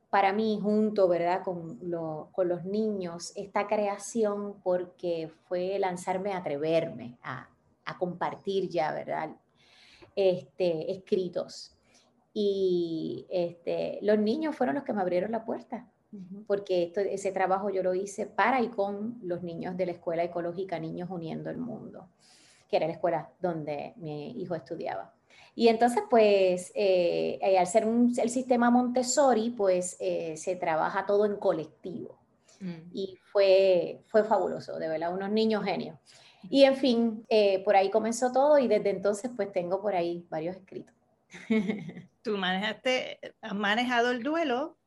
para 0.10 0.34
mí, 0.34 0.60
junto, 0.62 1.08
¿verdad?, 1.08 1.44
con, 1.44 1.80
los 1.82 2.66
niños, 2.66 3.32
esta 3.36 3.68
creación, 3.68 4.62
porque 4.64 5.30
fue 5.48 5.78
lanzarme 5.80 6.34
a 6.34 6.38
atreverme 6.38 7.18
a, 7.22 7.50
a 7.86 7.98
compartir 7.98 8.70
ya, 8.70 8.92
¿verdad?, 8.92 9.36
este, 10.16 10.92
escritos 10.92 11.76
y 12.38 13.26
este, 13.30 13.98
los 14.02 14.20
niños 14.20 14.58
fueron 14.58 14.76
los 14.76 14.84
que 14.84 14.92
me 14.92 15.02
abrieron 15.02 15.32
la 15.32 15.46
puerta, 15.46 15.88
porque 16.48 16.84
esto, 16.84 17.00
ese 17.00 17.32
trabajo 17.32 17.70
yo 17.70 17.82
lo 17.82 17.96
hice 17.96 18.26
para 18.26 18.62
y 18.62 18.68
con 18.68 19.18
los 19.24 19.42
niños 19.42 19.78
de 19.78 19.86
la 19.86 19.94
Escuela 19.94 20.24
Ecológica 20.24 20.78
Niños 20.78 21.10
Uniendo 21.10 21.50
el 21.50 21.58
Mundo, 21.58 22.10
que 22.70 22.78
era 22.78 22.88
la 22.88 22.94
escuela 22.94 23.30
donde 23.40 23.94
mi 23.98 24.32
hijo 24.42 24.56
estudiaba. 24.56 25.14
Y 25.56 25.70
entonces, 25.70 26.04
pues, 26.10 26.72
eh, 26.76 27.40
eh, 27.42 27.58
al 27.58 27.66
ser 27.66 27.86
el 27.86 28.30
sistema 28.30 28.70
Montessori, 28.70 29.52
pues 29.52 29.96
eh, 30.02 30.36
se 30.36 30.58
trabaja 30.58 31.06
todo 31.06 31.26
en 31.26 31.38
colectivo. 31.38 32.20
Mm. 32.60 32.90
Y 32.94 33.18
fue, 33.32 34.02
fue 34.08 34.26
fabuloso, 34.26 34.78
de 34.78 34.90
verdad, 34.90 35.14
unos 35.14 35.32
niños 35.32 35.64
genios. 35.64 35.98
Y 36.50 36.64
en 36.64 36.76
fin, 36.76 37.26
por 37.64 37.76
ahí 37.76 37.90
comenzó 37.90 38.32
todo 38.32 38.60
y 38.60 38.68
desde 38.68 38.92
entonces, 38.92 39.32
pues 39.36 39.52
tengo 39.52 39.82
por 39.82 39.96
ahí 39.96 40.28
varios 40.30 40.56
escritos. 40.56 40.94
Tú 42.22 42.38
manejaste, 42.38 43.20
has 43.42 43.56
manejado 43.56 44.12
el 44.12 44.22
duelo, 44.22 44.78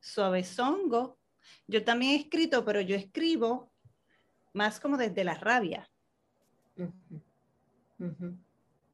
suavezongo. 0.00 1.16
Yo 1.66 1.82
también 1.82 2.12
he 2.12 2.16
escrito, 2.16 2.62
pero 2.62 2.82
yo 2.82 2.94
escribo 2.94 3.72
más 4.52 4.80
como 4.80 4.98
desde 4.98 5.24
la 5.24 5.34
rabia. 5.34 5.88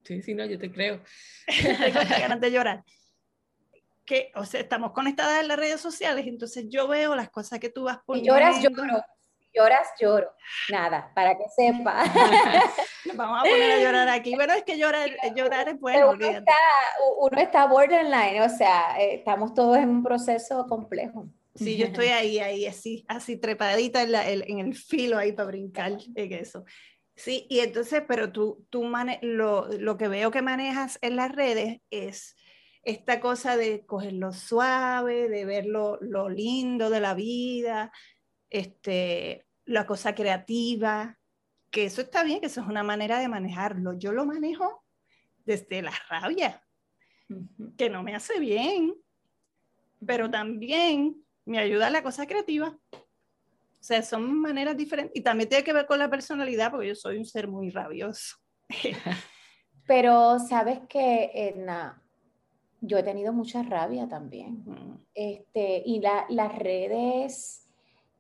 Sí, 0.02 0.22
sí, 0.22 0.34
no, 0.34 0.44
yo 0.44 0.58
te 0.58 0.70
creo. 0.70 1.00
Tengo 1.46 2.00
ganas 2.08 2.40
de 2.40 2.50
llorar. 2.50 2.84
Que, 4.04 4.32
o 4.34 4.44
sea, 4.44 4.60
estamos 4.60 4.92
conectadas 4.92 5.40
en 5.40 5.48
las 5.48 5.58
redes 5.58 5.80
sociales, 5.80 6.26
entonces 6.26 6.66
yo 6.68 6.88
veo 6.88 7.14
las 7.14 7.30
cosas 7.30 7.58
que 7.58 7.70
tú 7.70 7.84
vas 7.84 7.98
poniendo. 8.04 8.34
Y 8.34 8.40
lloras, 8.40 8.62
lloro 8.62 9.02
lloras, 9.54 9.88
lloro. 10.00 10.32
Nada, 10.70 11.10
para 11.14 11.36
que 11.36 11.44
sepa. 11.54 12.04
vamos 13.14 13.38
a 13.38 13.42
poner 13.42 13.72
a 13.72 13.78
llorar 13.78 14.08
aquí, 14.08 14.34
pero 14.36 14.52
es 14.52 14.64
que 14.64 14.76
llorar, 14.76 15.08
llorar 15.34 15.68
es 15.68 15.80
bueno. 15.80 16.10
Uno 16.10 16.26
está, 16.26 16.56
uno 17.18 17.40
está, 17.40 17.66
borderline, 17.66 18.42
o 18.42 18.48
sea, 18.48 19.00
eh, 19.00 19.14
estamos 19.14 19.54
todos 19.54 19.78
en 19.78 19.88
un 19.88 20.02
proceso 20.02 20.66
complejo. 20.66 21.26
Sí, 21.54 21.76
yo 21.76 21.86
estoy 21.86 22.08
ahí, 22.08 22.40
ahí, 22.40 22.66
así, 22.66 23.04
así 23.06 23.36
trepadita 23.36 24.02
en, 24.02 24.42
en 24.44 24.58
el 24.58 24.74
filo 24.74 25.16
ahí 25.18 25.30
para 25.30 25.46
brincar 25.46 25.92
en 26.16 26.32
eso. 26.32 26.64
Sí, 27.16 27.46
y 27.48 27.60
entonces, 27.60 28.02
pero 28.08 28.32
tú, 28.32 28.66
tú 28.70 28.84
mane 28.84 29.20
lo, 29.22 29.68
lo 29.68 29.96
que 29.96 30.08
veo 30.08 30.30
que 30.30 30.42
manejas 30.42 30.98
en 31.00 31.16
las 31.16 31.32
redes 31.32 31.80
es 31.90 32.36
esta 32.82 33.20
cosa 33.20 33.56
de 33.56 33.86
cogerlo 33.86 34.32
suave, 34.32 35.28
de 35.28 35.44
ver 35.44 35.66
lo, 35.66 35.98
lo 36.00 36.28
lindo 36.28 36.90
de 36.90 37.00
la 37.00 37.14
vida, 37.14 37.92
este, 38.50 39.46
la 39.64 39.86
cosa 39.86 40.14
creativa, 40.14 41.18
que 41.70 41.86
eso 41.86 42.02
está 42.02 42.24
bien, 42.24 42.40
que 42.40 42.46
eso 42.46 42.60
es 42.60 42.66
una 42.66 42.82
manera 42.82 43.18
de 43.18 43.28
manejarlo. 43.28 43.94
Yo 43.94 44.12
lo 44.12 44.26
manejo 44.26 44.84
desde 45.44 45.82
la 45.82 45.92
rabia, 46.08 46.62
que 47.76 47.90
no 47.90 48.02
me 48.02 48.14
hace 48.14 48.38
bien, 48.38 48.94
pero 50.04 50.30
también 50.30 51.24
me 51.44 51.58
ayuda 51.58 51.86
a 51.88 51.90
la 51.90 52.02
cosa 52.02 52.26
creativa. 52.26 52.78
O 53.84 53.86
sea, 53.86 54.02
son 54.02 54.40
maneras 54.40 54.78
diferentes. 54.78 55.14
Y 55.14 55.20
también 55.20 55.46
tiene 55.46 55.62
que 55.62 55.74
ver 55.74 55.84
con 55.84 55.98
la 55.98 56.08
personalidad, 56.08 56.70
porque 56.70 56.88
yo 56.88 56.94
soy 56.94 57.18
un 57.18 57.26
ser 57.26 57.48
muy 57.48 57.68
rabioso. 57.68 58.38
pero 59.86 60.38
sabes 60.38 60.80
que, 60.88 61.30
Edna, 61.34 62.02
yo 62.80 62.96
he 62.96 63.02
tenido 63.02 63.34
mucha 63.34 63.62
rabia 63.62 64.08
también. 64.08 64.64
este, 65.14 65.82
y 65.84 66.00
las 66.00 66.58
redes 66.58 67.68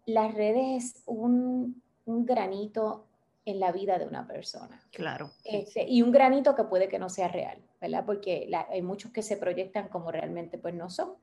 las 0.04 0.34
redes 0.34 0.84
es 0.84 1.02
un, 1.06 1.82
granito 2.04 3.06
en 3.46 3.58
la 3.58 3.72
vida 3.72 3.98
de 3.98 4.04
una 4.04 4.26
persona. 4.26 4.82
Claro. 4.92 5.30
Este, 5.44 5.88
y 5.88 6.02
un 6.02 6.12
granito 6.12 6.54
que 6.54 6.64
puede 6.64 6.88
que 6.88 6.98
no 6.98 7.08
sea 7.08 7.28
real, 7.28 7.56
¿verdad? 7.80 8.04
Porque 8.04 8.50
hay 8.70 8.82
muchos 8.82 9.12
que 9.12 9.22
se 9.22 9.38
proyectan 9.38 9.88
como 9.88 10.12
realmente 10.12 10.58
pues 10.58 10.74
no 10.74 10.90
son. 10.90 11.14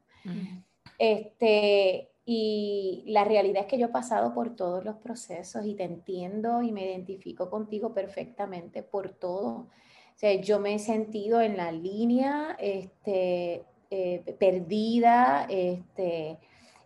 Este, 0.97 2.10
y 2.25 3.03
la 3.07 3.23
realidad 3.23 3.63
es 3.63 3.67
que 3.67 3.77
yo 3.77 3.87
he 3.87 3.91
pasado 3.91 4.33
por 4.33 4.55
todos 4.55 4.85
los 4.85 4.97
procesos 4.97 5.65
y 5.65 5.75
te 5.75 5.83
entiendo 5.83 6.61
y 6.61 6.71
me 6.71 6.85
identifico 6.85 7.49
contigo 7.49 7.93
perfectamente 7.93 8.83
por 8.83 9.09
todo. 9.09 9.49
O 9.49 9.69
sea, 10.15 10.33
yo 10.39 10.59
me 10.59 10.75
he 10.75 10.79
sentido 10.79 11.41
en 11.41 11.57
la 11.57 11.71
línea, 11.71 12.55
este, 12.59 13.65
eh, 13.89 14.35
perdida, 14.39 15.47
este, 15.49 16.37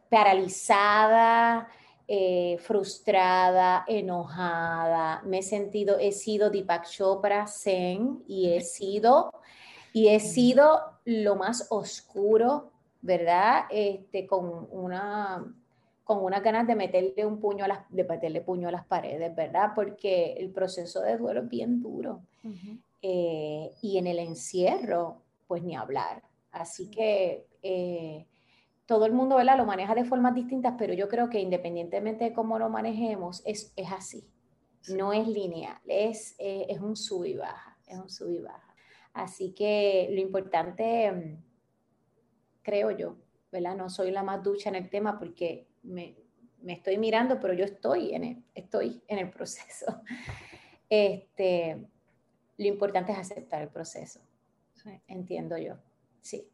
paralizada, 0.10 1.68
eh, 2.08 2.58
frustrada, 2.60 3.84
enojada, 3.88 5.22
me 5.26 5.40
he 5.40 5.44
sentido, 5.44 5.98
he 6.00 6.12
sido 6.12 6.50
Deepak 6.50 6.88
Chopra 6.88 7.48
Zen 7.48 8.24
y 8.28 8.54
he 8.54 8.62
sido, 8.62 9.32
y 9.92 10.10
he 10.10 10.20
sido 10.20 10.82
lo 11.04 11.36
más 11.36 11.68
oscuro, 11.72 12.72
¿verdad? 13.06 13.66
Este, 13.70 14.26
con 14.26 14.68
una 14.72 15.46
con 16.04 16.24
unas 16.24 16.44
ganas 16.44 16.68
de 16.68 16.76
meterle 16.76 17.26
un 17.26 17.40
puño 17.40 17.66
a 17.66 17.68
las, 17.68 17.80
de 17.90 18.04
meterle 18.04 18.42
puño 18.42 18.68
a 18.68 18.72
las 18.72 18.86
paredes, 18.86 19.36
¿verdad? 19.36 19.72
Porque 19.74 20.34
el 20.34 20.52
proceso 20.52 21.02
de 21.02 21.18
duelo 21.18 21.42
es 21.42 21.50
bien 21.50 21.82
duro. 21.82 22.22
Eh, 23.02 23.72
y 23.82 23.98
en 23.98 24.06
el 24.06 24.20
encierro, 24.20 25.24
pues 25.48 25.64
ni 25.64 25.76
hablar. 25.76 26.22
Así 26.52 26.92
que 26.92 27.48
eh, 27.64 28.28
todo 28.86 29.08
el 29.08 29.14
mundo 29.14 29.38
¿verdad? 29.38 29.58
lo 29.58 29.66
maneja 29.66 29.96
de 29.96 30.06
formas 30.06 30.36
distintas, 30.36 30.76
pero 30.78 30.94
yo 30.94 31.10
creo 31.10 31.28
que 31.28 31.40
independientemente 31.40 32.26
de 32.26 32.34
cómo 32.34 32.60
lo 32.60 32.70
manejemos, 32.70 33.42
es, 33.44 33.74
es 33.76 33.92
así. 33.92 34.30
No 34.90 35.12
es 35.12 35.28
lineal, 35.28 35.80
es, 35.88 36.36
eh, 36.38 36.68
es 36.70 36.80
un 36.82 36.96
sub 36.96 37.26
y 37.26 37.34
baja, 37.34 37.80
es 37.88 37.98
un 37.98 38.12
sub 38.12 38.30
y 38.30 38.42
baja. 38.42 38.76
Así 39.12 39.54
que 39.54 40.08
lo 40.12 40.22
importante 40.22 41.12
mm, 41.12 41.55
creo 42.66 42.90
yo, 42.90 43.16
¿verdad? 43.52 43.76
No 43.76 43.90
soy 43.90 44.12
la 44.12 44.24
más 44.24 44.44
ducha 44.44 44.70
en 44.70 44.76
el 44.76 44.90
tema 44.90 45.20
porque 45.20 45.68
me, 45.84 46.18
me 46.62 46.74
estoy 46.74 46.98
mirando, 46.98 47.40
pero 47.40 47.54
yo 47.54 47.64
estoy 47.64 48.16
en 48.16 48.24
el, 48.24 48.44
estoy 48.56 49.02
en 49.08 49.20
el 49.20 49.30
proceso. 49.30 50.02
Este, 50.88 51.84
lo 52.58 52.68
importante 52.68 53.12
es 53.12 53.18
aceptar 53.18 53.64
el 53.64 53.70
proceso, 53.70 54.22
entiendo 55.08 55.58
yo. 55.58 55.80
Sí. 56.22 56.48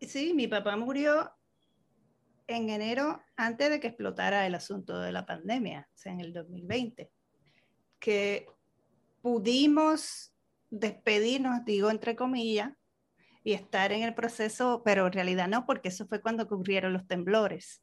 Sí, 0.00 0.32
mi 0.32 0.48
papá 0.48 0.74
murió 0.78 1.30
en 2.46 2.70
enero 2.70 3.20
antes 3.36 3.68
de 3.68 3.80
que 3.80 3.88
explotara 3.88 4.46
el 4.46 4.54
asunto 4.54 4.98
de 5.00 5.12
la 5.12 5.26
pandemia, 5.26 5.86
o 5.92 5.98
sea, 5.98 6.12
en 6.12 6.20
el 6.22 6.32
2020, 6.32 7.12
que 7.98 8.46
pudimos 9.20 10.34
despedirnos, 10.70 11.62
digo 11.66 11.90
entre 11.90 12.16
comillas, 12.16 12.72
y 13.44 13.52
estar 13.52 13.92
en 13.92 14.02
el 14.02 14.14
proceso, 14.14 14.82
pero 14.84 15.06
en 15.06 15.12
realidad 15.12 15.46
no, 15.46 15.66
porque 15.66 15.90
eso 15.90 16.06
fue 16.06 16.22
cuando 16.22 16.44
ocurrieron 16.44 16.94
los 16.94 17.06
temblores, 17.06 17.82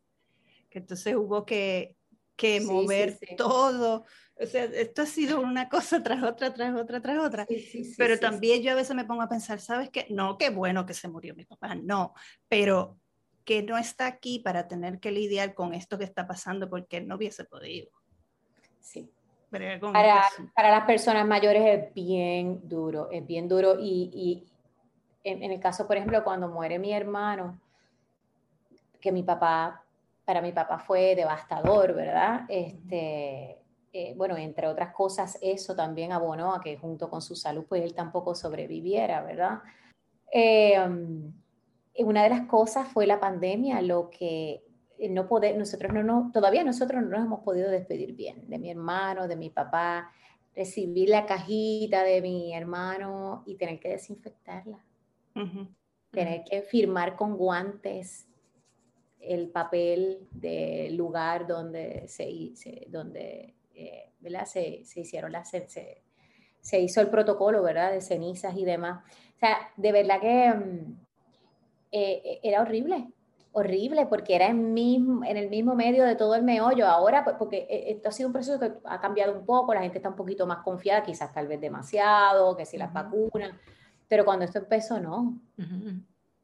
que 0.71 0.79
entonces 0.79 1.15
hubo 1.15 1.45
que, 1.45 1.95
que 2.35 2.59
mover 2.61 3.19
todo. 3.37 4.05
O 4.39 4.45
sea, 4.47 4.63
esto 4.65 5.03
ha 5.03 5.05
sido 5.05 5.39
una 5.39 5.69
cosa 5.69 6.01
tras 6.03 6.23
otra, 6.23 6.51
tras 6.51 6.75
otra, 6.75 6.99
tras 6.99 7.19
otra. 7.19 7.47
pero 7.95 8.19
también 8.19 8.63
yo 8.63 8.71
a 8.71 8.75
veces 8.75 8.95
me 8.95 9.05
pongo 9.05 9.21
a 9.21 9.29
pensar, 9.29 9.61
¿sabes 9.61 9.91
qué? 9.91 10.07
No, 10.09 10.37
qué 10.39 10.49
bueno 10.49 10.87
que 10.87 10.95
se 10.95 11.07
murió 11.07 11.35
mi 11.35 11.45
papá, 11.45 11.75
no, 11.75 12.15
pero 12.49 12.97
que 13.45 13.61
no 13.61 13.77
está 13.77 14.07
aquí 14.07 14.39
para 14.39 14.67
tener 14.67 14.99
que 14.99 15.11
lidiar 15.11 15.53
con 15.53 15.75
esto 15.75 15.99
que 15.99 16.05
está 16.05 16.27
pasando 16.27 16.69
porque 16.69 17.01
no 17.01 17.15
hubiese 17.15 17.43
podido. 17.45 17.91
Sí. 18.79 19.11
Para, 19.51 20.29
para, 20.55 20.71
las 20.71 20.85
personas 20.85 21.27
mayores 21.27 21.61
es 21.65 21.93
bien 21.93 22.61
duro, 22.69 23.09
es 23.11 23.27
bien 23.27 23.49
duro. 23.49 23.75
Y 23.77 24.45
en, 25.23 25.43
en, 25.43 25.51
el 25.51 25.59
caso, 25.59 25.87
por 25.87 25.97
ejemplo, 25.97 26.23
cuando 26.23 26.47
muere 26.47 26.79
mi 26.79 26.93
hermano, 26.93 27.59
que 28.99 29.11
mi 29.11 29.23
papá, 29.23 29.83
para 30.25 30.41
mi 30.41 30.51
papá 30.51 30.79
fue 30.79 31.15
devastador, 31.15 31.93
¿verdad? 31.93 32.45
Este, 32.47 33.61
eh, 33.93 34.13
bueno, 34.15 34.37
entre 34.37 34.67
otras 34.67 34.93
cosas, 34.93 35.37
eso 35.41 35.75
también 35.75 36.13
abonó 36.13 36.53
a 36.53 36.61
que 36.61 36.77
junto 36.77 37.09
con 37.09 37.21
su 37.21 37.35
salud, 37.35 37.65
pues 37.67 37.83
él 37.83 37.93
tampoco 37.93 38.35
sobreviviera, 38.35 39.21
¿verdad? 39.21 39.59
Eh, 40.31 40.79
una 41.97 42.23
de 42.23 42.29
las 42.29 42.47
cosas 42.47 42.87
fue 42.87 43.05
la 43.05 43.19
pandemia, 43.19 43.81
lo 43.81 44.09
que 44.09 44.63
no 45.09 45.27
poder, 45.27 45.57
nosotros 45.57 45.91
no, 45.91 46.03
no, 46.03 46.31
todavía 46.31 46.63
nosotros 46.63 47.01
no 47.01 47.09
nos 47.09 47.25
hemos 47.25 47.39
podido 47.41 47.69
despedir 47.69 48.13
bien 48.13 48.47
de 48.47 48.59
mi 48.59 48.69
hermano, 48.69 49.27
de 49.27 49.35
mi 49.35 49.49
papá, 49.49 50.11
recibir 50.55 51.09
la 51.09 51.25
cajita 51.25 52.03
de 52.03 52.21
mi 52.21 52.53
hermano 52.53 53.43
y 53.45 53.55
tener 53.55 53.79
que 53.79 53.89
desinfectarla, 53.89 54.79
tener 56.11 56.43
que 56.43 56.61
firmar 56.61 57.15
con 57.15 57.37
guantes 57.37 58.27
el 59.19 59.49
papel 59.49 60.27
del 60.31 60.95
lugar 60.95 61.47
donde 61.47 62.07
se, 62.07 62.85
donde 62.87 63.55
eh, 63.75 64.11
¿verdad? 64.19 64.45
Se, 64.45 64.83
se, 64.83 65.01
hicieron 65.01 65.31
las 65.31 65.49
se, 65.49 65.67
se, 66.59 66.79
hizo 66.79 67.01
el 67.01 67.09
protocolo 67.09 67.61
verdad 67.61 67.91
de 67.91 68.01
cenizas 68.01 68.55
y 68.57 68.65
demás 68.65 69.03
o 69.35 69.39
sea 69.39 69.57
de 69.77 69.91
verdad 69.91 70.19
que 70.19 70.53
mm, 70.53 70.95
eh, 71.91 72.21
eh, 72.23 72.39
era 72.43 72.61
horrible, 72.61 73.09
horrible, 73.51 74.05
porque 74.05 74.35
era 74.35 74.47
en, 74.47 74.73
mismo, 74.73 75.25
en 75.25 75.35
el 75.35 75.49
mismo 75.49 75.75
medio 75.75 76.05
de 76.05 76.15
todo 76.15 76.35
el 76.35 76.43
meollo. 76.43 76.87
Ahora, 76.87 77.23
pues, 77.25 77.35
porque 77.37 77.67
eh, 77.69 77.91
esto 77.91 78.09
ha 78.09 78.11
sido 78.13 78.27
un 78.27 78.33
proceso 78.33 78.59
que 78.59 78.71
ha 78.85 79.01
cambiado 79.01 79.37
un 79.37 79.45
poco, 79.45 79.73
la 79.73 79.81
gente 79.81 79.97
está 79.97 80.09
un 80.09 80.15
poquito 80.15 80.47
más 80.47 80.59
confiada, 80.59 81.03
quizás 81.03 81.33
tal 81.33 81.47
vez 81.47 81.59
demasiado, 81.59 82.55
que 82.55 82.65
si 82.65 82.77
las 82.77 82.93
vacunas, 82.93 83.53
pero 84.11 84.25
cuando 84.25 84.43
esto 84.43 84.59
empezó, 84.59 84.99
no. 84.99 85.39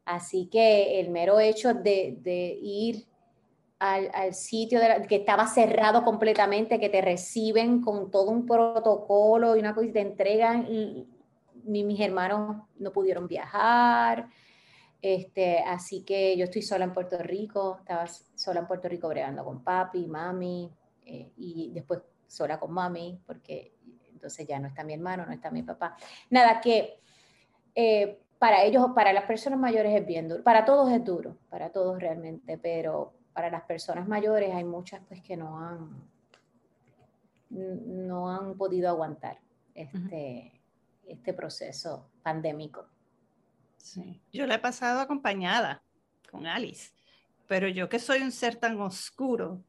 Así 0.06 0.46
que 0.46 1.00
el 1.00 1.10
mero 1.10 1.38
hecho 1.38 1.74
de, 1.74 2.16
de 2.22 2.58
ir 2.62 3.06
al, 3.78 4.10
al 4.14 4.32
sitio 4.32 4.80
de 4.80 5.06
que 5.06 5.16
estaba 5.16 5.46
cerrado 5.46 6.02
completamente, 6.02 6.80
que 6.80 6.88
te 6.88 7.02
reciben 7.02 7.82
con 7.82 8.10
todo 8.10 8.30
un 8.30 8.46
protocolo 8.46 9.54
y 9.54 9.60
una 9.60 9.74
cosa 9.74 9.86
y 9.86 9.92
te 9.92 10.00
entregan, 10.00 10.66
y, 10.66 11.06
mis 11.62 12.00
hermanos 12.00 12.56
no 12.78 12.90
pudieron 12.90 13.28
viajar, 13.28 14.30
este, 15.02 15.58
así 15.58 16.04
que 16.04 16.38
yo 16.38 16.44
estoy 16.44 16.62
sola 16.62 16.86
en 16.86 16.94
Puerto 16.94 17.18
Rico, 17.18 17.76
estaba 17.80 18.06
sola 18.06 18.60
en 18.60 18.66
Puerto 18.66 18.88
Rico 18.88 19.08
bregando 19.08 19.44
con 19.44 19.62
papi, 19.62 20.06
mami, 20.06 20.72
eh, 21.04 21.32
y 21.36 21.70
después 21.74 22.00
sola 22.26 22.58
con 22.58 22.72
mami, 22.72 23.20
porque 23.26 23.74
entonces 24.10 24.46
ya 24.46 24.58
no 24.58 24.68
está 24.68 24.84
mi 24.84 24.94
hermano, 24.94 25.26
no 25.26 25.32
está 25.32 25.50
mi 25.50 25.62
papá. 25.62 25.98
Nada, 26.30 26.62
que 26.62 27.02
eh, 27.74 28.20
para 28.38 28.62
ellos, 28.64 28.86
para 28.94 29.12
las 29.12 29.24
personas 29.24 29.58
mayores 29.58 29.94
es 29.94 30.06
bien 30.06 30.28
duro, 30.28 30.42
para 30.42 30.64
todos 30.64 30.90
es 30.92 31.04
duro, 31.04 31.36
para 31.50 31.70
todos 31.70 31.98
realmente, 31.98 32.58
pero 32.58 33.12
para 33.32 33.50
las 33.50 33.62
personas 33.62 34.06
mayores 34.06 34.54
hay 34.54 34.64
muchas 34.64 35.00
pues 35.08 35.20
que 35.22 35.36
no 35.36 35.58
han, 35.58 35.90
no 37.50 38.30
han 38.30 38.56
podido 38.56 38.88
aguantar 38.88 39.38
este, 39.74 40.52
este 41.06 41.32
proceso 41.32 42.08
pandémico. 42.22 42.86
Sí. 43.76 44.20
Yo 44.32 44.46
la 44.46 44.56
he 44.56 44.58
pasado 44.58 45.00
acompañada 45.00 45.82
con 46.30 46.46
Alice, 46.46 46.92
pero 47.46 47.68
yo 47.68 47.88
que 47.88 47.98
soy 47.98 48.22
un 48.22 48.32
ser 48.32 48.56
tan 48.56 48.80
oscuro, 48.80 49.62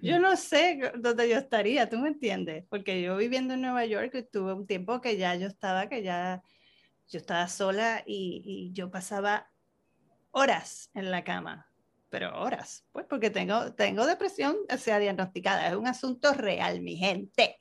yo 0.00 0.20
no 0.20 0.36
sé 0.36 0.92
dónde 0.98 1.28
yo 1.28 1.36
estaría, 1.36 1.88
¿tú 1.88 1.98
me 1.98 2.08
entiendes? 2.08 2.64
Porque 2.68 3.02
yo 3.02 3.16
viviendo 3.16 3.54
en 3.54 3.62
Nueva 3.62 3.84
York 3.86 4.28
tuve 4.30 4.52
un 4.52 4.66
tiempo 4.66 5.00
que 5.00 5.16
ya 5.16 5.34
yo 5.34 5.48
estaba, 5.48 5.88
que 5.88 6.02
ya 6.02 6.42
yo 7.10 7.18
estaba 7.18 7.46
sola 7.48 8.02
y, 8.06 8.42
y 8.44 8.72
yo 8.72 8.90
pasaba 8.90 9.50
horas 10.30 10.90
en 10.94 11.10
la 11.10 11.24
cama, 11.24 11.68
pero 12.08 12.40
horas, 12.40 12.86
pues 12.92 13.04
porque 13.06 13.30
tengo, 13.30 13.74
tengo 13.74 14.06
depresión, 14.06 14.56
o 14.72 14.76
sea, 14.78 14.98
diagnosticada, 14.98 15.68
es 15.68 15.74
un 15.74 15.88
asunto 15.88 16.32
real, 16.32 16.80
mi 16.80 16.96
gente. 16.96 17.58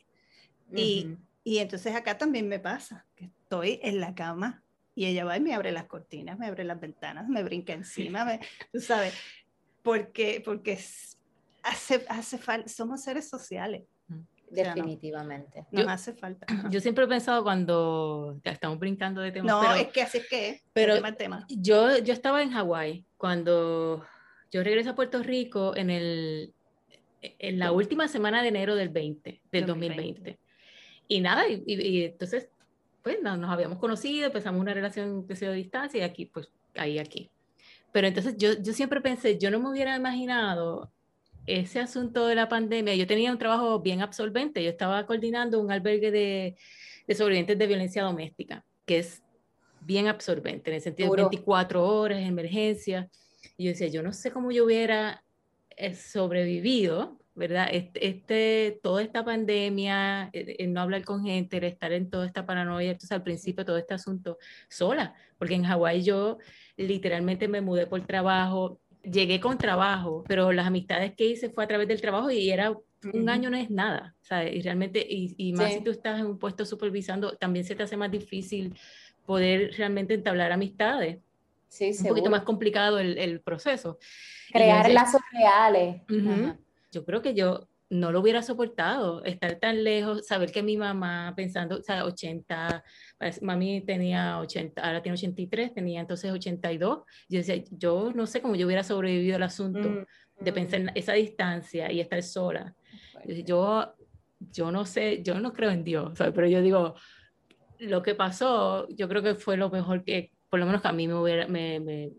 y, 0.75 1.07
y 1.43 1.57
entonces 1.57 1.95
acá 1.95 2.17
también 2.17 2.47
me 2.47 2.59
pasa, 2.59 3.07
que 3.15 3.25
estoy 3.25 3.79
en 3.81 3.99
la 3.99 4.13
cama 4.13 4.63
y 4.93 5.07
ella 5.07 5.25
va 5.25 5.35
y 5.35 5.41
me 5.41 5.55
abre 5.55 5.71
las 5.71 5.85
cortinas, 5.85 6.37
me 6.37 6.45
abre 6.45 6.63
las 6.63 6.79
ventanas, 6.79 7.27
me 7.27 7.41
brinca 7.41 7.73
encima, 7.73 8.25
me, 8.25 8.39
tú 8.71 8.79
sabes, 8.79 9.15
porque, 9.81 10.43
porque 10.45 10.79
hace, 11.63 12.05
hace 12.07 12.37
falta, 12.37 12.69
somos 12.69 13.01
seres 13.01 13.27
sociales. 13.27 13.83
Definitivamente. 14.51 15.65
Nos 15.71 15.87
hace 15.87 16.13
falta. 16.13 16.45
Yo 16.71 16.79
siempre 16.79 17.05
he 17.05 17.07
pensado 17.07 17.43
cuando 17.43 18.39
ya 18.43 18.51
estamos 18.51 18.79
brincando 18.79 19.21
de 19.21 19.31
tema. 19.31 19.47
No, 19.47 19.75
es 19.75 19.87
que 19.89 20.01
así 20.01 20.19
es 20.19 20.27
que. 20.27 20.61
Pero 20.73 20.95
tema, 20.95 21.15
tema. 21.15 21.45
Yo, 21.49 21.97
yo 21.97 22.13
estaba 22.13 22.41
en 22.41 22.51
Hawái 22.51 23.05
cuando 23.17 24.05
yo 24.51 24.63
regreso 24.63 24.91
a 24.91 24.95
Puerto 24.95 25.21
Rico 25.23 25.75
en, 25.75 25.89
el, 25.89 26.53
en 27.21 27.59
la 27.59 27.71
última 27.71 28.07
semana 28.07 28.41
de 28.41 28.49
enero 28.49 28.75
del 28.75 28.89
20, 28.89 29.41
del 29.51 29.65
2020. 29.65 30.39
Y 31.07 31.21
nada, 31.21 31.47
y, 31.47 31.63
y, 31.65 32.05
entonces 32.05 32.49
pues 33.01 33.17
no, 33.21 33.37
nos 33.37 33.49
habíamos 33.49 33.79
conocido, 33.79 34.27
empezamos 34.27 34.59
una 34.61 34.73
relación 34.73 35.25
de 35.25 35.35
de 35.35 35.53
distancia 35.53 35.99
y 35.99 36.03
aquí, 36.03 36.25
pues, 36.25 36.49
ahí, 36.75 36.99
aquí. 36.99 37.29
Pero 37.91 38.07
entonces 38.07 38.35
yo, 38.37 38.53
yo 38.61 38.73
siempre 38.73 39.01
pensé, 39.01 39.37
yo 39.37 39.49
no 39.49 39.59
me 39.59 39.69
hubiera 39.69 39.95
imaginado 39.95 40.91
ese 41.57 41.79
asunto 41.79 42.27
de 42.27 42.35
la 42.35 42.49
pandemia. 42.49 42.95
Yo 42.95 43.07
tenía 43.07 43.31
un 43.31 43.37
trabajo 43.37 43.79
bien 43.79 44.01
absorbente, 44.01 44.63
yo 44.63 44.69
estaba 44.69 45.05
coordinando 45.05 45.59
un 45.59 45.71
albergue 45.71 46.11
de, 46.11 46.55
de 47.07 47.15
sobrevivientes 47.15 47.57
de 47.57 47.67
violencia 47.67 48.03
doméstica, 48.03 48.65
que 48.85 48.99
es 48.99 49.23
bien 49.81 50.07
absorbente, 50.07 50.69
en 50.69 50.75
el 50.75 50.81
sentido 50.81 51.11
de 51.13 51.23
24 51.23 51.85
horas, 51.85 52.19
emergencia. 52.19 53.09
Y 53.57 53.65
yo 53.65 53.71
decía, 53.71 53.87
yo 53.87 54.03
no 54.03 54.13
sé 54.13 54.31
cómo 54.31 54.51
yo 54.51 54.65
hubiera 54.65 55.23
eh, 55.75 55.95
sobrevivido 55.95 57.19
¿verdad? 57.39 57.69
Este, 57.71 58.05
este, 58.05 58.79
toda 58.83 59.01
esta 59.01 59.23
pandemia, 59.23 60.29
el, 60.33 60.73
no 60.73 60.81
hablar 60.81 61.05
con 61.05 61.23
gente, 61.23 61.55
el 61.55 61.63
estar 61.63 61.93
en 61.93 62.09
toda 62.09 62.25
esta 62.25 62.45
paranoia, 62.45 62.91
entonces 62.91 63.13
al 63.13 63.23
principio 63.23 63.63
todo 63.63 63.77
este 63.77 63.93
asunto 63.93 64.37
sola, 64.67 65.15
porque 65.37 65.55
en 65.55 65.63
Hawái 65.63 66.03
yo 66.03 66.37
literalmente 66.75 67.47
me 67.47 67.61
mudé 67.61 67.87
por 67.87 68.05
trabajo, 68.05 68.81
llegué 69.03 69.39
con 69.39 69.57
trabajo, 69.57 70.23
pero 70.27 70.51
las 70.51 70.67
amistades 70.67 71.13
que 71.15 71.25
hice 71.25 71.49
fue 71.49 71.63
a 71.63 71.67
través 71.67 71.87
del 71.87 72.01
trabajo 72.01 72.29
y 72.31 72.49
era 72.49 72.75
un 73.13 73.29
año 73.29 73.49
no 73.49 73.57
es 73.57 73.69
nada, 73.69 74.15
¿sabes? 74.21 74.55
Y 74.55 74.61
realmente, 74.61 75.05
y, 75.07 75.33
y 75.37 75.53
más 75.53 75.73
si 75.73 75.81
tú 75.81 75.91
estás 75.91 76.19
en 76.19 76.25
un 76.25 76.37
puesto 76.37 76.65
supervisando, 76.65 77.37
también 77.37 77.65
se 77.65 77.75
te 77.75 77.83
hace 77.83 77.95
más 77.95 78.11
difícil 78.11 78.77
poder 79.25 79.73
realmente 79.77 80.13
entablar 80.13 80.51
amistades. 80.51 81.19
Sí, 81.69 81.91
un 81.99 82.07
poquito 82.07 82.29
más 82.29 82.41
complicado 82.41 82.99
el, 82.99 83.17
el 83.17 83.41
proceso. 83.41 83.99
Crear 84.51 84.89
lazos 84.89 85.21
reales 85.31 86.01
yo 86.91 87.05
creo 87.05 87.21
que 87.21 87.33
yo 87.33 87.68
no 87.89 88.11
lo 88.11 88.19
hubiera 88.19 88.43
soportado, 88.43 89.23
estar 89.23 89.55
tan 89.55 89.83
lejos, 89.83 90.27
saber 90.27 90.51
que 90.51 90.61
mi 90.61 90.77
mamá 90.77 91.33
pensando, 91.35 91.77
o 91.77 91.83
sea, 91.83 92.05
80, 92.05 92.83
pues, 93.17 93.41
mami 93.41 93.81
tenía 93.81 94.39
80, 94.39 94.81
ahora 94.81 95.01
tiene 95.01 95.15
83, 95.15 95.73
tenía 95.73 96.01
entonces 96.01 96.31
82, 96.31 96.99
yo 97.29 97.37
decía, 97.37 97.63
yo 97.71 98.11
no 98.13 98.27
sé 98.27 98.41
cómo 98.41 98.55
yo 98.55 98.67
hubiera 98.67 98.83
sobrevivido 98.83 99.37
al 99.37 99.43
asunto 99.43 99.89
mm, 99.89 100.43
de 100.43 100.53
pensar 100.53 100.79
en 100.81 100.85
mm. 100.87 100.91
esa 100.95 101.13
distancia 101.13 101.91
y 101.91 101.99
estar 101.99 102.21
sola. 102.21 102.75
Yo, 103.45 103.93
yo 104.39 104.71
no 104.71 104.85
sé, 104.85 105.23
yo 105.23 105.39
no 105.39 105.53
creo 105.53 105.71
en 105.71 105.83
Dios, 105.83 106.13
pero 106.17 106.47
yo 106.47 106.61
digo, 106.61 106.95
lo 107.79 108.03
que 108.03 108.13
pasó, 108.13 108.87
yo 108.89 109.09
creo 109.09 109.23
que 109.23 109.35
fue 109.35 109.57
lo 109.57 109.69
mejor 109.69 110.03
que, 110.03 110.31
por 110.49 110.59
lo 110.59 110.67
menos 110.67 110.81
que 110.81 110.87
a 110.87 110.93
mí 110.93 111.07
me, 111.07 111.15
hubiera, 111.15 111.47
me, 111.47 111.79
me, 111.79 112.11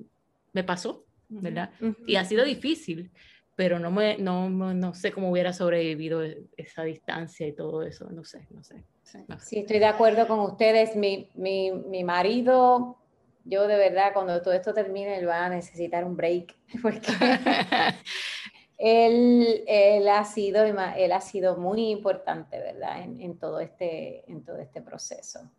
me 0.53 0.65
pasó, 0.65 1.05
¿verdad? 1.29 1.71
Y 2.07 2.17
ha 2.17 2.25
sido 2.25 2.45
difícil, 2.45 3.11
pero 3.61 3.79
no, 3.79 3.91
me, 3.91 4.17
no, 4.17 4.49
no, 4.49 4.95
sé 4.95 5.13
cómo 5.13 5.31
hubiera 5.31 5.53
sobrevivido 5.53 6.25
e, 6.25 6.45
esa 6.57 6.83
distancia 6.83 7.47
y 7.47 7.53
todo 7.53 7.83
eso, 7.83 8.09
no 8.11 8.25
sé, 8.25 8.47
no 8.49 8.65
sé. 8.65 8.83
Sí, 9.39 9.59
estoy 9.59 9.79
de 9.79 9.85
acuerdo 9.85 10.27
con 10.27 10.41
ustedes. 10.41 10.97
Mi, 10.97 11.29
mi, 11.35 11.71
mi, 11.71 12.03
marido, 12.03 12.97
yo 13.45 13.67
de 13.67 13.77
verdad, 13.77 14.15
cuando 14.15 14.41
todo 14.41 14.55
esto 14.55 14.73
termine, 14.73 15.19
él 15.19 15.29
va 15.29 15.45
a 15.45 15.51
necesitar 15.51 16.07
un 16.07 16.17
break, 16.17 16.57
porque 16.81 17.13
él, 18.79 19.63
él, 19.67 20.09
ha 20.09 20.25
sido, 20.25 20.65
él 20.65 21.13
ha 21.13 21.21
sido 21.21 21.59
muy 21.59 21.91
importante, 21.91 22.59
¿verdad? 22.59 23.03
En, 23.03 23.21
en 23.21 23.39
todo, 23.39 23.61
este, 23.61 24.25
en 24.27 24.43
todo 24.43 24.57
este 24.57 24.81
proceso. 24.81 25.51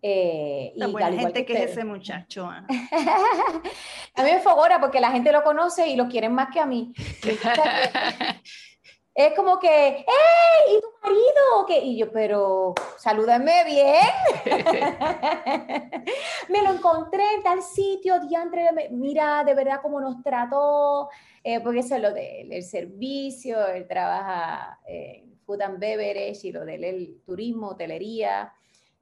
Eh, 0.00 0.72
y 0.76 0.92
buena 0.92 1.12
gente 1.12 1.44
que, 1.44 1.54
es 1.54 1.70
ese 1.72 1.84
muchacho. 1.84 2.48
a 4.14 4.22
mí 4.22 4.30
me 4.30 4.40
favora 4.40 4.80
porque 4.80 5.00
la 5.00 5.10
gente 5.10 5.32
lo 5.32 5.42
conoce 5.42 5.88
y 5.88 5.96
lo 5.96 6.08
quieren 6.08 6.32
más 6.32 6.50
que 6.52 6.60
a 6.60 6.66
mí. 6.66 6.92
es 9.14 9.34
como 9.34 9.58
que, 9.58 9.88
¡Ey! 9.88 10.76
¿Y 10.76 10.80
tu 10.80 10.86
marido? 11.02 11.66
¿Qué? 11.66 11.80
Y 11.80 11.98
yo, 11.98 12.12
pero 12.12 12.74
salúdame 12.96 13.64
bien. 13.64 14.04
me 16.48 16.62
lo 16.62 16.74
encontré 16.74 17.24
en 17.34 17.42
tal 17.42 17.62
sitio, 17.62 18.20
diantre, 18.20 18.68
mira 18.90 19.42
de 19.42 19.54
verdad 19.54 19.80
cómo 19.82 20.00
nos 20.00 20.22
trató, 20.22 21.08
eh, 21.42 21.58
porque 21.60 21.80
eso 21.80 21.96
es 21.96 22.02
lo 22.02 22.12
del 22.12 22.62
servicio, 22.62 23.66
él 23.66 23.88
trabaja 23.88 24.78
en 24.86 25.36
food 25.44 25.62
and 25.62 25.80
beverage 25.80 26.46
y 26.46 26.52
lo 26.52 26.64
del 26.64 27.20
turismo, 27.26 27.70
hotelería. 27.70 28.52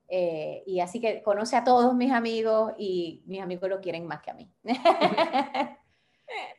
Eh, 0.09 0.62
y 0.66 0.80
así 0.80 1.00
que 1.00 1.22
conoce 1.22 1.57
a 1.57 1.64
todos 1.64 1.94
mis 1.94 2.12
amigos 2.12 2.72
y 2.78 3.22
mis 3.26 3.40
amigos 3.40 3.68
lo 3.68 3.80
quieren 3.80 4.07
más 4.07 4.22
que 4.22 4.30
a 4.30 4.34
mí. 4.34 4.52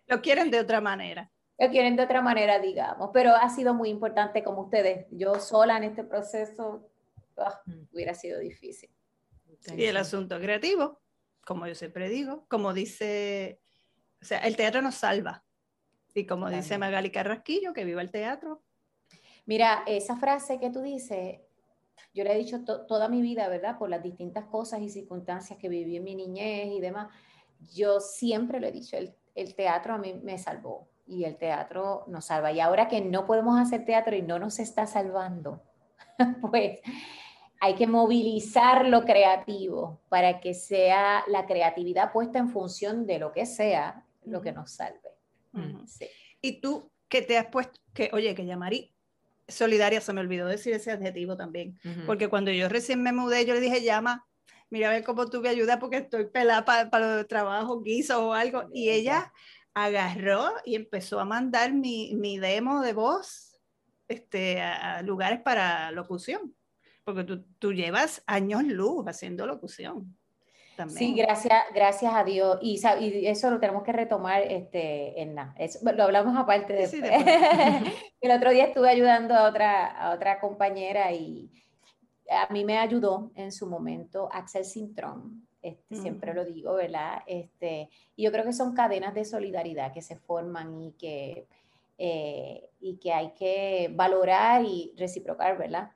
lo 0.07 0.21
quieren 0.21 0.51
de 0.51 0.59
otra 0.59 0.81
manera. 0.81 1.31
Lo 1.59 1.69
quieren 1.69 1.95
de 1.95 2.03
otra 2.03 2.21
manera, 2.21 2.59
digamos, 2.59 3.09
pero 3.13 3.35
ha 3.35 3.49
sido 3.49 3.73
muy 3.73 3.89
importante 3.89 4.43
como 4.43 4.63
ustedes. 4.63 5.07
Yo 5.11 5.35
sola 5.35 5.77
en 5.77 5.85
este 5.85 6.03
proceso 6.03 6.89
ah, 7.37 7.61
mm. 7.65 7.93
hubiera 7.93 8.13
sido 8.13 8.39
difícil. 8.39 8.91
Y 9.75 9.85
el 9.85 9.97
asunto 9.97 10.39
creativo, 10.39 11.01
como 11.45 11.65
yo 11.67 11.73
siempre 11.73 12.09
digo, 12.09 12.45
como 12.47 12.73
dice, 12.73 13.59
o 14.21 14.25
sea, 14.25 14.39
el 14.39 14.55
teatro 14.55 14.81
nos 14.81 14.95
salva. 14.95 15.43
Y 16.13 16.25
como 16.25 16.49
dice 16.49 16.77
Magali 16.77 17.11
Carrasquillo, 17.11 17.73
que 17.73 17.85
viva 17.85 18.01
el 18.01 18.11
teatro. 18.11 18.63
Mira, 19.45 19.83
esa 19.85 20.17
frase 20.17 20.59
que 20.59 20.69
tú 20.69 20.81
dices, 20.81 21.39
yo 22.13 22.23
le 22.23 22.33
he 22.33 22.37
dicho 22.37 22.63
toda 22.63 23.09
mi 23.09 23.21
vida, 23.21 23.47
¿verdad? 23.47 23.77
Por 23.77 23.89
las 23.89 24.03
distintas 24.03 24.45
cosas 24.45 24.81
y 24.81 24.89
circunstancias 24.89 25.57
que 25.59 25.69
viví 25.69 25.97
en 25.97 26.03
mi 26.03 26.15
niñez 26.15 26.71
y 26.71 26.79
demás, 26.79 27.09
yo 27.73 27.99
siempre 27.99 28.59
le 28.59 28.69
he 28.69 28.71
dicho, 28.71 28.97
el, 28.97 29.13
el 29.35 29.55
teatro 29.55 29.93
a 29.93 29.97
mí 29.97 30.13
me 30.13 30.37
salvó 30.37 30.87
y 31.05 31.23
el 31.23 31.37
teatro 31.37 32.03
nos 32.07 32.25
salva. 32.25 32.51
Y 32.51 32.59
ahora 32.59 32.87
que 32.87 33.01
no 33.01 33.25
podemos 33.25 33.59
hacer 33.59 33.85
teatro 33.85 34.15
y 34.15 34.21
no 34.21 34.39
nos 34.39 34.59
está 34.59 34.85
salvando, 34.85 35.63
pues 36.51 36.79
hay 37.59 37.75
que 37.75 37.87
movilizar 37.87 38.87
lo 38.87 39.03
creativo 39.03 40.01
para 40.09 40.39
que 40.39 40.53
sea 40.53 41.23
la 41.27 41.45
creatividad 41.45 42.11
puesta 42.11 42.39
en 42.39 42.49
función 42.49 43.05
de 43.05 43.19
lo 43.19 43.31
que 43.31 43.45
sea 43.45 44.05
lo 44.25 44.41
que 44.41 44.51
nos 44.51 44.71
salve. 44.71 44.99
Y 46.41 46.61
tú, 46.61 46.91
que 47.07 47.21
te 47.21 47.37
has 47.37 47.47
puesto, 47.47 47.79
que 47.93 48.11
oye, 48.13 48.35
que 48.35 48.45
llamarí 48.45 48.93
solidaria, 49.47 50.01
se 50.01 50.13
me 50.13 50.21
olvidó 50.21 50.47
decir 50.47 50.73
ese 50.73 50.91
adjetivo 50.91 51.37
también, 51.37 51.79
porque 52.05 52.27
cuando 52.27 52.51
yo 52.51 52.67
recién 52.69 53.01
me 53.01 53.11
mudé, 53.11 53.45
yo 53.45 53.53
le 53.53 53.61
dije, 53.61 53.81
llama, 53.81 54.25
mira 54.69 54.89
a 54.89 54.91
ver 54.91 55.03
cómo 55.03 55.27
tú 55.27 55.41
me 55.41 55.49
ayudas 55.49 55.77
porque 55.77 55.97
estoy 55.97 56.25
pelada 56.27 56.65
para, 56.65 56.89
para 56.89 57.17
los 57.17 57.27
trabajos, 57.27 57.83
guisos 57.83 58.17
o 58.17 58.33
algo, 58.33 58.69
y 58.73 58.89
ella 58.89 59.31
agarró 59.73 60.51
y 60.65 60.75
empezó 60.75 61.19
a 61.19 61.25
mandar 61.25 61.73
mi, 61.73 62.15
mi 62.15 62.39
demo 62.39 62.81
de 62.81 62.93
voz 62.93 63.59
este, 64.07 64.61
a, 64.61 65.01
lugares 65.03 65.41
para 65.41 65.91
locución, 65.91 66.55
porque 67.03 67.23
tú, 67.23 67.45
tú 67.59 67.73
llevas 67.73 68.23
años 68.25 68.63
luz 68.63 69.05
haciendo 69.07 69.45
locución. 69.45 70.16
Sí, 70.89 71.13
gracias, 71.13 71.63
gracias 71.73 72.13
a 72.13 72.23
Dios. 72.23 72.59
Y, 72.61 72.79
y, 72.99 73.27
eso 73.27 73.49
lo 73.49 73.59
tenemos 73.59 73.83
que 73.83 73.91
retomar 73.91 74.43
este, 74.43 75.21
en 75.21 75.35
nada. 75.35 75.55
Lo 75.95 76.03
hablamos 76.03 76.37
aparte 76.37 76.73
de 76.73 76.87
Sí, 76.87 77.01
El 78.21 78.31
otro 78.31 78.51
día 78.51 78.65
estuve 78.65 78.89
ayudando 78.89 79.33
a 79.33 79.47
otra, 79.47 79.87
a 79.87 80.13
otra 80.13 80.39
compañera 80.39 81.11
y 81.11 81.49
a 82.29 82.51
mí 82.51 82.65
me 82.65 82.77
ayudó 82.77 83.31
en 83.35 83.51
su 83.51 83.67
momento 83.67 84.29
Axel 84.31 84.65
Sintrón. 84.65 85.47
Este, 85.61 85.95
Siempre 85.95 86.33
lo 86.33 86.45
digo, 86.45 86.75
¿verdad? 86.75 87.23
Este, 87.25 87.89
y 88.15 88.23
yo 88.23 88.31
creo 88.31 88.45
que 88.45 88.53
son 88.53 88.73
cadenas 88.73 89.13
de 89.13 89.25
solidaridad 89.25 89.91
que 89.91 90.01
se 90.01 90.15
forman 90.15 90.81
y 90.81 90.91
que, 90.93 91.47
eh, 91.97 92.69
y 92.79 92.97
que 92.97 93.11
hay 93.11 93.31
que 93.31 93.89
valorar 93.93 94.63
y 94.63 94.93
reciprocar, 94.95 95.57
¿verdad? 95.57 95.91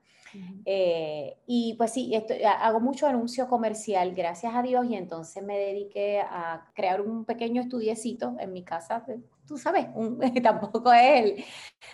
Eh, 0.66 1.38
y 1.48 1.76
pues 1.78 1.94
sí, 1.94 2.12
hago 2.60 2.80
mucho 2.80 3.08
anuncio 3.08 3.48
comercial, 3.48 4.14
gracias 4.14 4.54
a 4.56 4.62
Dios, 4.62 4.86
y 4.90 4.96
entonces 4.96 5.44
me 5.44 5.58
dediqué 5.58 6.22
a 6.22 6.70
crear 6.74 7.02
un 7.02 7.26
pequeño 7.26 7.62
estudiecito 7.62 8.36
en 8.40 8.54
mi 8.54 8.64
casa. 8.64 9.04
Pues, 9.06 9.20
tú 9.46 9.58
sabes, 9.58 9.88
tampoco 10.44 10.94
es 10.94 11.24
el 11.24 11.46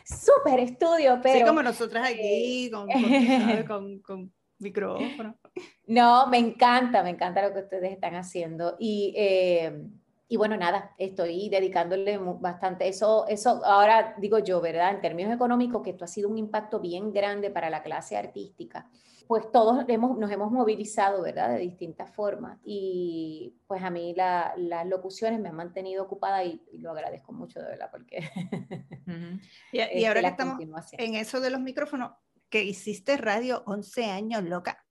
súper 0.05 0.59
estudio, 0.59 1.19
pero... 1.21 1.39
Sí, 1.39 1.45
como 1.45 1.63
nosotras 1.63 2.09
aquí, 2.09 2.69
con, 2.71 2.87
con, 3.67 3.99
con, 3.99 4.33
micrófono. 4.59 5.37
No, 5.85 6.27
me 6.27 6.39
encanta, 6.39 7.03
me 7.03 7.11
encanta 7.11 7.47
lo 7.47 7.53
que 7.53 7.61
ustedes 7.61 7.91
están 7.91 8.15
haciendo. 8.15 8.75
Y... 8.79 9.13
Eh, 9.15 9.87
y 10.29 10.35
bueno, 10.35 10.57
nada, 10.57 10.93
estoy 10.97 11.47
dedicándole 11.47 12.17
bastante. 12.17 12.87
Eso, 12.87 13.25
eso 13.27 13.63
ahora 13.63 14.15
digo 14.17 14.39
yo, 14.39 14.59
¿verdad? 14.59 14.91
En 14.93 15.01
términos 15.01 15.33
económicos, 15.33 15.81
que 15.81 15.91
esto 15.91 16.03
ha 16.03 16.07
sido 16.07 16.27
un 16.27 16.37
impacto 16.37 16.81
bien 16.81 17.13
grande 17.13 17.49
para 17.49 17.69
la 17.69 17.81
clase 17.81 18.17
artística. 18.17 18.89
Pues 19.25 19.49
todos 19.51 19.85
hemos, 19.87 20.17
nos 20.17 20.29
hemos 20.29 20.51
movilizado, 20.51 21.21
¿verdad? 21.21 21.51
De 21.51 21.59
distintas 21.59 22.13
formas. 22.13 22.59
Y 22.65 23.55
pues 23.67 23.81
a 23.83 23.89
mí 23.89 24.13
las 24.15 24.85
locuciones 24.85 25.39
me 25.39 25.47
han 25.47 25.55
mantenido 25.55 26.03
ocupada 26.03 26.43
y, 26.43 26.61
lo 26.73 26.91
agradezco 26.91 27.31
mucho, 27.31 27.61
de 27.61 27.67
verdad, 27.69 27.89
porque... 27.89 28.19
y, 29.71 29.99
y, 29.99 30.05
ahora 30.05 30.21
que 30.21 30.27
estamos 30.27 30.59
en 30.91 31.15
eso 31.15 31.39
de 31.39 31.51
los 31.51 31.61
micrófonos, 31.61 32.11
que 32.49 32.63
hiciste 32.63 33.15
radio 33.15 33.63
11 33.65 34.05
años, 34.05 34.43
loca. 34.43 34.85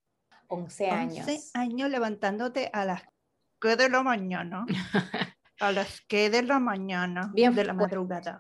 11 0.49 0.91
años. 0.91 1.27
11 1.29 1.51
años 1.55 1.91
levantándote 1.91 2.71
a 2.73 2.85
las 2.85 3.03
¿Qué 3.61 3.77
de 3.77 3.89
la 3.89 4.03
mañana? 4.03 4.67
A 5.61 5.73
las 5.73 6.03
que 6.03 6.29
de 6.29 6.43
la 6.43 6.59
mañana, 6.59 7.31
Bien, 7.33 7.55
de 7.55 7.65
la 7.65 7.73
madrugada. 7.73 8.39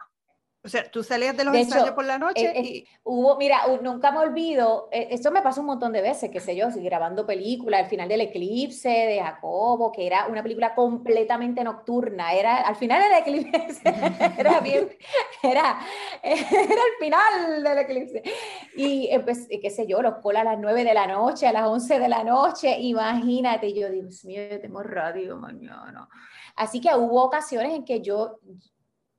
O 0.67 0.69
sea, 0.69 0.91
tú 0.91 1.05
salías 1.05 1.37
de 1.37 1.45
los 1.45 1.55
ensayos 1.55 1.93
por 1.93 2.05
la 2.05 2.19
noche 2.19 2.45
eh, 2.45 2.53
eh, 2.57 2.61
y... 2.61 2.89
Hubo, 3.05 3.37
mira, 3.37 3.61
nunca 3.83 4.11
me 4.11 4.19
olvido, 4.19 4.89
eh, 4.91 5.07
esto 5.12 5.31
me 5.31 5.41
pasó 5.41 5.61
un 5.61 5.69
montón 5.69 5.93
de 5.93 6.03
veces, 6.03 6.29
qué 6.29 6.41
sé 6.41 6.57
yo, 6.57 6.67
grabando 6.75 7.25
películas, 7.25 7.85
al 7.85 7.87
final 7.87 8.09
del 8.09 8.23
eclipse 8.23 8.89
de 8.89 9.21
Jacobo, 9.23 9.93
que 9.93 10.09
era 10.09 10.27
una 10.27 10.43
película 10.43 10.75
completamente 10.75 11.62
nocturna, 11.62 12.33
era, 12.33 12.62
al 12.62 12.75
final 12.75 13.01
del 13.01 13.21
eclipse, 13.21 13.81
era 14.39 14.59
bien, 14.59 14.89
era, 15.41 15.79
era 16.25 16.41
el 16.43 16.99
final 16.99 17.62
del 17.62 17.79
eclipse. 17.79 18.23
Y 18.75 19.09
pues, 19.21 19.47
qué 19.62 19.71
sé 19.71 19.87
yo, 19.87 20.03
los 20.03 20.17
cola 20.17 20.41
a 20.41 20.45
las 20.45 20.59
9 20.59 20.83
de 20.83 20.95
la 20.95 21.07
noche, 21.07 21.47
a 21.47 21.53
las 21.53 21.69
11 21.69 22.01
de 22.01 22.09
la 22.09 22.25
noche, 22.25 22.77
imagínate, 22.77 23.73
yo, 23.73 23.89
Dios 23.89 24.25
mío, 24.25 24.41
tengo 24.61 24.83
radio 24.83 25.37
mañana. 25.37 26.09
Así 26.57 26.81
que 26.81 26.93
hubo 26.93 27.23
ocasiones 27.23 27.73
en 27.73 27.85
que 27.85 28.01
yo 28.01 28.41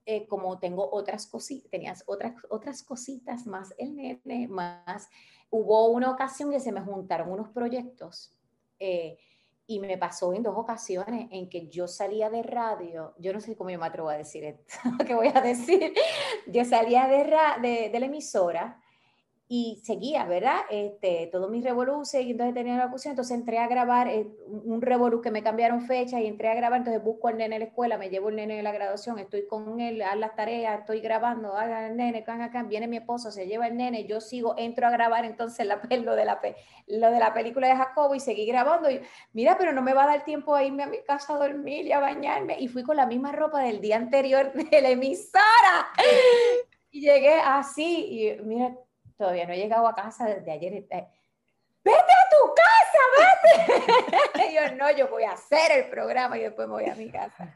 eh, 0.09 0.25
como 0.25 0.57
tengo 0.57 0.89
otras 0.89 1.27
cositas, 1.27 1.69
tenías 1.69 2.01
otras, 2.07 2.33
otras 2.49 2.81
cositas 2.81 3.45
más 3.45 3.73
el 3.77 3.93
nene, 3.93 4.47
más 4.47 5.09
hubo 5.49 5.89
una 5.89 6.09
ocasión 6.09 6.49
que 6.49 6.61
se 6.61 6.71
me 6.71 6.79
juntaron 6.79 7.29
unos 7.29 7.49
proyectos 7.49 8.33
eh, 8.79 9.17
y 9.65 9.81
me 9.81 9.97
pasó 9.97 10.33
en 10.33 10.43
dos 10.43 10.55
ocasiones 10.55 11.27
en 11.29 11.49
que 11.49 11.67
yo 11.67 11.89
salía 11.89 12.29
de 12.29 12.41
radio, 12.41 13.15
yo 13.17 13.33
no 13.33 13.41
sé 13.41 13.57
cómo 13.57 13.69
yo 13.69 13.79
me 13.79 13.85
atrevo 13.85 14.07
a 14.07 14.15
decir 14.15 14.45
esto, 14.45 14.75
que 15.05 15.13
voy 15.13 15.27
a 15.27 15.41
decir, 15.41 15.93
yo 16.47 16.63
salía 16.63 17.05
de, 17.09 17.67
de, 17.67 17.89
de 17.89 17.99
la 17.99 18.05
emisora 18.05 18.81
y 19.49 19.81
seguía, 19.85 20.25
¿verdad? 20.25 20.59
Este, 20.69 21.29
todos 21.31 21.49
mis 21.49 21.63
revoluces, 21.63 22.21
y 22.21 22.31
entonces 22.31 22.53
tenía 22.53 22.75
la 22.75 22.89
cuestión, 22.89 23.13
entonces 23.13 23.37
entré 23.37 23.59
a 23.59 23.67
grabar 23.67 24.09
eh, 24.09 24.27
un 24.45 24.81
revolú 24.81 25.21
que 25.21 25.31
me 25.31 25.41
cambiaron 25.41 25.83
fecha 25.83 26.19
y 26.19 26.27
entré 26.27 26.49
a 26.49 26.53
grabar, 26.55 26.79
entonces 26.79 27.01
busco 27.01 27.29
al 27.29 27.37
nene 27.37 27.55
en 27.55 27.61
la 27.61 27.67
escuela, 27.67 27.97
me 27.97 28.09
llevo 28.09 28.27
el 28.27 28.35
nene 28.35 28.57
de 28.57 28.63
la 28.63 28.73
graduación, 28.73 29.19
estoy 29.19 29.47
con 29.47 29.79
él, 29.79 30.01
haz 30.01 30.17
las 30.17 30.35
tareas, 30.35 30.79
estoy 30.79 30.99
grabando, 30.99 31.55
haga 31.55 31.87
el 31.87 31.95
nene, 31.95 32.19
acá, 32.19 32.43
acá, 32.43 32.63
viene 32.63 32.89
mi 32.89 32.97
esposo, 32.97 33.31
se 33.31 33.47
lleva 33.47 33.67
el 33.67 33.77
nene, 33.77 34.05
yo 34.05 34.19
sigo, 34.19 34.53
entro 34.57 34.85
a 34.85 34.89
grabar 34.89 35.23
entonces 35.23 35.65
la, 35.65 35.79
lo, 36.03 36.15
de 36.15 36.25
la, 36.25 36.41
lo 36.87 37.09
de 37.09 37.19
la 37.19 37.33
película 37.33 37.69
de 37.69 37.75
Jacobo 37.77 38.15
y 38.15 38.19
seguí 38.19 38.45
grabando, 38.45 38.91
y 38.91 38.99
mira, 39.31 39.57
pero 39.57 39.71
no 39.71 39.81
me 39.81 39.93
va 39.93 40.03
a 40.03 40.07
dar 40.07 40.25
tiempo 40.25 40.55
a 40.55 40.63
irme 40.65 40.83
a 40.83 40.87
mi 40.87 41.01
casa 41.03 41.35
a 41.35 41.37
dormir 41.37 41.85
y 41.85 41.93
a 41.93 42.01
bañarme, 42.01 42.59
y 42.59 42.67
fui 42.67 42.83
con 42.83 42.97
la 42.97 43.05
misma 43.05 43.31
ropa 43.31 43.61
del 43.61 43.79
día 43.79 43.95
anterior 43.95 44.51
de 44.71 44.81
la 44.81 44.89
emisora, 44.89 45.87
y 46.91 46.99
llegué 46.99 47.39
así, 47.39 48.37
y 48.37 48.41
mira, 48.43 48.75
todavía 49.17 49.45
no 49.45 49.53
he 49.53 49.57
llegado 49.57 49.87
a 49.87 49.95
casa 49.95 50.25
desde 50.25 50.51
ayer. 50.51 50.73
¡Vete 50.83 51.91
a 51.91 52.29
tu 52.29 52.53
casa! 52.55 52.67
vete. 53.17 54.53
yo, 54.53 54.75
no, 54.75 54.91
yo 54.91 55.07
voy 55.09 55.23
a 55.23 55.31
hacer 55.31 55.71
el 55.71 55.89
programa 55.89 56.37
y 56.37 56.41
después 56.41 56.67
me 56.67 56.73
voy 56.73 56.89
a 56.89 56.95
mi 56.95 57.09
casa. 57.09 57.55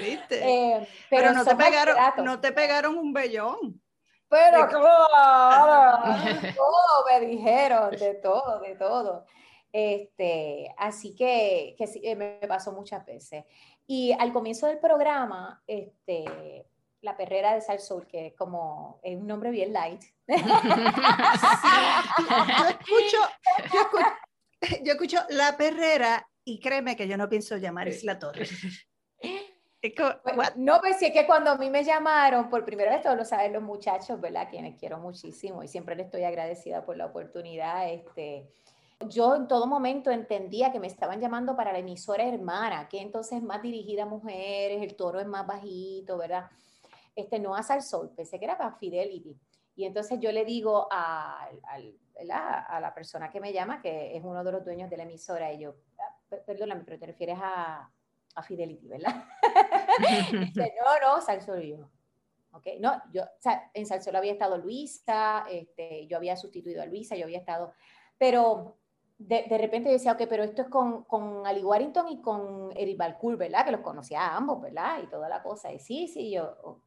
¿Viste? 0.00 0.40
Eh, 0.42 0.88
pero, 1.08 1.32
no, 1.32 1.44
te 1.44 1.56
pegaron, 1.56 1.96
no 2.24 2.40
te 2.40 2.52
pegaron 2.52 2.98
un 2.98 3.12
vellón. 3.12 3.80
Pero 4.28 4.68
claro, 4.68 6.02
todo 6.56 7.06
me 7.10 7.26
dijeron, 7.26 7.90
de 7.90 8.14
todo, 8.14 8.60
de 8.60 8.74
todo. 8.76 9.26
Este, 9.72 10.74
así 10.76 11.14
que, 11.14 11.74
que 11.78 11.86
sí, 11.86 12.02
me 12.14 12.38
pasó 12.46 12.72
muchas 12.72 13.04
veces. 13.06 13.44
Y 13.86 14.12
al 14.18 14.32
comienzo 14.32 14.66
del 14.66 14.78
programa, 14.78 15.62
este, 15.66 16.66
la 17.08 17.16
perrera 17.16 17.54
de 17.54 17.62
Salsoul, 17.62 18.06
que 18.06 18.26
es 18.28 18.34
como, 18.34 19.00
es 19.02 19.16
un 19.16 19.26
nombre 19.26 19.50
bien 19.50 19.72
light. 19.72 20.02
yo, 20.28 20.36
escucho, 22.68 23.18
yo, 24.84 24.92
escucho, 24.92 25.18
la 25.30 25.56
perrera 25.56 26.28
y 26.44 26.60
créeme 26.60 26.96
que 26.96 27.08
yo 27.08 27.16
no 27.16 27.28
pienso 27.28 27.56
llamar 27.56 27.88
Isla 27.88 28.18
Torres. 28.18 28.50
Pues, 29.80 30.56
no, 30.56 30.80
pues 30.80 30.98
sí, 30.98 31.06
es 31.06 31.12
que 31.12 31.26
cuando 31.26 31.50
a 31.50 31.56
mí 31.56 31.70
me 31.70 31.84
llamaron, 31.84 32.50
por 32.50 32.64
primera 32.64 32.90
vez 32.90 33.02
todos 33.02 33.16
lo 33.16 33.24
saben 33.24 33.52
los 33.52 33.62
muchachos, 33.62 34.20
¿verdad? 34.20 34.48
Quienes 34.50 34.76
quiero 34.78 34.98
muchísimo 34.98 35.62
y 35.62 35.68
siempre 35.68 35.94
les 35.94 36.06
estoy 36.06 36.24
agradecida 36.24 36.84
por 36.84 36.96
la 36.96 37.06
oportunidad. 37.06 37.90
Este, 37.90 38.50
yo 39.08 39.36
en 39.36 39.46
todo 39.46 39.66
momento 39.66 40.10
entendía 40.10 40.72
que 40.72 40.80
me 40.80 40.88
estaban 40.88 41.20
llamando 41.20 41.56
para 41.56 41.72
la 41.72 41.78
emisora 41.78 42.24
hermana, 42.26 42.88
que 42.88 43.00
entonces 43.00 43.38
es 43.38 43.42
más 43.42 43.62
dirigida 43.62 44.02
a 44.02 44.06
mujeres, 44.06 44.82
el 44.82 44.96
toro 44.96 45.20
es 45.20 45.26
más 45.26 45.46
bajito, 45.46 46.18
¿verdad? 46.18 46.50
Este, 47.18 47.40
no 47.40 47.56
a 47.56 47.80
Sol, 47.80 48.12
pensé 48.14 48.38
que 48.38 48.44
era 48.44 48.56
para 48.56 48.76
Fidelity. 48.76 49.36
Y 49.74 49.84
entonces 49.84 50.20
yo 50.20 50.30
le 50.30 50.44
digo 50.44 50.86
a, 50.88 51.48
a, 51.64 52.80
la 52.80 52.94
persona 52.94 53.28
que 53.28 53.40
me 53.40 53.52
llama, 53.52 53.82
que 53.82 54.16
es 54.16 54.22
uno 54.22 54.44
de 54.44 54.52
los 54.52 54.64
dueños 54.64 54.88
de 54.88 54.96
la 54.96 55.02
emisora, 55.02 55.52
y 55.52 55.58
yo, 55.58 55.74
ah, 55.98 56.36
perdóname, 56.46 56.84
pero 56.84 56.96
te 56.96 57.06
refieres 57.06 57.36
a, 57.42 57.90
a 58.36 58.42
Fidelity, 58.44 58.86
¿verdad? 58.86 59.24
No, 60.54 61.16
no, 61.16 61.20
Salsol 61.20 61.60
yo. 61.60 61.90
Okay. 62.52 62.78
No, 62.78 63.02
yo, 63.12 63.24
en 63.74 63.84
Salsol 63.84 64.14
había 64.14 64.30
estado 64.30 64.58
Luisa, 64.58 65.44
este, 65.50 66.06
yo 66.06 66.18
había 66.18 66.36
sustituido 66.36 66.82
a 66.82 66.86
Luisa, 66.86 67.16
yo 67.16 67.24
había 67.24 67.38
estado, 67.38 67.72
pero 68.16 68.76
de, 69.18 69.44
de, 69.48 69.58
repente 69.58 69.90
decía, 69.90 70.12
ok, 70.12 70.22
pero 70.28 70.44
esto 70.44 70.62
es 70.62 70.68
con, 70.68 71.02
con 71.02 71.48
Ali 71.48 71.64
Warrington 71.64 72.06
y 72.10 72.20
con 72.22 72.70
Eric 72.76 72.96
Balcour, 72.96 73.36
¿verdad? 73.36 73.64
Que 73.64 73.72
los 73.72 73.80
conocía 73.80 74.20
a 74.20 74.36
ambos, 74.36 74.60
¿verdad? 74.60 75.02
Y 75.02 75.08
toda 75.08 75.28
la 75.28 75.42
cosa. 75.42 75.72
Y 75.72 75.80
sí, 75.80 76.06
sí, 76.06 76.30
yo, 76.30 76.80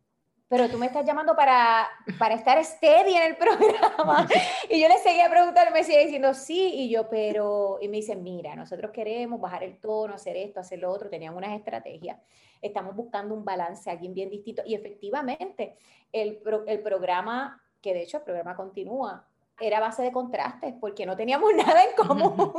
pero 0.52 0.70
tú 0.70 0.78
me 0.78 0.88
estás 0.88 1.06
llamando 1.06 1.34
para, 1.34 1.88
para 2.20 2.36
estar 2.36 2.62
steady 2.62 3.16
en 3.16 3.24
el 3.24 3.38
programa. 3.38 4.28
Y 4.70 4.82
yo 4.82 4.90
le 4.90 4.98
seguía 4.98 5.30
preguntando, 5.30 5.72
me 5.72 5.82
seguía 5.82 6.02
diciendo 6.02 6.34
sí, 6.34 6.74
y 6.74 6.90
yo, 6.90 7.08
pero, 7.08 7.78
y 7.80 7.88
me 7.88 7.96
dicen, 7.96 8.22
mira, 8.22 8.54
nosotros 8.54 8.92
queremos 8.92 9.40
bajar 9.40 9.64
el 9.64 9.80
tono, 9.80 10.16
hacer 10.16 10.36
esto, 10.36 10.60
hacer 10.60 10.80
lo 10.80 10.92
otro, 10.92 11.10
tenían 11.10 11.38
unas 11.38 11.58
estrategias, 11.58 12.20
estamos 12.62 12.98
buscando 12.98 13.34
un 13.34 13.46
balance, 13.46 13.90
alguien 13.90 14.14
bien 14.14 14.30
distinto. 14.30 14.62
Y 14.66 14.76
efectivamente, 14.76 15.78
el, 16.12 16.42
el 16.68 16.82
programa, 16.82 17.64
que 17.82 17.94
de 17.94 18.02
hecho 18.02 18.18
el 18.18 18.24
programa 18.24 18.54
continúa, 18.58 19.26
era 19.58 19.80
base 19.80 20.04
de 20.04 20.12
contrastes 20.12 20.74
porque 20.82 21.06
no 21.06 21.16
teníamos 21.16 21.50
nada 21.56 21.82
en 21.86 21.96
común. 21.96 22.52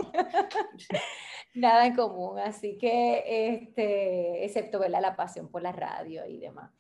nada 1.55 1.85
en 1.85 1.95
común. 1.95 2.39
Así 2.39 2.79
que, 2.79 3.23
este, 3.27 4.47
excepto 4.47 4.79
¿verdad? 4.79 5.03
la 5.03 5.15
pasión 5.15 5.49
por 5.49 5.61
la 5.61 5.73
radio 5.73 6.25
y 6.25 6.39
demás. 6.39 6.71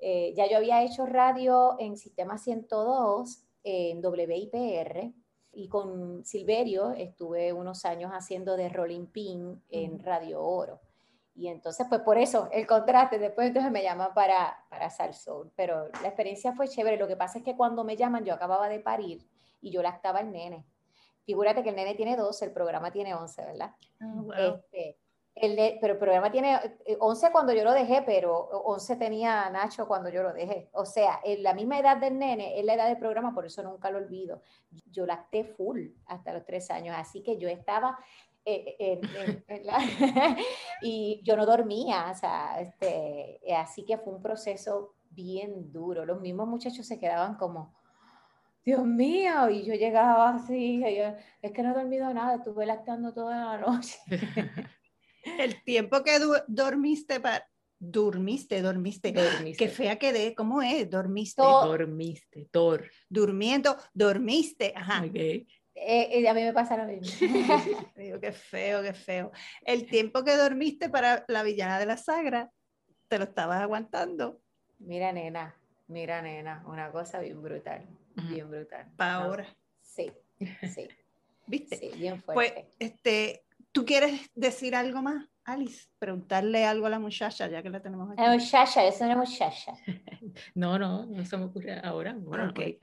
Eh, 0.00 0.34
ya 0.36 0.48
yo 0.48 0.58
había 0.58 0.82
hecho 0.82 1.06
radio 1.06 1.76
en 1.78 1.96
Sistema 1.96 2.38
102, 2.38 3.42
en 3.64 4.04
WIPR, 4.04 5.12
y 5.52 5.68
con 5.68 6.24
Silverio 6.24 6.90
estuve 6.90 7.52
unos 7.52 7.84
años 7.84 8.12
haciendo 8.12 8.56
de 8.56 8.68
Rolling 8.68 9.06
Pin 9.06 9.62
en 9.70 9.98
Radio 9.98 10.42
Oro. 10.42 10.80
Y 11.34 11.48
entonces, 11.48 11.86
pues 11.88 12.00
por 12.00 12.16
eso, 12.16 12.48
el 12.50 12.66
contraste, 12.66 13.18
después 13.18 13.48
entonces 13.48 13.70
me 13.70 13.82
llaman 13.82 14.14
para, 14.14 14.56
para 14.70 14.88
Salsoul. 14.88 15.50
Pero 15.54 15.88
la 16.02 16.08
experiencia 16.08 16.52
fue 16.52 16.68
chévere. 16.68 16.96
Lo 16.96 17.06
que 17.06 17.16
pasa 17.16 17.38
es 17.38 17.44
que 17.44 17.56
cuando 17.56 17.84
me 17.84 17.96
llaman, 17.96 18.24
yo 18.24 18.32
acababa 18.32 18.68
de 18.68 18.80
parir 18.80 19.26
y 19.60 19.70
yo 19.70 19.82
lactaba 19.82 20.20
el 20.20 20.32
nene. 20.32 20.64
Figúrate 21.24 21.62
que 21.62 21.70
el 21.70 21.76
nene 21.76 21.94
tiene 21.94 22.16
12, 22.16 22.44
el 22.44 22.52
programa 22.52 22.90
tiene 22.90 23.14
11, 23.14 23.44
¿verdad? 23.44 23.74
Oh, 24.00 24.32
este, 24.32 24.96
el 25.36 25.78
pero 25.80 25.92
el 25.92 25.98
programa 25.98 26.32
tiene 26.32 26.58
11 26.98 27.26
eh, 27.26 27.30
cuando 27.30 27.52
yo 27.52 27.62
lo 27.62 27.72
dejé, 27.72 28.02
pero 28.02 28.34
11 28.34 28.96
tenía 28.96 29.50
Nacho 29.50 29.86
cuando 29.86 30.08
yo 30.08 30.22
lo 30.22 30.32
dejé. 30.32 30.70
O 30.72 30.86
sea, 30.86 31.20
en 31.22 31.42
la 31.42 31.52
misma 31.52 31.78
edad 31.78 31.98
del 31.98 32.18
nene 32.18 32.58
es 32.58 32.64
la 32.64 32.74
edad 32.74 32.88
del 32.88 32.98
programa, 32.98 33.34
por 33.34 33.44
eso 33.44 33.62
nunca 33.62 33.90
lo 33.90 33.98
olvido. 33.98 34.40
Yo 34.90 35.04
lacté 35.04 35.44
full 35.44 35.88
hasta 36.06 36.32
los 36.32 36.44
3 36.46 36.70
años, 36.70 36.96
así 36.98 37.22
que 37.22 37.36
yo 37.36 37.48
estaba 37.50 37.98
eh, 38.46 39.00
y 40.82 41.20
yo 41.22 41.36
no 41.36 41.44
dormía, 41.44 42.10
o 42.10 42.14
sea, 42.14 42.60
este, 42.60 43.40
así 43.56 43.84
que 43.84 43.98
fue 43.98 44.14
un 44.14 44.22
proceso 44.22 44.94
bien 45.10 45.70
duro. 45.70 46.06
Los 46.06 46.20
mismos 46.20 46.48
muchachos 46.48 46.86
se 46.86 46.98
quedaban 46.98 47.36
como, 47.36 47.74
Dios 48.64 48.84
mío, 48.84 49.50
y 49.50 49.64
yo 49.64 49.74
llegaba 49.74 50.30
así, 50.30 50.82
es 51.42 51.52
que 51.52 51.62
no 51.62 51.72
he 51.72 51.74
dormido 51.74 52.12
nada, 52.14 52.36
estuve 52.36 52.64
lactando 52.66 53.12
toda 53.12 53.56
la 53.56 53.58
noche. 53.58 53.98
El 55.38 55.62
tiempo 55.62 56.02
que 56.02 56.18
dormiste 56.46 57.20
para... 57.20 57.48
Dormiste, 57.78 58.62
dormiste, 58.62 59.12
dormiste. 59.12 59.64
Qué 59.64 59.68
fea 59.68 59.98
quedé, 59.98 60.34
¿cómo 60.34 60.62
es? 60.62 60.88
Dormiste. 60.88 61.42
dormiste, 61.42 62.48
tor. 62.50 62.90
Durmiendo, 63.08 63.76
dormiste, 63.92 64.72
ajá. 64.74 65.04
Eh, 65.04 65.46
eh, 65.74 66.26
a 66.26 66.32
mí 66.32 66.42
me 66.42 66.54
pasa 66.54 66.78
lo 66.78 66.84
mismo. 66.84 67.06
Digo, 67.96 68.18
qué 68.18 68.32
feo, 68.32 68.82
qué 68.82 68.94
feo. 68.94 69.30
El 69.62 69.86
tiempo 69.86 70.24
que 70.24 70.36
dormiste 70.36 70.88
para 70.88 71.26
la 71.28 71.42
villana 71.42 71.78
de 71.78 71.84
la 71.84 71.98
sagra, 71.98 72.50
te 73.08 73.18
lo 73.18 73.24
estabas 73.24 73.60
aguantando. 73.60 74.40
Mira, 74.78 75.12
nena, 75.12 75.54
mira, 75.86 76.22
nena, 76.22 76.64
una 76.66 76.90
cosa 76.90 77.20
bien 77.20 77.42
brutal 77.42 77.86
bien 78.22 78.50
brutal. 78.50 78.86
Para 78.96 79.14
ahora. 79.14 79.56
Sí, 79.80 80.12
sí. 80.74 80.88
¿Viste? 81.46 81.76
Sí, 81.76 81.90
bien 81.96 82.22
pues, 82.22 82.34
fuerte. 82.34 82.68
Pues, 82.78 82.92
este, 82.92 83.45
¿tú 83.72 83.84
quieres 83.84 84.30
decir 84.34 84.74
algo 84.74 85.02
más, 85.02 85.26
Alice? 85.44 85.86
Preguntarle 85.98 86.64
algo 86.64 86.86
a 86.86 86.90
la 86.90 86.98
muchacha, 86.98 87.48
ya 87.48 87.62
que 87.62 87.70
la 87.70 87.80
tenemos 87.80 88.10
aquí. 88.10 88.22
La 88.22 88.32
muchacha, 88.32 88.84
eso 88.84 89.04
no 89.04 89.12
es 89.12 89.30
muchacha. 89.30 89.72
no, 90.54 90.78
no, 90.78 91.06
no 91.06 91.24
se 91.24 91.36
me 91.36 91.44
ocurre 91.44 91.80
ahora. 91.82 92.14
Bueno, 92.18 92.50
okay. 92.50 92.78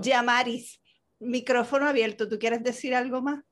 Yamaris, 0.00 0.80
micrófono 1.20 1.86
abierto, 1.86 2.28
¿tú 2.28 2.38
quieres 2.38 2.62
decir 2.62 2.94
algo 2.94 3.22
más? 3.22 3.42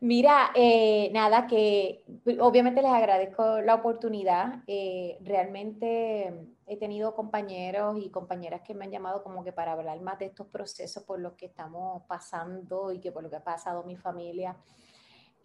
Mira, 0.00 0.50
eh, 0.54 1.10
nada, 1.14 1.46
que 1.46 2.04
obviamente 2.38 2.82
les 2.82 2.90
agradezco 2.90 3.62
la 3.62 3.76
oportunidad. 3.76 4.62
Eh, 4.66 5.16
realmente 5.22 6.34
he 6.66 6.76
tenido 6.76 7.14
compañeros 7.14 7.98
y 7.98 8.10
compañeras 8.10 8.60
que 8.60 8.74
me 8.74 8.84
han 8.84 8.90
llamado 8.90 9.22
como 9.22 9.42
que 9.42 9.52
para 9.52 9.72
hablar 9.72 9.98
más 10.02 10.18
de 10.18 10.26
estos 10.26 10.48
procesos 10.48 11.02
por 11.04 11.18
los 11.18 11.32
que 11.32 11.46
estamos 11.46 12.02
pasando 12.06 12.92
y 12.92 13.00
que 13.00 13.10
por 13.10 13.22
lo 13.22 13.30
que 13.30 13.36
ha 13.36 13.44
pasado 13.44 13.84
mi 13.84 13.96
familia. 13.96 14.56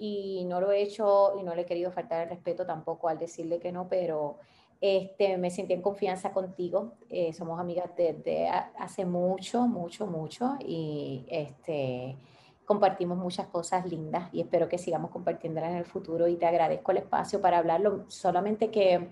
Y 0.03 0.45
no 0.45 0.59
lo 0.59 0.71
he 0.71 0.81
hecho 0.81 1.35
y 1.39 1.43
no 1.43 1.53
le 1.53 1.61
he 1.61 1.65
querido 1.65 1.91
faltar 1.91 2.23
el 2.23 2.29
respeto 2.29 2.65
tampoco 2.65 3.07
al 3.07 3.19
decirle 3.19 3.59
que 3.59 3.71
no, 3.71 3.87
pero 3.87 4.39
este, 4.81 5.37
me 5.37 5.51
sentí 5.51 5.73
en 5.73 5.81
confianza 5.83 6.31
contigo. 6.31 6.93
Eh, 7.07 7.33
somos 7.33 7.59
amigas 7.59 7.91
desde 7.95 8.49
hace 8.49 9.05
mucho, 9.05 9.67
mucho, 9.67 10.07
mucho 10.07 10.55
y 10.59 11.23
este, 11.29 12.17
compartimos 12.65 13.15
muchas 13.19 13.45
cosas 13.45 13.85
lindas 13.85 14.27
y 14.33 14.41
espero 14.41 14.67
que 14.67 14.79
sigamos 14.79 15.11
compartiéndolas 15.11 15.69
en 15.69 15.77
el 15.77 15.85
futuro 15.85 16.27
y 16.27 16.35
te 16.35 16.47
agradezco 16.47 16.91
el 16.91 16.97
espacio 16.97 17.39
para 17.39 17.59
hablarlo. 17.59 18.05
Solamente 18.07 18.71
que 18.71 19.09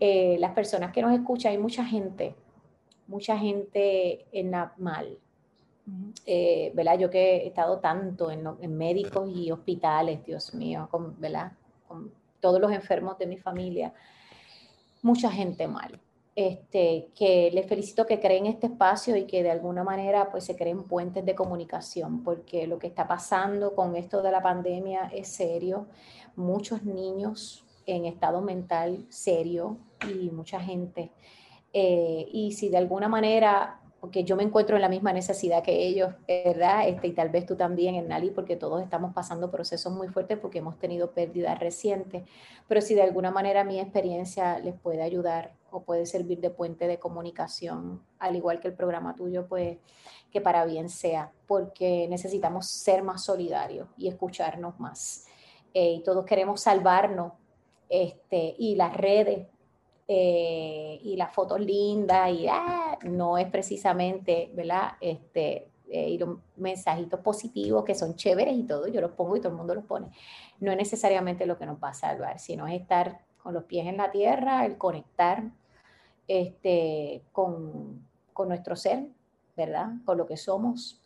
eh, 0.00 0.36
las 0.40 0.50
personas 0.50 0.92
que 0.92 1.00
nos 1.00 1.12
escuchan, 1.12 1.52
hay 1.52 1.58
mucha 1.58 1.84
gente, 1.84 2.34
mucha 3.06 3.38
gente 3.38 4.26
en 4.32 4.50
la 4.50 4.72
mal. 4.78 5.16
Eh, 6.26 6.72
¿verdad? 6.74 6.98
Yo 6.98 7.10
que 7.10 7.36
he 7.38 7.46
estado 7.46 7.78
tanto 7.78 8.30
en, 8.30 8.76
médicos 8.76 9.30
y 9.34 9.50
hospitales, 9.50 10.24
Dios 10.24 10.54
mío, 10.54 10.88
con, 10.90 11.18
¿verdad? 11.18 11.52
con 11.86 12.12
todos 12.40 12.60
los 12.60 12.72
enfermos 12.72 13.18
de 13.18 13.26
mi 13.26 13.38
familia, 13.38 13.92
mucha 15.02 15.30
gente 15.30 15.66
mal. 15.66 15.98
Este, 16.36 17.08
que 17.16 17.50
les 17.52 17.66
felicito 17.66 18.06
que 18.06 18.20
creen 18.20 18.46
este 18.46 18.68
espacio 18.68 19.16
y 19.16 19.24
que 19.24 19.42
de 19.42 19.50
alguna 19.50 19.82
manera 19.82 20.30
pues 20.30 20.44
se 20.44 20.54
creen 20.54 20.84
puentes 20.84 21.24
de 21.24 21.34
comunicación, 21.34 22.22
porque 22.22 22.68
lo 22.68 22.78
que 22.78 22.86
está 22.86 23.08
pasando 23.08 23.74
con 23.74 23.96
esto 23.96 24.22
de 24.22 24.30
la 24.30 24.40
pandemia 24.40 25.10
es 25.12 25.28
serio. 25.28 25.86
Muchos 26.36 26.84
niños 26.84 27.64
en 27.86 28.04
estado 28.04 28.40
mental 28.40 29.04
serio 29.08 29.78
y 30.08 30.30
mucha 30.30 30.60
gente. 30.60 31.10
Eh, 31.72 32.28
y 32.30 32.52
si 32.52 32.68
de 32.68 32.76
alguna 32.76 33.08
manera, 33.08 33.80
porque 34.00 34.22
yo 34.22 34.36
me 34.36 34.44
encuentro 34.44 34.76
en 34.76 34.82
la 34.82 34.88
misma 34.88 35.12
necesidad 35.12 35.62
que 35.62 35.86
ellos, 35.86 36.14
¿verdad? 36.26 36.88
Este, 36.88 37.08
y 37.08 37.12
tal 37.12 37.30
vez 37.30 37.46
tú 37.46 37.56
también, 37.56 37.96
Ernali, 37.96 38.30
porque 38.30 38.56
todos 38.56 38.82
estamos 38.82 39.12
pasando 39.12 39.50
procesos 39.50 39.92
muy 39.92 40.08
fuertes 40.08 40.38
porque 40.38 40.58
hemos 40.58 40.78
tenido 40.78 41.10
pérdidas 41.10 41.58
recientes, 41.58 42.22
pero 42.68 42.80
si 42.80 42.94
de 42.94 43.02
alguna 43.02 43.30
manera 43.30 43.64
mi 43.64 43.80
experiencia 43.80 44.58
les 44.60 44.74
puede 44.74 45.02
ayudar 45.02 45.52
o 45.70 45.82
puede 45.82 46.06
servir 46.06 46.40
de 46.40 46.50
puente 46.50 46.86
de 46.86 46.98
comunicación, 46.98 48.00
al 48.20 48.36
igual 48.36 48.60
que 48.60 48.68
el 48.68 48.74
programa 48.74 49.16
tuyo, 49.16 49.46
pues 49.48 49.78
que 50.30 50.40
para 50.40 50.64
bien 50.64 50.88
sea, 50.88 51.32
porque 51.46 52.06
necesitamos 52.08 52.66
ser 52.68 53.02
más 53.02 53.24
solidarios 53.24 53.88
y 53.96 54.08
escucharnos 54.08 54.78
más. 54.78 55.26
Eh, 55.74 55.94
y 55.94 56.02
todos 56.02 56.24
queremos 56.24 56.60
salvarnos, 56.60 57.32
este, 57.88 58.54
y 58.58 58.76
las 58.76 58.96
redes 58.96 59.46
eh, 60.10 60.98
y 61.02 61.16
las 61.16 61.34
fotos 61.34 61.60
lindas, 61.60 62.32
y 62.32 62.46
ah, 62.48 62.98
no 63.04 63.36
es 63.36 63.46
precisamente, 63.50 64.50
¿verdad? 64.54 64.92
Este, 65.00 65.68
eh, 65.90 66.08
y 66.08 66.18
los 66.18 66.38
mensajitos 66.56 67.20
positivos 67.20 67.84
que 67.84 67.94
son 67.94 68.16
chéveres 68.16 68.56
y 68.56 68.64
todo, 68.64 68.88
yo 68.88 69.02
los 69.02 69.12
pongo 69.12 69.36
y 69.36 69.40
todo 69.40 69.50
el 69.50 69.58
mundo 69.58 69.74
los 69.74 69.84
pone. 69.84 70.08
No 70.60 70.70
es 70.70 70.78
necesariamente 70.78 71.44
lo 71.44 71.58
que 71.58 71.66
nos 71.66 71.82
va 71.82 71.90
a 71.90 71.94
salvar, 71.94 72.38
sino 72.38 72.66
es 72.66 72.80
estar 72.80 73.20
con 73.42 73.52
los 73.52 73.64
pies 73.64 73.86
en 73.86 73.98
la 73.98 74.10
tierra, 74.10 74.64
el 74.64 74.78
conectar 74.78 75.44
este, 76.26 77.22
con, 77.32 78.06
con 78.32 78.48
nuestro 78.48 78.76
ser, 78.76 79.08
¿verdad? 79.56 79.90
Con 80.04 80.16
lo 80.16 80.26
que 80.26 80.38
somos. 80.38 81.02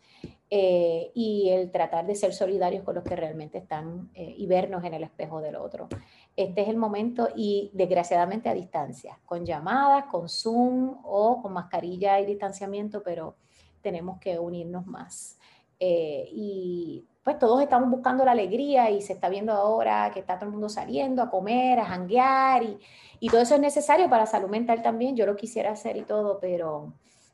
Eh, 0.55 1.11
y 1.14 1.48
el 1.48 1.70
tratar 1.70 2.07
de 2.07 2.14
ser 2.14 2.34
solidarios 2.34 2.84
con 2.84 2.94
los 2.94 3.05
que 3.05 3.16
realmente 3.16 3.57
están 3.57 4.11
eh, 4.14 4.34
y 4.36 4.46
vernos 4.46 4.84
en 4.84 4.92
el 4.92 5.03
espejo 5.03 5.40
del 5.40 5.57
otro. 5.57 5.88
Este 6.37 6.62
es 6.62 6.68
el 6.68 6.76
momento 6.76 7.28
y 7.37 7.70
desgraciadamente 7.74 8.49
a 8.49 8.55
distancia, 8.55 9.18
con 9.26 9.45
llamadas, 9.45 10.07
con 10.07 10.28
Zoom 10.28 10.99
o 11.05 11.43
con 11.43 11.53
mascarilla 11.53 12.20
y 12.20 12.26
distanciamiento, 12.26 13.03
pero 13.03 13.37
tenemos 13.83 14.18
que 14.18 14.39
unirnos 14.39 14.87
más. 14.87 15.39
Eh, 15.78 16.28
y 16.33 17.05
pues 17.22 17.39
todos 17.39 17.61
estamos 17.62 17.91
buscando 17.91 18.24
la 18.24 18.33
alegría 18.33 18.91
y 18.91 19.03
se 19.03 19.12
está 19.12 19.28
viendo 19.28 19.53
ahora 19.53 20.11
que 20.12 20.20
está 20.20 20.37
todo 20.37 20.47
el 20.47 20.53
mundo 20.53 20.68
saliendo 20.68 21.22
a 21.22 21.30
comer, 21.30 21.78
a 21.78 21.85
janguear 21.85 22.62
y, 22.62 22.78
todo 23.28 23.41
eso 23.41 23.55
es 23.55 23.61
necesario 23.61 24.11
para 24.11 24.26
salud 24.26 24.49
mental 24.49 24.83
también. 24.83 25.16
Yo 25.16 25.26
lo 25.26 25.37
quisiera 25.37 25.70
hacer 25.70 25.97
y 25.97 26.03
todo, 26.03 26.41
pero 26.41 26.93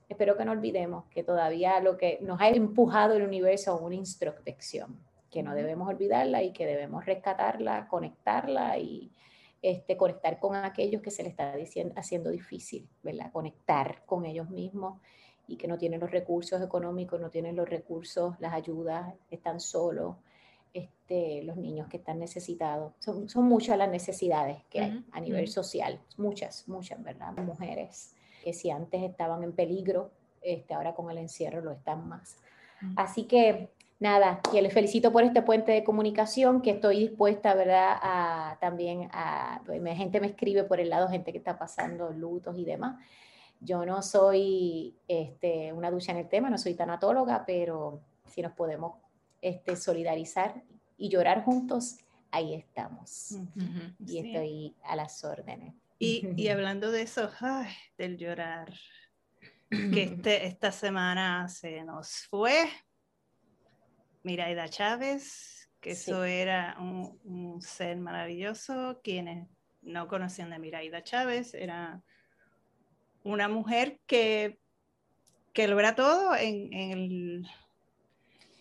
espero 0.08 0.36
que 0.36 0.44
no 0.44 0.52
olvidemos 0.52 1.04
que 1.10 1.22
todavía 1.22 1.80
lo 1.80 1.96
que 1.96 2.18
nos 2.20 2.40
ha 2.40 2.48
empujado 2.48 3.14
el 3.14 3.22
universo 3.22 3.72
a 3.72 3.76
una 3.76 3.94
introspección, 3.94 4.98
que 5.30 5.42
no 5.42 5.54
debemos 5.54 5.88
olvidarla 5.88 6.42
y 6.42 6.52
que 6.52 6.66
debemos 6.66 7.04
rescatarla, 7.04 7.88
conectarla 7.88 8.78
y 8.78 9.10
este, 9.62 9.96
conectar 9.96 10.38
con 10.38 10.54
aquellos 10.54 11.02
que 11.02 11.10
se 11.10 11.22
le 11.22 11.28
está 11.28 11.54
diciendo, 11.56 11.94
haciendo 11.96 12.30
difícil, 12.30 12.88
¿verdad? 13.02 13.30
Conectar 13.32 14.02
con 14.06 14.24
ellos 14.24 14.48
mismos 14.50 15.00
y 15.46 15.56
que 15.56 15.66
no 15.66 15.78
tienen 15.78 16.00
los 16.00 16.10
recursos 16.10 16.62
económicos, 16.62 17.20
no 17.20 17.30
tienen 17.30 17.56
los 17.56 17.68
recursos, 17.68 18.34
las 18.38 18.52
ayudas, 18.52 19.14
están 19.30 19.60
solos, 19.60 20.16
este, 20.74 21.42
los 21.42 21.56
niños 21.56 21.88
que 21.88 21.96
están 21.96 22.18
necesitados. 22.18 22.92
Son, 22.98 23.28
son 23.28 23.44
muchas 23.44 23.76
las 23.78 23.90
necesidades 23.90 24.62
que 24.70 24.80
hay 24.80 25.04
a 25.12 25.20
nivel 25.20 25.48
social, 25.48 26.00
muchas, 26.16 26.68
muchas, 26.68 27.02
¿verdad? 27.02 27.32
Mujeres 27.38 28.14
que 28.44 28.52
si 28.52 28.70
antes 28.70 29.02
estaban 29.02 29.42
en 29.42 29.52
peligro, 29.52 30.10
este, 30.42 30.74
ahora 30.74 30.94
con 30.94 31.10
el 31.10 31.18
encierro 31.18 31.60
lo 31.60 31.72
están 31.72 32.08
más. 32.08 32.36
Así 32.94 33.24
que 33.24 33.70
nada, 34.00 34.40
que 34.50 34.62
les 34.62 34.72
felicito 34.72 35.12
por 35.12 35.24
este 35.24 35.42
puente 35.42 35.72
de 35.72 35.84
comunicación, 35.84 36.62
que 36.62 36.70
estoy 36.70 37.00
dispuesta, 37.00 37.54
¿verdad? 37.54 37.96
A, 38.00 38.58
también 38.60 39.08
a, 39.12 39.60
pues, 39.66 39.82
gente 39.96 40.20
me 40.20 40.28
escribe 40.28 40.64
por 40.64 40.80
el 40.80 40.90
lado, 40.90 41.08
gente 41.08 41.32
que 41.32 41.38
está 41.38 41.58
pasando 41.58 42.10
lutos 42.10 42.56
y 42.58 42.64
demás. 42.64 42.96
Yo 43.60 43.84
no 43.84 44.02
soy 44.02 44.96
este, 45.08 45.72
una 45.72 45.90
ducha 45.90 46.12
en 46.12 46.18
el 46.18 46.28
tema, 46.28 46.48
no 46.48 46.58
soy 46.58 46.74
tanatóloga, 46.74 47.44
pero 47.44 48.00
si 48.26 48.40
nos 48.40 48.52
podemos 48.52 48.94
este, 49.42 49.74
solidarizar 49.74 50.62
y 50.96 51.08
llorar 51.08 51.44
juntos, 51.44 51.98
ahí 52.30 52.54
estamos. 52.54 53.36
Y 54.06 54.18
estoy 54.18 54.76
a 54.84 54.94
las 54.94 55.24
órdenes. 55.24 55.74
Y, 55.98 56.28
y 56.36 56.48
hablando 56.48 56.92
de 56.92 57.02
eso, 57.02 57.30
ay, 57.40 57.72
del 57.96 58.16
llorar, 58.16 58.72
que 59.68 60.02
este, 60.04 60.46
esta 60.46 60.70
semana 60.70 61.48
se 61.48 61.82
nos 61.82 62.26
fue 62.30 62.68
Miraida 64.28 64.68
Chávez, 64.68 65.70
que 65.80 65.92
eso 65.92 66.22
era 66.24 66.76
un, 66.78 67.18
un, 67.24 67.62
ser 67.62 67.96
maravilloso. 67.96 69.00
Quienes 69.02 69.48
no 69.80 70.06
conocían 70.06 70.50
de 70.50 70.58
Miraida 70.58 71.02
Chávez, 71.02 71.54
era 71.54 72.02
una 73.24 73.48
mujer 73.48 74.00
que, 74.06 74.58
que 75.54 75.66
logra 75.66 75.94
todo 75.94 76.36
en, 76.36 76.70
en 76.74 76.90
el 76.90 77.48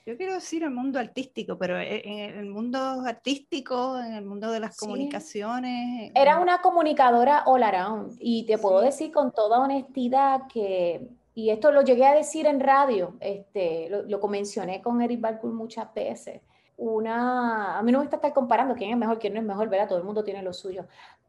yo 0.05 0.15
quiero 0.15 0.35
decir 0.35 0.63
el 0.63 0.71
mundo 0.71 0.99
artístico, 0.99 1.57
pero 1.57 1.77
e, 1.77 2.01
en 2.05 2.39
el 2.39 2.45
mundo 2.45 2.79
artístico, 3.05 3.99
en 3.99 4.13
el 4.13 4.23
mundo 4.23 4.49
de 4.49 4.61
las 4.61 4.77
comunicaciones. 4.77 6.13
Era 6.15 6.39
una 6.39 6.61
comunicadora 6.61 7.43
all 7.45 7.61
around 7.61 8.15
y 8.21 8.45
te 8.45 8.57
puedo 8.57 8.79
decir 8.79 9.11
con 9.11 9.33
toda 9.33 9.59
honestidad 9.59 10.43
que, 10.47 11.09
y 11.37 11.51
esto 11.51 11.71
lo 11.71 11.83
llegué 11.83 12.03
a 12.03 12.15
decir 12.15 12.47
en 12.47 12.59
radio, 12.59 13.15
este, 13.19 13.89
lo, 13.91 14.01
lo 14.01 14.27
mencioné 14.27 14.81
con 14.81 15.03
Eric 15.03 15.21
Balcour 15.21 15.53
muchas 15.53 15.93
veces, 15.93 16.41
una, 16.77 17.77
a 17.77 17.83
mí 17.83 17.91
no 17.91 17.99
me 17.99 18.05
gusta 18.05 18.15
estar 18.15 18.33
comparando 18.33 18.73
quién 18.73 18.89
es 18.89 18.97
mejor, 18.97 19.19
quién 19.19 19.35
no 19.35 19.39
es 19.39 19.45
mejor, 19.45 19.69
¿verdad? 19.69 19.87
Todo 19.87 19.99
el 19.99 20.03
mundo 20.03 20.23
tiene 20.23 20.41
lo 20.41 20.51
suyo, 20.51 20.87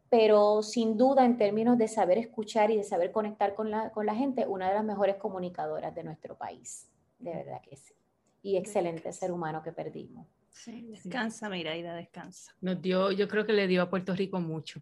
pero 0.09 0.63
sin 0.63 0.97
duda 0.97 1.27
en 1.27 1.37
términos 1.37 1.77
de 1.77 1.89
saber 1.89 2.17
escuchar 2.17 2.71
y 2.71 2.79
de 2.79 2.85
saber 2.85 3.13
conectar 3.13 3.55
con 3.55 3.71
la, 3.71 3.91
con 3.91 4.07
la 4.07 4.15
gente, 4.15 4.47
una 4.47 4.69
de 4.69 4.77
las 4.77 4.85
mejores 4.85 5.17
comunicadoras 5.17 5.95
de 5.95 6.05
nuestro 6.05 6.39
país, 6.39 6.89
de 7.19 7.35
verdad 7.35 7.61
que 7.61 7.77
sí. 7.77 7.93
Y 8.41 8.57
excelente 8.57 9.13
ser 9.13 9.31
humano 9.31 9.63
que 9.63 9.73
perdimos. 9.73 10.27
Sí, 10.49 10.87
descansa, 10.89 11.51
Miraida, 11.51 11.95
descansa. 11.95 12.55
Nos 12.63 12.81
dio, 12.81 13.13
yo 13.13 13.29
creo 13.29 13.45
que 13.45 13.53
le 13.53 13.67
dio 13.67 13.83
a 13.83 13.91
Puerto 13.91 14.15
Rico 14.15 14.41
mucho, 14.41 14.81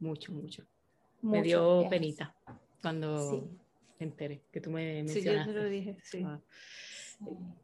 mucho, 0.00 0.32
mucho. 0.32 0.64
me 1.22 1.42
dio 1.42 1.88
penita 1.88 2.34
cuando 2.82 3.30
sí. 3.30 3.42
Me 4.04 4.10
enteré 4.10 4.42
que 4.52 4.60
tú 4.60 4.70
me 4.70 5.02
mencionaste. 5.02 5.30
Sí, 5.30 5.36
yo 5.36 5.52
te 5.52 5.60
lo 5.60 5.68
dije, 5.68 5.96
sí. 6.02 6.22
Ah. 6.24 6.40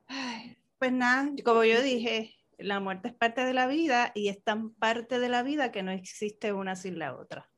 Ay, 0.07 0.57
pues 0.79 0.93
nada, 0.93 1.31
como 1.45 1.65
yo 1.65 1.83
dije, 1.83 2.35
la 2.59 2.81
muerte 2.81 3.09
es 3.09 3.15
parte 3.15 3.45
de 3.45 3.53
la 3.53 3.67
vida 3.67 4.13
y 4.15 4.29
es 4.29 4.43
tan 4.43 4.71
parte 4.75 5.19
de 5.19 5.29
la 5.29 5.43
vida 5.43 5.71
que 5.71 5.83
no 5.83 5.91
existe 5.91 6.53
una 6.53 6.77
sin 6.77 6.99
la 6.99 7.17
otra. 7.17 7.51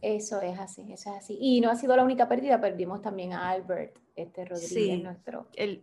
Eso 0.00 0.40
es 0.42 0.58
así, 0.58 0.82
eso 0.92 1.10
es 1.10 1.16
así. 1.16 1.38
Y 1.40 1.60
no 1.60 1.70
ha 1.70 1.76
sido 1.76 1.96
la 1.96 2.04
única 2.04 2.28
pérdida, 2.28 2.60
perdimos 2.60 3.02
también 3.02 3.32
a 3.32 3.50
Albert 3.50 3.98
este 4.14 4.44
Rodríguez, 4.44 4.68
sí, 4.68 5.02
nuestro 5.02 5.48
el, 5.54 5.82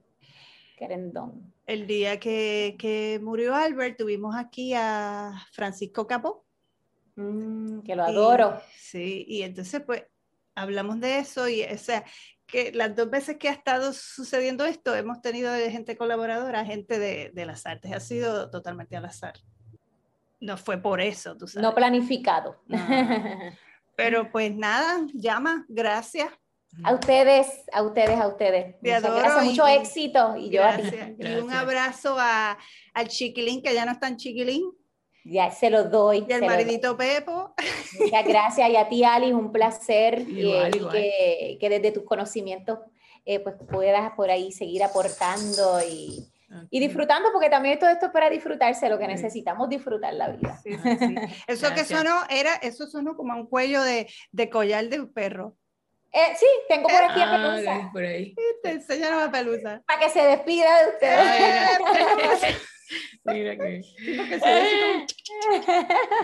querendón. 0.77 1.53
El 1.65 1.87
día 1.87 2.19
que, 2.19 2.75
que, 2.79 3.19
murió 3.21 3.55
Albert, 3.55 3.97
tuvimos 3.97 4.35
aquí 4.35 4.73
a 4.75 5.33
Francisco 5.51 6.07
Capó. 6.07 6.45
Mm, 7.15 7.81
que 7.81 7.95
lo 7.95 8.03
adoro. 8.03 8.57
Y, 8.57 8.79
sí, 8.79 9.25
y 9.27 9.41
entonces 9.41 9.81
pues 9.81 10.03
hablamos 10.55 10.99
de 10.99 11.19
eso 11.19 11.47
y 11.47 11.63
o 11.63 11.77
sea, 11.77 12.03
que 12.47 12.71
las 12.73 12.95
dos 12.95 13.09
veces 13.09 13.37
que 13.37 13.49
ha 13.49 13.53
estado 13.53 13.93
sucediendo 13.93 14.65
esto, 14.65 14.95
hemos 14.95 15.21
tenido 15.21 15.51
de 15.51 15.71
gente 15.71 15.95
colaboradora, 15.95 16.65
gente 16.65 16.99
de, 16.99 17.31
de, 17.33 17.45
las 17.45 17.65
artes, 17.65 17.93
ha 17.93 17.99
sido 17.99 18.49
totalmente 18.49 18.97
al 18.97 19.05
azar. 19.05 19.35
No 20.39 20.57
fue 20.57 20.77
por 20.77 20.99
eso, 20.99 21.37
tú 21.37 21.47
sabes. 21.47 21.63
No 21.63 21.73
planificado. 21.73 22.61
No. 22.67 22.77
Pero 23.95 24.31
pues 24.31 24.53
nada, 24.55 25.05
llama, 25.13 25.65
gracias. 25.69 26.29
A 26.83 26.93
ustedes, 26.93 27.47
a 27.73 27.83
ustedes, 27.83 28.19
a 28.19 28.27
ustedes. 28.27 28.79
Te 28.81 28.93
adoro 28.93 29.15
gracias, 29.15 29.45
mucho 29.45 29.67
y, 29.67 29.71
éxito. 29.73 30.35
Y 30.37 30.49
yo 30.49 30.61
gracias. 30.61 30.93
a 30.93 31.13
ti. 31.13 31.27
Y 31.27 31.35
un 31.35 31.51
abrazo 31.51 32.15
a, 32.17 32.57
al 32.93 33.07
chiquilín, 33.09 33.61
que 33.61 33.73
ya 33.73 33.85
no 33.85 33.91
es 33.91 33.99
tan 33.99 34.15
chiquilín. 34.15 34.63
Ya 35.23 35.51
se 35.51 35.69
los 35.69 35.91
doy. 35.91 36.25
Y 36.27 36.31
el 36.33 36.41
maridito 36.41 36.97
Pepo. 36.97 37.53
Muchas 37.99 38.25
gracias. 38.25 38.69
Y 38.69 38.75
a 38.75 38.89
ti, 38.89 39.03
Ali, 39.03 39.31
un 39.31 39.51
placer 39.51 40.19
igual, 40.27 40.73
y, 40.73 40.77
igual. 40.77 40.93
Que, 40.93 41.57
que, 41.59 41.69
desde 41.69 41.91
tus 41.91 42.03
conocimientos 42.03 42.79
eh, 43.25 43.39
pues 43.39 43.55
puedas 43.69 44.11
por 44.13 44.31
ahí 44.31 44.51
seguir 44.51 44.83
aportando 44.83 45.79
y, 45.87 46.27
okay. 46.47 46.67
y, 46.71 46.79
disfrutando, 46.79 47.29
porque 47.31 47.51
también 47.51 47.77
todo 47.77 47.91
esto 47.91 48.07
es 48.07 48.11
para 48.11 48.31
disfrutarse, 48.31 48.89
lo 48.89 48.97
que 48.97 49.05
sí. 49.05 49.11
necesitamos 49.11 49.69
disfrutar 49.69 50.13
la 50.15 50.29
vida. 50.29 50.59
Sí, 50.63 50.71
sí, 50.73 50.79
eso 51.47 51.67
gracias. 51.67 51.73
que 51.73 51.95
sonó, 51.95 52.21
era, 52.29 52.55
eso 52.55 52.87
sonó 52.87 53.15
como 53.15 53.35
un 53.35 53.45
cuello 53.45 53.83
de, 53.83 54.07
de 54.31 54.49
collar 54.49 54.89
de 54.89 55.01
un 55.01 55.13
perro. 55.13 55.55
Eh, 56.13 56.35
sí, 56.35 56.47
tengo 56.67 56.89
por 56.89 57.03
aquí 57.03 57.21
ah, 57.21 57.29
a 57.29 57.37
Pelusa. 57.37 57.89
Por 57.93 58.03
ahí. 58.03 58.35
Te 58.63 58.71
enseñaron 58.71 59.21
a 59.21 59.31
Pelusa. 59.31 59.81
Para 59.85 59.99
que 59.99 60.09
se 60.09 60.21
despida 60.21 60.83
de 60.83 60.89
ustedes. 60.89 62.57
Mira 63.25 63.57
que... 63.57 63.81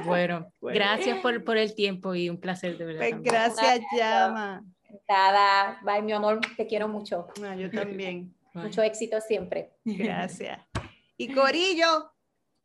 bueno, 0.05 0.51
gracias 0.61 1.19
por, 1.19 1.43
por, 1.43 1.57
el 1.57 1.75
tiempo 1.75 2.15
y 2.15 2.29
un 2.29 2.39
placer 2.39 2.77
de 2.77 2.85
verdad. 2.85 3.09
Pues 3.09 3.21
gracias, 3.21 3.81
Llama. 3.95 4.63
Nada, 5.07 5.79
bye, 5.83 6.01
mi 6.01 6.11
amor, 6.11 6.39
te 6.55 6.67
quiero 6.67 6.87
mucho. 6.87 7.27
No, 7.39 7.55
yo 7.55 7.69
también. 7.69 8.33
Mucho 8.53 8.81
éxito 8.81 9.21
siempre. 9.21 9.71
Gracias. 9.85 10.59
Y 11.17 11.33
Corillo, 11.33 12.11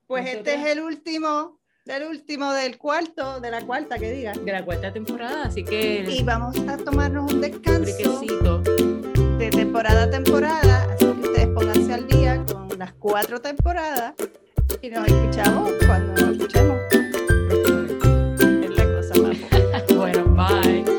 pues 0.06 0.28
este 0.28 0.54
es 0.54 0.66
el 0.66 0.80
último 0.80 1.60
del 1.84 2.04
último, 2.04 2.52
del 2.52 2.78
cuarto, 2.78 3.40
de 3.40 3.50
la 3.50 3.66
cuarta, 3.66 3.98
que 3.98 4.12
diga. 4.12 4.32
De 4.32 4.52
la 4.52 4.64
cuarta 4.64 4.92
temporada, 4.92 5.44
así 5.44 5.64
que... 5.64 6.04
Y 6.08 6.22
vamos 6.22 6.56
a 6.68 6.76
tomarnos 6.76 7.32
un 7.32 7.40
descanso 7.40 8.62
de 9.38 9.50
temporada 9.50 10.04
a 10.04 10.10
temporada, 10.10 10.92
así 10.92 11.06
que 11.06 11.20
ustedes 11.20 11.48
pónganse 11.48 11.92
al 11.92 12.06
día 12.06 12.44
unas 12.82 12.94
cuatro 12.94 13.40
temporadas 13.40 14.14
y 14.80 14.90
nos 14.90 15.06
escuchamos 15.06 15.70
cuando 15.86 16.20
nos 16.20 16.36
escuchemos. 16.36 16.80
Es 18.60 18.76
la 18.76 18.84
cosa 18.96 19.22
más. 19.22 19.86
bueno, 19.94 20.24
bye. 20.34 20.91